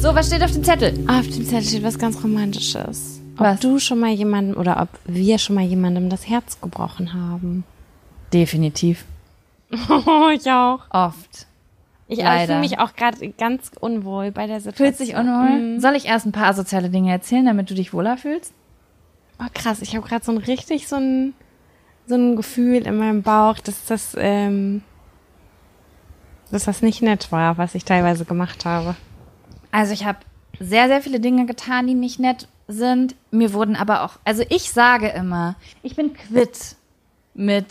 [0.01, 0.95] So, was steht auf dem Zettel?
[1.09, 3.21] Auf dem Zettel steht was ganz Romantisches.
[3.35, 3.61] Ob Was?
[3.61, 7.65] du schon mal jemandem oder ob wir schon mal jemandem das Herz gebrochen haben.
[8.33, 9.05] Definitiv.
[9.73, 10.83] Oh, ich auch.
[10.91, 11.47] Oft.
[12.07, 14.87] Ich fühle mich auch gerade ganz unwohl bei der Situation.
[14.87, 15.81] Fühlt sich unwohl?
[15.81, 18.53] Soll ich erst ein paar asoziale Dinge erzählen, damit du dich wohler fühlst?
[19.41, 21.35] Oh, krass, ich habe gerade so ein richtig so ein,
[22.07, 24.83] so ein Gefühl in meinem Bauch, dass das, ähm,
[26.53, 28.95] dass das nicht nett war, was ich teilweise gemacht habe.
[29.71, 30.19] Also ich habe
[30.61, 33.15] sehr, sehr viele Dinge getan, die nicht nett sind.
[33.31, 36.77] Mir wurden aber auch, also ich sage immer, ich bin quitt
[37.35, 37.67] mit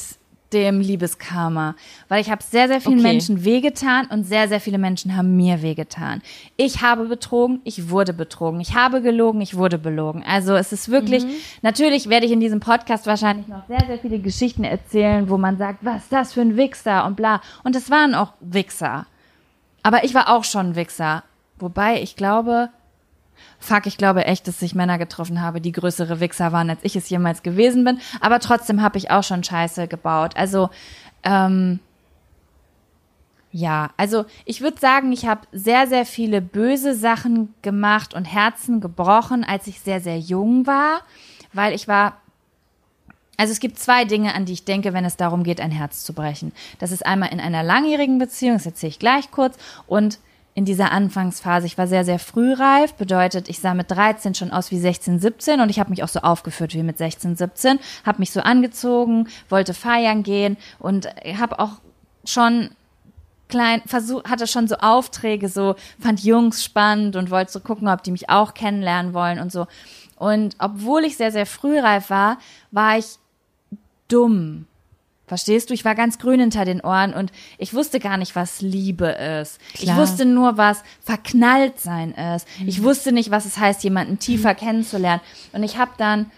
[0.53, 1.75] dem Liebeskarma,
[2.07, 3.07] weil ich habe sehr, sehr vielen Okay.
[3.07, 6.21] Menschen wehgetan und sehr, sehr viele Menschen haben mir wehgetan.
[6.55, 8.61] Ich habe betrogen, ich wurde betrogen.
[8.61, 10.23] Ich habe gelogen, ich wurde belogen.
[10.25, 11.25] Also es ist wirklich,
[11.61, 15.57] natürlich werde ich in diesem Podcast wahrscheinlich noch sehr, sehr viele Geschichten erzählen, wo man
[15.57, 17.41] sagt, was ist das für ein Wichser und bla.
[17.63, 19.05] Und es waren auch Wichser.
[19.83, 21.23] Aber ich war auch schon ein Wichser.
[21.59, 22.69] Wobei ich glaube,
[23.59, 26.95] fuck, ich glaube echt, dass ich Männer getroffen habe, die größere Wichser waren, als ich
[26.95, 27.99] es jemals gewesen bin.
[28.21, 30.35] Aber trotzdem habe ich auch schon Scheiße gebaut.
[30.35, 30.69] Also,
[31.23, 31.79] ähm,
[33.51, 38.81] ja, also ich würde sagen, ich habe sehr, sehr viele böse Sachen gemacht und Herzen
[38.81, 41.01] gebrochen, als ich sehr, sehr jung war,
[41.53, 42.17] weil ich war
[43.37, 46.03] also es gibt zwei Dinge, an die ich denke, wenn es darum geht, ein Herz
[46.03, 46.51] zu brechen.
[46.79, 50.17] Das ist einmal in einer langjährigen Beziehung, das erzähle ich gleich kurz, und
[50.57, 51.67] in dieser Anfangsphase.
[51.67, 55.61] Ich war sehr, sehr frühreif, bedeutet, ich sah mit 13 schon aus wie 16, 17
[55.61, 57.77] und ich habe mich auch so aufgeführt wie mit 16, 17,
[58.07, 61.73] habe mich so angezogen, wollte feiern gehen und habe auch
[62.25, 62.71] schon
[63.49, 68.01] klein, versuch, hatte schon so Aufträge, so fand Jungs spannend und wollte so gucken, ob
[68.01, 69.67] die mich auch kennenlernen wollen und so.
[70.15, 72.39] Und obwohl ich sehr, sehr frühreif war,
[72.71, 73.19] war ich
[74.07, 74.65] dumm.
[75.27, 75.73] Verstehst du?
[75.73, 79.59] Ich war ganz grün hinter den Ohren und ich wusste gar nicht, was Liebe ist.
[79.73, 79.81] Klar.
[79.83, 82.47] Ich wusste nur, was verknallt sein ist.
[82.59, 82.67] Mhm.
[82.69, 84.57] Ich wusste nicht, was es heißt, jemanden tiefer mhm.
[84.57, 85.21] kennenzulernen.
[85.51, 86.31] Und ich habe dann,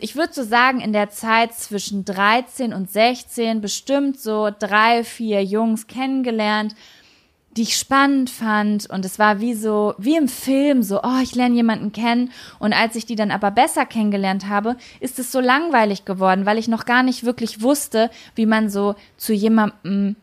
[0.00, 5.44] ich würde so sagen, in der Zeit zwischen 13 und 16 bestimmt so drei, vier
[5.44, 6.74] Jungs kennengelernt
[7.58, 8.88] die ich spannend fand.
[8.88, 12.30] Und es war wie so, wie im Film, so, oh, ich lerne jemanden kennen.
[12.60, 16.58] Und als ich die dann aber besser kennengelernt habe, ist es so langweilig geworden, weil
[16.58, 20.14] ich noch gar nicht wirklich wusste, wie man so zu jemandem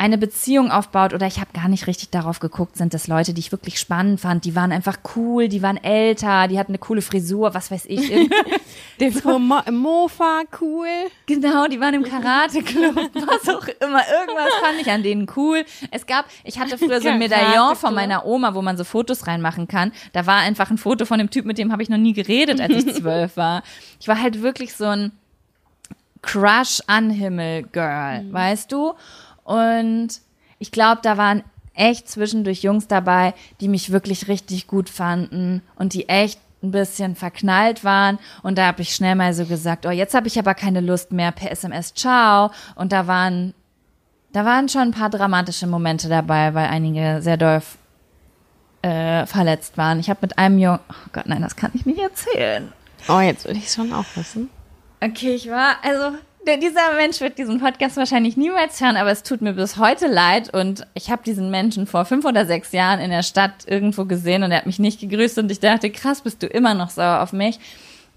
[0.00, 3.40] eine Beziehung aufbaut oder ich habe gar nicht richtig darauf geguckt, sind das Leute, die
[3.40, 7.02] ich wirklich spannend fand, die waren einfach cool, die waren älter, die hatten eine coole
[7.02, 8.10] Frisur, was weiß ich.
[9.00, 9.38] Den so.
[9.38, 10.88] Mo Mofa cool.
[11.26, 14.00] Genau, die waren im Karate-Club, was auch immer.
[14.10, 15.66] Irgendwas fand ich an denen cool.
[15.90, 19.26] Es gab, ich hatte früher so ein Medaillon von meiner Oma, wo man so Fotos
[19.26, 19.92] reinmachen kann.
[20.14, 22.58] Da war einfach ein Foto von dem Typ, mit dem habe ich noch nie geredet,
[22.58, 23.62] als ich zwölf war.
[24.00, 25.12] Ich war halt wirklich so ein
[26.22, 28.32] Crush an Himmel Girl, mhm.
[28.32, 28.94] weißt du?
[29.50, 30.20] Und
[30.60, 31.42] ich glaube, da waren
[31.74, 37.16] echt zwischendurch Jungs dabei, die mich wirklich richtig gut fanden und die echt ein bisschen
[37.16, 38.20] verknallt waren.
[38.44, 41.10] Und da habe ich schnell mal so gesagt, oh, jetzt habe ich aber keine Lust
[41.10, 42.52] mehr per SMS, ciao.
[42.76, 43.52] Und da waren,
[44.32, 47.60] da waren schon ein paar dramatische Momente dabei, weil einige sehr doll
[48.82, 49.98] äh, verletzt waren.
[49.98, 52.72] Ich habe mit einem Jungen, oh Gott, nein, das kann ich nicht erzählen.
[53.08, 54.48] Oh, jetzt will ich es schon auch wissen.
[55.00, 59.42] Okay, ich war, also dieser Mensch wird diesen Podcast wahrscheinlich niemals hören, aber es tut
[59.42, 60.52] mir bis heute leid.
[60.52, 64.42] Und ich habe diesen Menschen vor fünf oder sechs Jahren in der Stadt irgendwo gesehen
[64.42, 67.20] und er hat mich nicht gegrüßt und ich dachte, krass, bist du immer noch sauer
[67.22, 67.58] auf mich.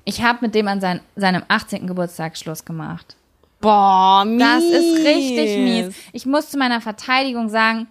[0.05, 1.87] Ich habe mit dem an sein, seinem 18.
[1.87, 3.15] Geburtstag Schluss gemacht.
[3.61, 4.39] Boah, mies.
[4.39, 5.95] Das ist richtig mies.
[6.11, 7.87] Ich muss zu meiner Verteidigung sagen,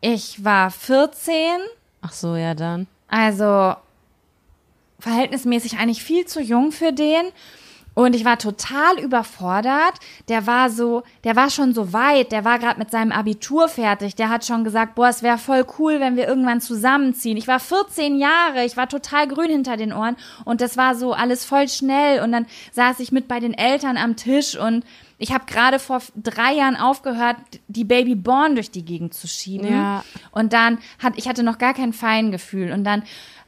[0.00, 1.34] ich war 14.
[2.00, 2.86] Ach so, ja dann.
[3.08, 3.74] Also
[4.98, 7.26] verhältnismäßig eigentlich viel zu jung für den.
[7.94, 9.94] Und ich war total überfordert.
[10.28, 14.14] Der war so, der war schon so weit, der war gerade mit seinem Abitur fertig.
[14.14, 17.36] Der hat schon gesagt, boah, es wäre voll cool, wenn wir irgendwann zusammenziehen.
[17.36, 21.12] Ich war 14 Jahre, ich war total grün hinter den Ohren und das war so
[21.12, 22.22] alles voll schnell.
[22.22, 24.84] Und dann saß ich mit bei den Eltern am Tisch und
[25.22, 27.36] ich habe gerade vor drei Jahren aufgehört,
[27.68, 29.70] die Baby Born durch die Gegend zu schieben.
[29.70, 30.02] Ja.
[30.30, 32.72] Und dann hat, ich hatte noch gar kein Feingefühl.
[32.72, 33.02] Und dann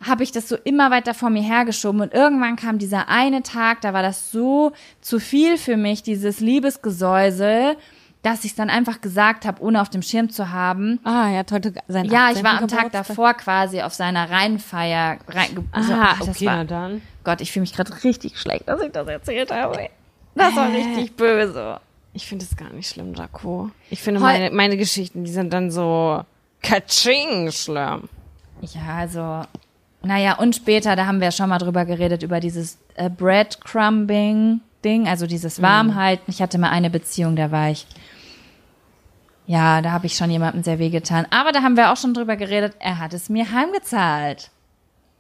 [0.07, 3.81] habe ich das so immer weiter vor mir hergeschoben und irgendwann kam dieser eine Tag,
[3.81, 7.77] da war das so zu viel für mich, dieses Liebesgesäusel,
[8.23, 11.01] dass ich es dann einfach gesagt habe, ohne auf dem Schirm zu haben.
[11.03, 15.19] Ah, er hat heute sein Ja, ich war am Tag davor quasi auf seiner Rheinfeier.
[15.29, 17.03] Rein, Aha, so, okay, war, dann.
[17.25, 19.89] Gott, ich fühle mich gerade richtig schlecht, dass ich das erzählt habe.
[20.35, 21.81] Das war richtig böse.
[22.15, 23.71] Ich finde es gar nicht schlimm, Jaco.
[23.91, 26.25] Ich finde meine, meine Geschichten, die sind dann so
[26.63, 28.09] katsching schlimm.
[28.61, 29.43] Ja, also
[30.05, 35.07] naja, und später, da haben wir ja schon mal drüber geredet, über dieses äh, Breadcrumbing-Ding,
[35.07, 35.63] also dieses mhm.
[35.63, 36.25] Warmhalten.
[36.31, 37.87] Ich hatte mal eine Beziehung, da war ich,
[39.47, 41.27] ja, da habe ich schon jemandem sehr wehgetan.
[41.31, 44.51] Aber da haben wir auch schon drüber geredet, er hat es mir heimgezahlt.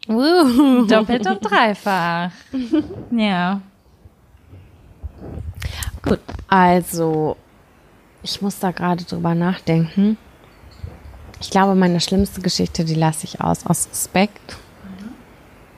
[0.08, 0.84] Uh.
[0.86, 2.32] Doppelt und dreifach.
[3.10, 3.60] ja.
[6.02, 6.18] Gut,
[6.48, 7.36] also
[8.24, 10.16] ich muss da gerade drüber nachdenken.
[11.40, 14.56] Ich glaube, meine schlimmste Geschichte, die lasse ich aus, aus Respekt.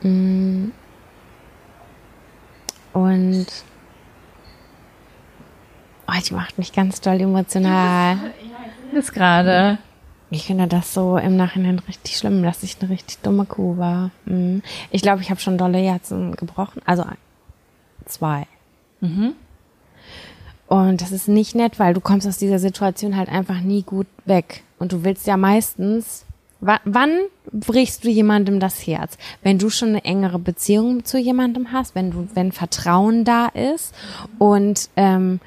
[0.05, 0.71] Mm.
[2.93, 3.47] Und
[6.07, 8.17] oh, die macht mich ganz doll emotional.
[8.95, 9.79] Das gerade.
[10.31, 14.11] Ich finde das so im Nachhinein richtig schlimm, dass ich eine richtig dumme Kuh war.
[14.25, 14.59] Mm.
[14.91, 16.81] Ich glaube, ich habe schon dolle Herzen gebrochen.
[16.85, 17.05] Also
[18.07, 18.47] zwei.
[19.01, 19.35] Mhm.
[20.67, 24.07] Und das ist nicht nett, weil du kommst aus dieser Situation halt einfach nie gut
[24.25, 24.63] weg.
[24.79, 26.25] Und du willst ja meistens
[26.85, 27.19] wann
[27.53, 29.19] brichst du jemandem das Herz?
[29.43, 33.95] Wenn du schon eine engere Beziehung zu jemandem hast, wenn du, wenn Vertrauen da ist
[34.39, 35.41] und ähm,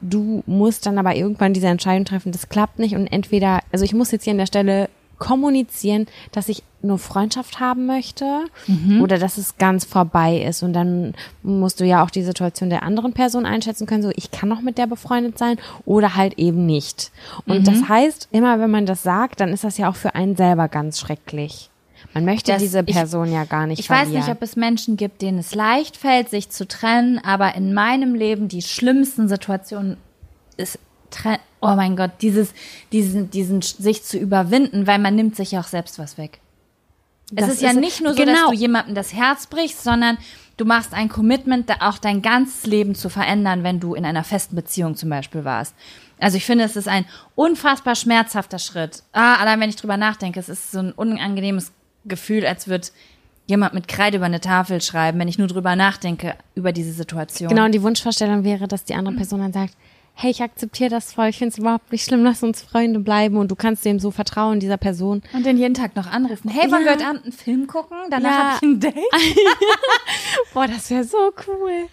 [0.00, 3.94] du musst dann aber irgendwann diese Entscheidung treffen, das klappt nicht und entweder, also ich
[3.94, 4.88] muss jetzt hier an der Stelle
[5.18, 9.00] kommunizieren, dass ich nur Freundschaft haben möchte mhm.
[9.02, 10.62] oder dass es ganz vorbei ist.
[10.62, 14.30] Und dann musst du ja auch die Situation der anderen Person einschätzen können, so ich
[14.30, 17.10] kann noch mit der befreundet sein oder halt eben nicht.
[17.46, 17.64] Und mhm.
[17.64, 20.68] das heißt, immer wenn man das sagt, dann ist das ja auch für einen selber
[20.68, 21.70] ganz schrecklich.
[22.14, 24.14] Man möchte das, diese Person ich, ja gar nicht Ich verlieren.
[24.14, 27.74] weiß nicht, ob es Menschen gibt, denen es leicht fällt, sich zu trennen, aber in
[27.74, 29.96] meinem Leben die schlimmsten Situationen
[30.56, 30.78] ist
[31.60, 32.52] oh mein Gott, dieses,
[32.92, 36.40] diesen, diesen sich zu überwinden, weil man nimmt sich ja auch selbst was weg.
[37.32, 38.32] Das es ist, ist ja nicht nur so, genau.
[38.32, 40.16] dass du jemandem das Herz brichst, sondern
[40.56, 44.54] du machst ein Commitment, auch dein ganzes Leben zu verändern, wenn du in einer festen
[44.54, 45.74] Beziehung zum Beispiel warst.
[46.18, 49.02] Also ich finde, es ist ein unfassbar schmerzhafter Schritt.
[49.12, 51.72] Ah, allein wenn ich drüber nachdenke, es ist so ein unangenehmes
[52.04, 52.88] Gefühl, als würde
[53.46, 57.48] jemand mit Kreide über eine Tafel schreiben, wenn ich nur drüber nachdenke, über diese Situation.
[57.48, 59.74] Genau, und die Wunschvorstellung wäre, dass die andere Person dann sagt,
[60.18, 63.36] hey, ich akzeptiere das voll, ich finde es überhaupt nicht schlimm, lass uns Freunde bleiben
[63.36, 65.22] und du kannst dem so vertrauen, dieser Person.
[65.34, 66.48] Und den jeden Tag noch anrufen.
[66.48, 66.96] Hey, wollen wir Ja.
[66.96, 67.98] heute Abend einen Film gucken?
[68.10, 68.38] Danach Ja.
[68.38, 68.94] habe ich ein Date.
[70.54, 71.88] Boah, das wäre so cool.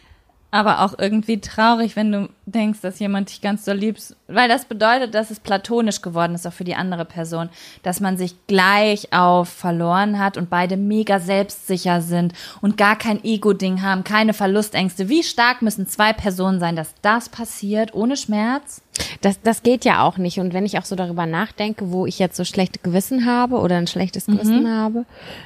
[0.54, 4.16] Aber auch irgendwie traurig, wenn du denkst, dass jemand dich ganz so liebst.
[4.28, 7.50] Weil das bedeutet, dass es platonisch geworden ist, auch für die andere Person.
[7.82, 13.24] Dass man sich gleich auf verloren hat und beide mega selbstsicher sind und gar kein
[13.24, 15.10] Ego-Ding haben, keine Verlustängste.
[15.10, 18.84] Wie stark müssen zwei Personen sein, dass das passiert, ohne Schmerz?
[19.22, 20.38] Das, das geht ja auch nicht.
[20.38, 23.78] Und wenn ich auch so darüber nachdenke, wo ich jetzt so schlechte Gewissen habe oder
[23.78, 25.06] ein schlechtes Gewissen habe,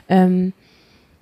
[0.10, 0.52] ähm,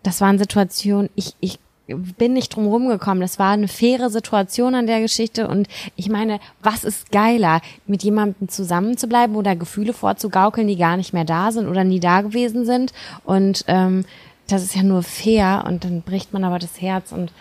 [0.02, 3.22] das waren Situationen, ich, ich bin nicht drum rumgekommen.
[3.22, 5.48] Das war eine faire Situation an der Geschichte.
[5.48, 10.78] Und ich meine, was ist geiler, mit jemandem zusammen zu bleiben oder Gefühle vorzugaukeln, die
[10.78, 12.92] gar nicht mehr da sind oder nie da gewesen sind?
[13.24, 14.06] Und ähm,
[14.48, 15.64] das ist ja nur fair.
[15.68, 17.12] Und dann bricht man aber das Herz.
[17.12, 17.32] Und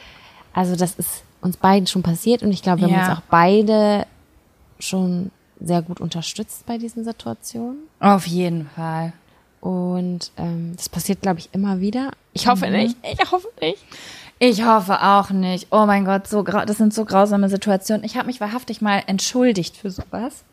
[0.52, 2.42] also das ist uns beiden schon passiert.
[2.42, 3.08] Und ich glaube, wir haben Ja.
[3.10, 4.06] uns auch beide
[4.78, 5.30] schon
[5.60, 7.78] sehr gut unterstützt bei diesen Situationen.
[8.00, 9.12] Auf jeden Fall.
[9.60, 12.10] Und ähm, das passiert, glaube ich, immer wieder.
[12.34, 12.72] Ich hoffe Mhm.
[12.72, 12.96] nicht.
[13.02, 13.78] Ich hoffe nicht.
[14.46, 15.68] Ich hoffe auch nicht.
[15.70, 18.04] Oh mein Gott, so das sind so grausame Situationen.
[18.04, 20.44] Ich habe mich wahrhaftig mal entschuldigt für sowas.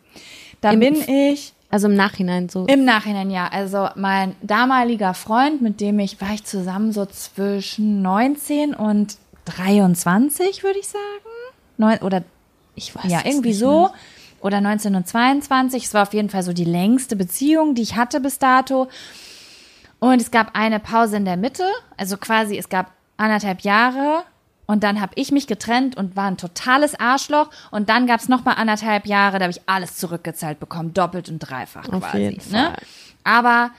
[0.61, 2.65] Da Im- bin ich Also im Nachhinein so.
[2.67, 3.47] Im Nachhinein ja.
[3.51, 10.63] Also mein damaliger Freund, mit dem ich war ich zusammen so zwischen 19 und 23,
[10.63, 11.03] würde ich sagen.
[11.77, 12.23] Neun, oder
[12.75, 13.81] ich weiß ja, irgendwie so.
[13.81, 13.93] mehr.
[14.41, 15.83] Oder 19 und 22.
[15.85, 18.87] Es war auf jeden Fall so die längste Beziehung, die ich hatte bis dato.
[19.99, 21.63] Und es gab eine Pause in der Mitte.
[21.97, 22.91] Also quasi, es gab
[23.21, 24.23] anderthalb Jahre.
[24.67, 27.49] Und dann habe ich mich getrennt und war ein totales Arschloch.
[27.71, 30.93] Und dann gab es nochmal anderthalb Jahre, da habe ich alles zurückgezahlt bekommen.
[30.93, 32.17] Doppelt und dreifach Auf quasi.
[32.19, 32.65] jeden Ne?
[32.65, 32.77] Fall.
[33.23, 33.71] Aber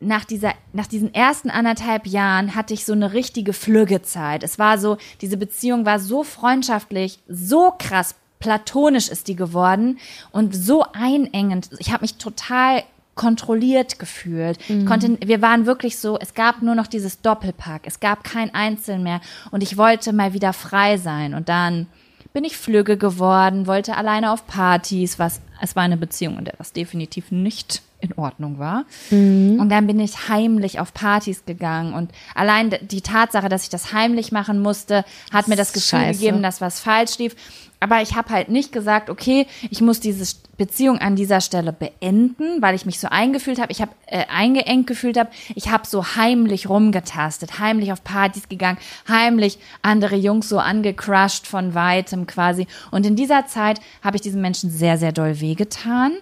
[0.00, 4.42] nach dieser, nach diesen ersten anderthalb Jahren hatte ich so eine richtige Flüggezeit.
[4.42, 9.98] Es war so, diese Beziehung war so freundschaftlich, so krass platonisch ist die geworden
[10.30, 11.70] und so einengend.
[11.78, 12.84] Ich habe mich total
[13.18, 14.58] kontrolliert gefühlt.
[14.68, 18.54] Ich Konnte, wir waren wirklich so, es gab nur noch dieses Doppelpack, es gab kein
[18.54, 19.20] Einzel mehr.
[19.50, 21.34] Und ich wollte mal wieder frei sein.
[21.34, 21.86] Und dann
[22.32, 26.54] bin ich flügge geworden, wollte alleine auf Partys, was es war eine Beziehung, in der
[26.56, 28.84] das definitiv nicht in Ordnung war.
[29.58, 33.92] Und dann bin ich heimlich auf Partys gegangen und allein die Tatsache, dass ich das
[33.92, 36.20] heimlich machen musste, hat mir das Gefühl Scheiße.
[36.20, 37.34] gegeben, dass was falsch lief.
[37.80, 42.60] Aber ich habe halt nicht gesagt, okay, ich muss diese Beziehung an dieser Stelle beenden,
[42.60, 45.30] weil ich mich so eingefühlt habe, ich habe äh, eingeengt gefühlt habe.
[45.54, 51.74] Ich habe so heimlich rumgetastet, heimlich auf Partys gegangen, heimlich andere Jungs so angecrushed von
[51.74, 52.66] weitem quasi.
[52.90, 56.12] Und in dieser Zeit habe ich diesem Menschen sehr, sehr doll wehgetan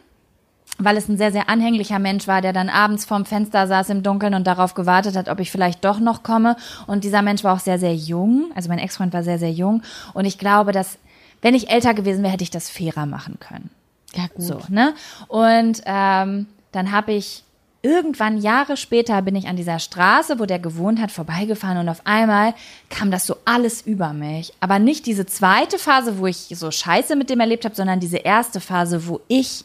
[0.78, 4.03] weil es ein sehr, sehr anhänglicher Mensch war, der dann abends vorm Fenster saß im
[4.03, 6.57] Dunkeln und darauf gewartet hat, ob ich vielleicht doch noch komme.
[6.86, 8.51] Und dieser Mensch war auch sehr, sehr jung.
[8.55, 9.82] Also mein Ex-Freund war sehr, sehr jung.
[10.12, 10.98] Und ich glaube, dass,
[11.43, 13.70] wenn ich älter gewesen wäre, hätte ich das fairer machen können.
[14.15, 14.43] Ja, gut.
[14.43, 14.94] So, ne?
[15.28, 17.43] Und ähm, dann habe ich
[17.82, 22.03] irgendwann Jahre später bin ich an dieser Straße, wo der gewohnt hat, vorbeigefahren und auf
[22.05, 22.53] einmal
[22.90, 24.53] kam das so alles über mich.
[24.59, 28.16] Aber nicht diese zweite Phase, wo ich so Scheiße mit dem erlebt habe, sondern diese
[28.16, 29.65] erste Phase, wo ich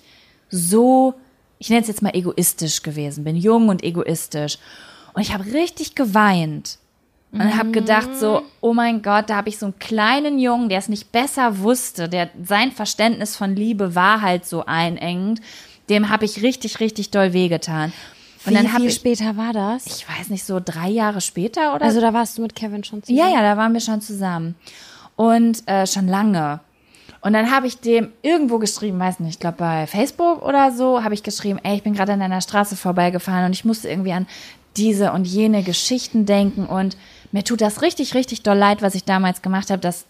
[0.52, 1.16] so,
[1.58, 4.58] ich nenne es jetzt mal egoistisch gewesen bin, jung und egoistisch.
[5.14, 6.78] Und ich habe richtig geweint.
[7.34, 10.80] Und habe gedacht so, oh mein Gott, da habe ich so einen kleinen Jungen, der
[10.80, 15.40] es nicht besser wusste, der sein Verständnis von Liebe war halt so einengend.
[15.88, 17.94] Dem habe ich richtig, richtig doll wehgetan.
[18.46, 19.86] Und Wie dann viel ich, später war das?
[19.86, 23.02] ich weiß nicht, so drei Jahre später oder also da warst du mit Kevin schon
[23.02, 23.18] zusammen.
[23.18, 24.56] ja, ja, da waren wir schon zusammen.
[25.16, 26.60] Und äh, schon lange.
[27.22, 31.04] Und dann habe ich dem irgendwo geschrieben, weiß nicht, ich glaube bei Facebook oder so,
[31.04, 34.14] habe ich geschrieben, ey, ich bin gerade an einer Straße vorbeigefahren und ich musste irgendwie
[34.14, 34.28] an
[34.76, 36.98] diese und jene Geschichten denken und
[37.32, 39.82] mir tut das richtig, richtig doll leid, was ich damals gemacht habe.
[39.82, 40.06] Das,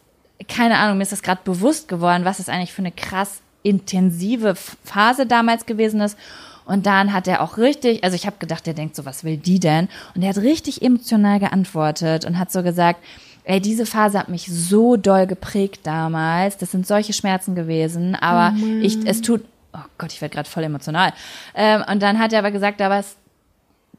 [0.48, 4.56] keine Ahnung, mir ist das gerade bewusst geworden, was es eigentlich für eine krass intensive
[4.56, 6.18] Phase damals gewesen ist.
[6.66, 9.38] Und dann hat er auch richtig, also ich habe gedacht, der denkt so, was will
[9.38, 9.90] die denn?
[10.16, 13.04] Und er hat richtig emotional geantwortet und hat so gesagt,
[13.52, 16.58] ey, diese Phase hat mich so doll geprägt damals.
[16.58, 19.42] Das sind solche Schmerzen gewesen, aber ich, es tut,
[19.74, 21.12] oh Gott, ich werde gerade voll emotional.
[21.54, 23.18] Ähm, und dann hat er aber gesagt, aber es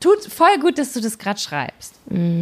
[0.01, 1.95] tut voll gut, dass du das gerade schreibst.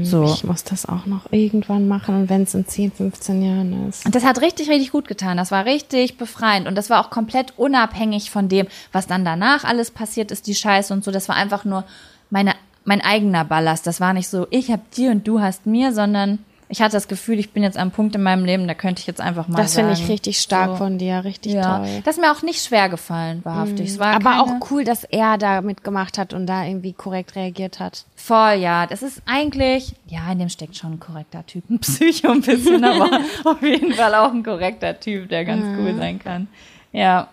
[0.05, 0.23] So.
[0.25, 4.07] Ich muss das auch noch irgendwann machen und wenn es in 10, 15 Jahren ist.
[4.07, 5.37] Und das hat richtig, richtig gut getan.
[5.37, 6.69] Das war richtig befreiend.
[6.69, 10.55] Und das war auch komplett unabhängig von dem, was dann danach alles passiert ist, die
[10.55, 11.11] Scheiße und so.
[11.11, 11.83] Das war einfach nur
[12.31, 12.55] meine,
[12.85, 13.85] mein eigener Ballast.
[13.89, 16.39] Das war nicht so, ich hab dir und du hast mir, sondern
[16.73, 19.07] Ich hatte das Gefühl, ich bin jetzt am Punkt in meinem Leben, da könnte ich
[19.09, 20.77] jetzt einfach mal Das finde ich richtig stark so.
[20.77, 21.89] von dir, richtig Ja, toll.
[21.89, 22.03] Mhm.
[22.05, 23.99] das ist mir auch nicht schwer gefallen, wahrhaftig.
[23.99, 28.05] War Aber auch cool, dass er da mitgemacht hat und da irgendwie korrekt reagiert hat.
[28.15, 28.87] Voll, ja.
[28.87, 31.69] Das ist eigentlich, ja, in dem steckt schon ein korrekter Typ.
[31.69, 35.79] Ein Psycho ein bisschen, aber auf jeden Fall auch ein korrekter Typ, der ganz Mhm.
[35.81, 36.47] cool sein kann.
[36.93, 37.29] Ja.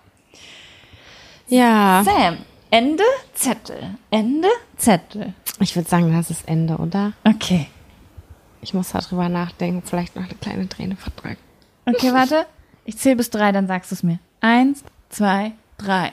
[1.48, 2.02] Ja.
[2.04, 2.38] Sam,
[2.72, 3.04] Ende
[3.34, 3.96] Zettel.
[4.12, 4.48] Ende
[4.78, 5.34] Zettel.
[5.60, 7.14] Ich würde sagen, das ist Ende, oder?
[7.24, 7.68] Okay.
[8.62, 11.38] Ich muss darüber nachdenken, vielleicht noch eine kleine Träne verdrücken.
[11.86, 12.46] Okay, warte.
[12.86, 14.20] Ich zähle bis drei, dann sagst du es mir.
[14.42, 16.12] Eins, zwei, drei.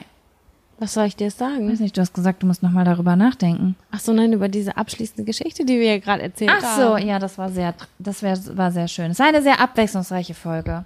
[0.77, 1.71] Was soll ich dir jetzt Ich sagen?
[1.71, 3.75] weiß nicht, du hast gesagt, du musst nochmal darüber nachdenken.
[3.91, 6.81] Ach so, nein, über diese abschließende Geschichte, die wir ja gerade erzählt Ach haben.
[6.81, 9.11] so, ja, das war sehr, das wär, war sehr schön.
[9.11, 10.83] Es war eine sehr abwechslungsreiche Folge.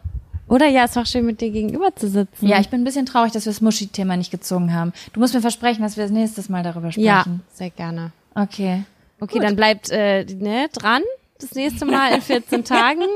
[0.48, 2.48] Oder ja, es war schön, mit dir gegenüber zu sitzen.
[2.48, 4.94] Ja, ich bin ein bisschen traurig, dass wir das Muschi-Thema nicht gezogen haben.
[5.14, 7.06] Du musst mir versprechen, dass wir das nächstes Mal darüber sprechen.
[7.06, 8.12] ja, sehr gerne.
[8.36, 8.84] Okay.
[9.20, 11.02] Okay, dann bleibt äh, ne, dran.
[11.40, 13.08] Das nächste Mal in 14 Tagen.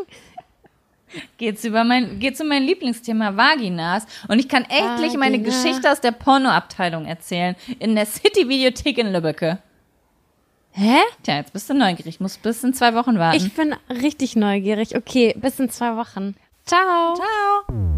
[1.37, 4.05] Geht's über mein, geht's um mein Lieblingsthema Vaginas.
[4.27, 5.49] Und ich kann endlich meine Vagina.
[5.49, 7.55] Geschichte aus der Pornoabteilung erzählen.
[7.79, 9.59] In der City-Videothek in Lübbecke.
[10.71, 11.01] Hä?
[11.21, 12.19] Tja, jetzt bist du neugierig.
[12.19, 13.37] Muss bis in zwei Wochen warten.
[13.37, 14.95] Ich bin richtig neugierig.
[14.95, 16.35] Okay, bis in zwei Wochen.
[16.65, 17.15] Ciao.
[17.15, 17.92] Ciao.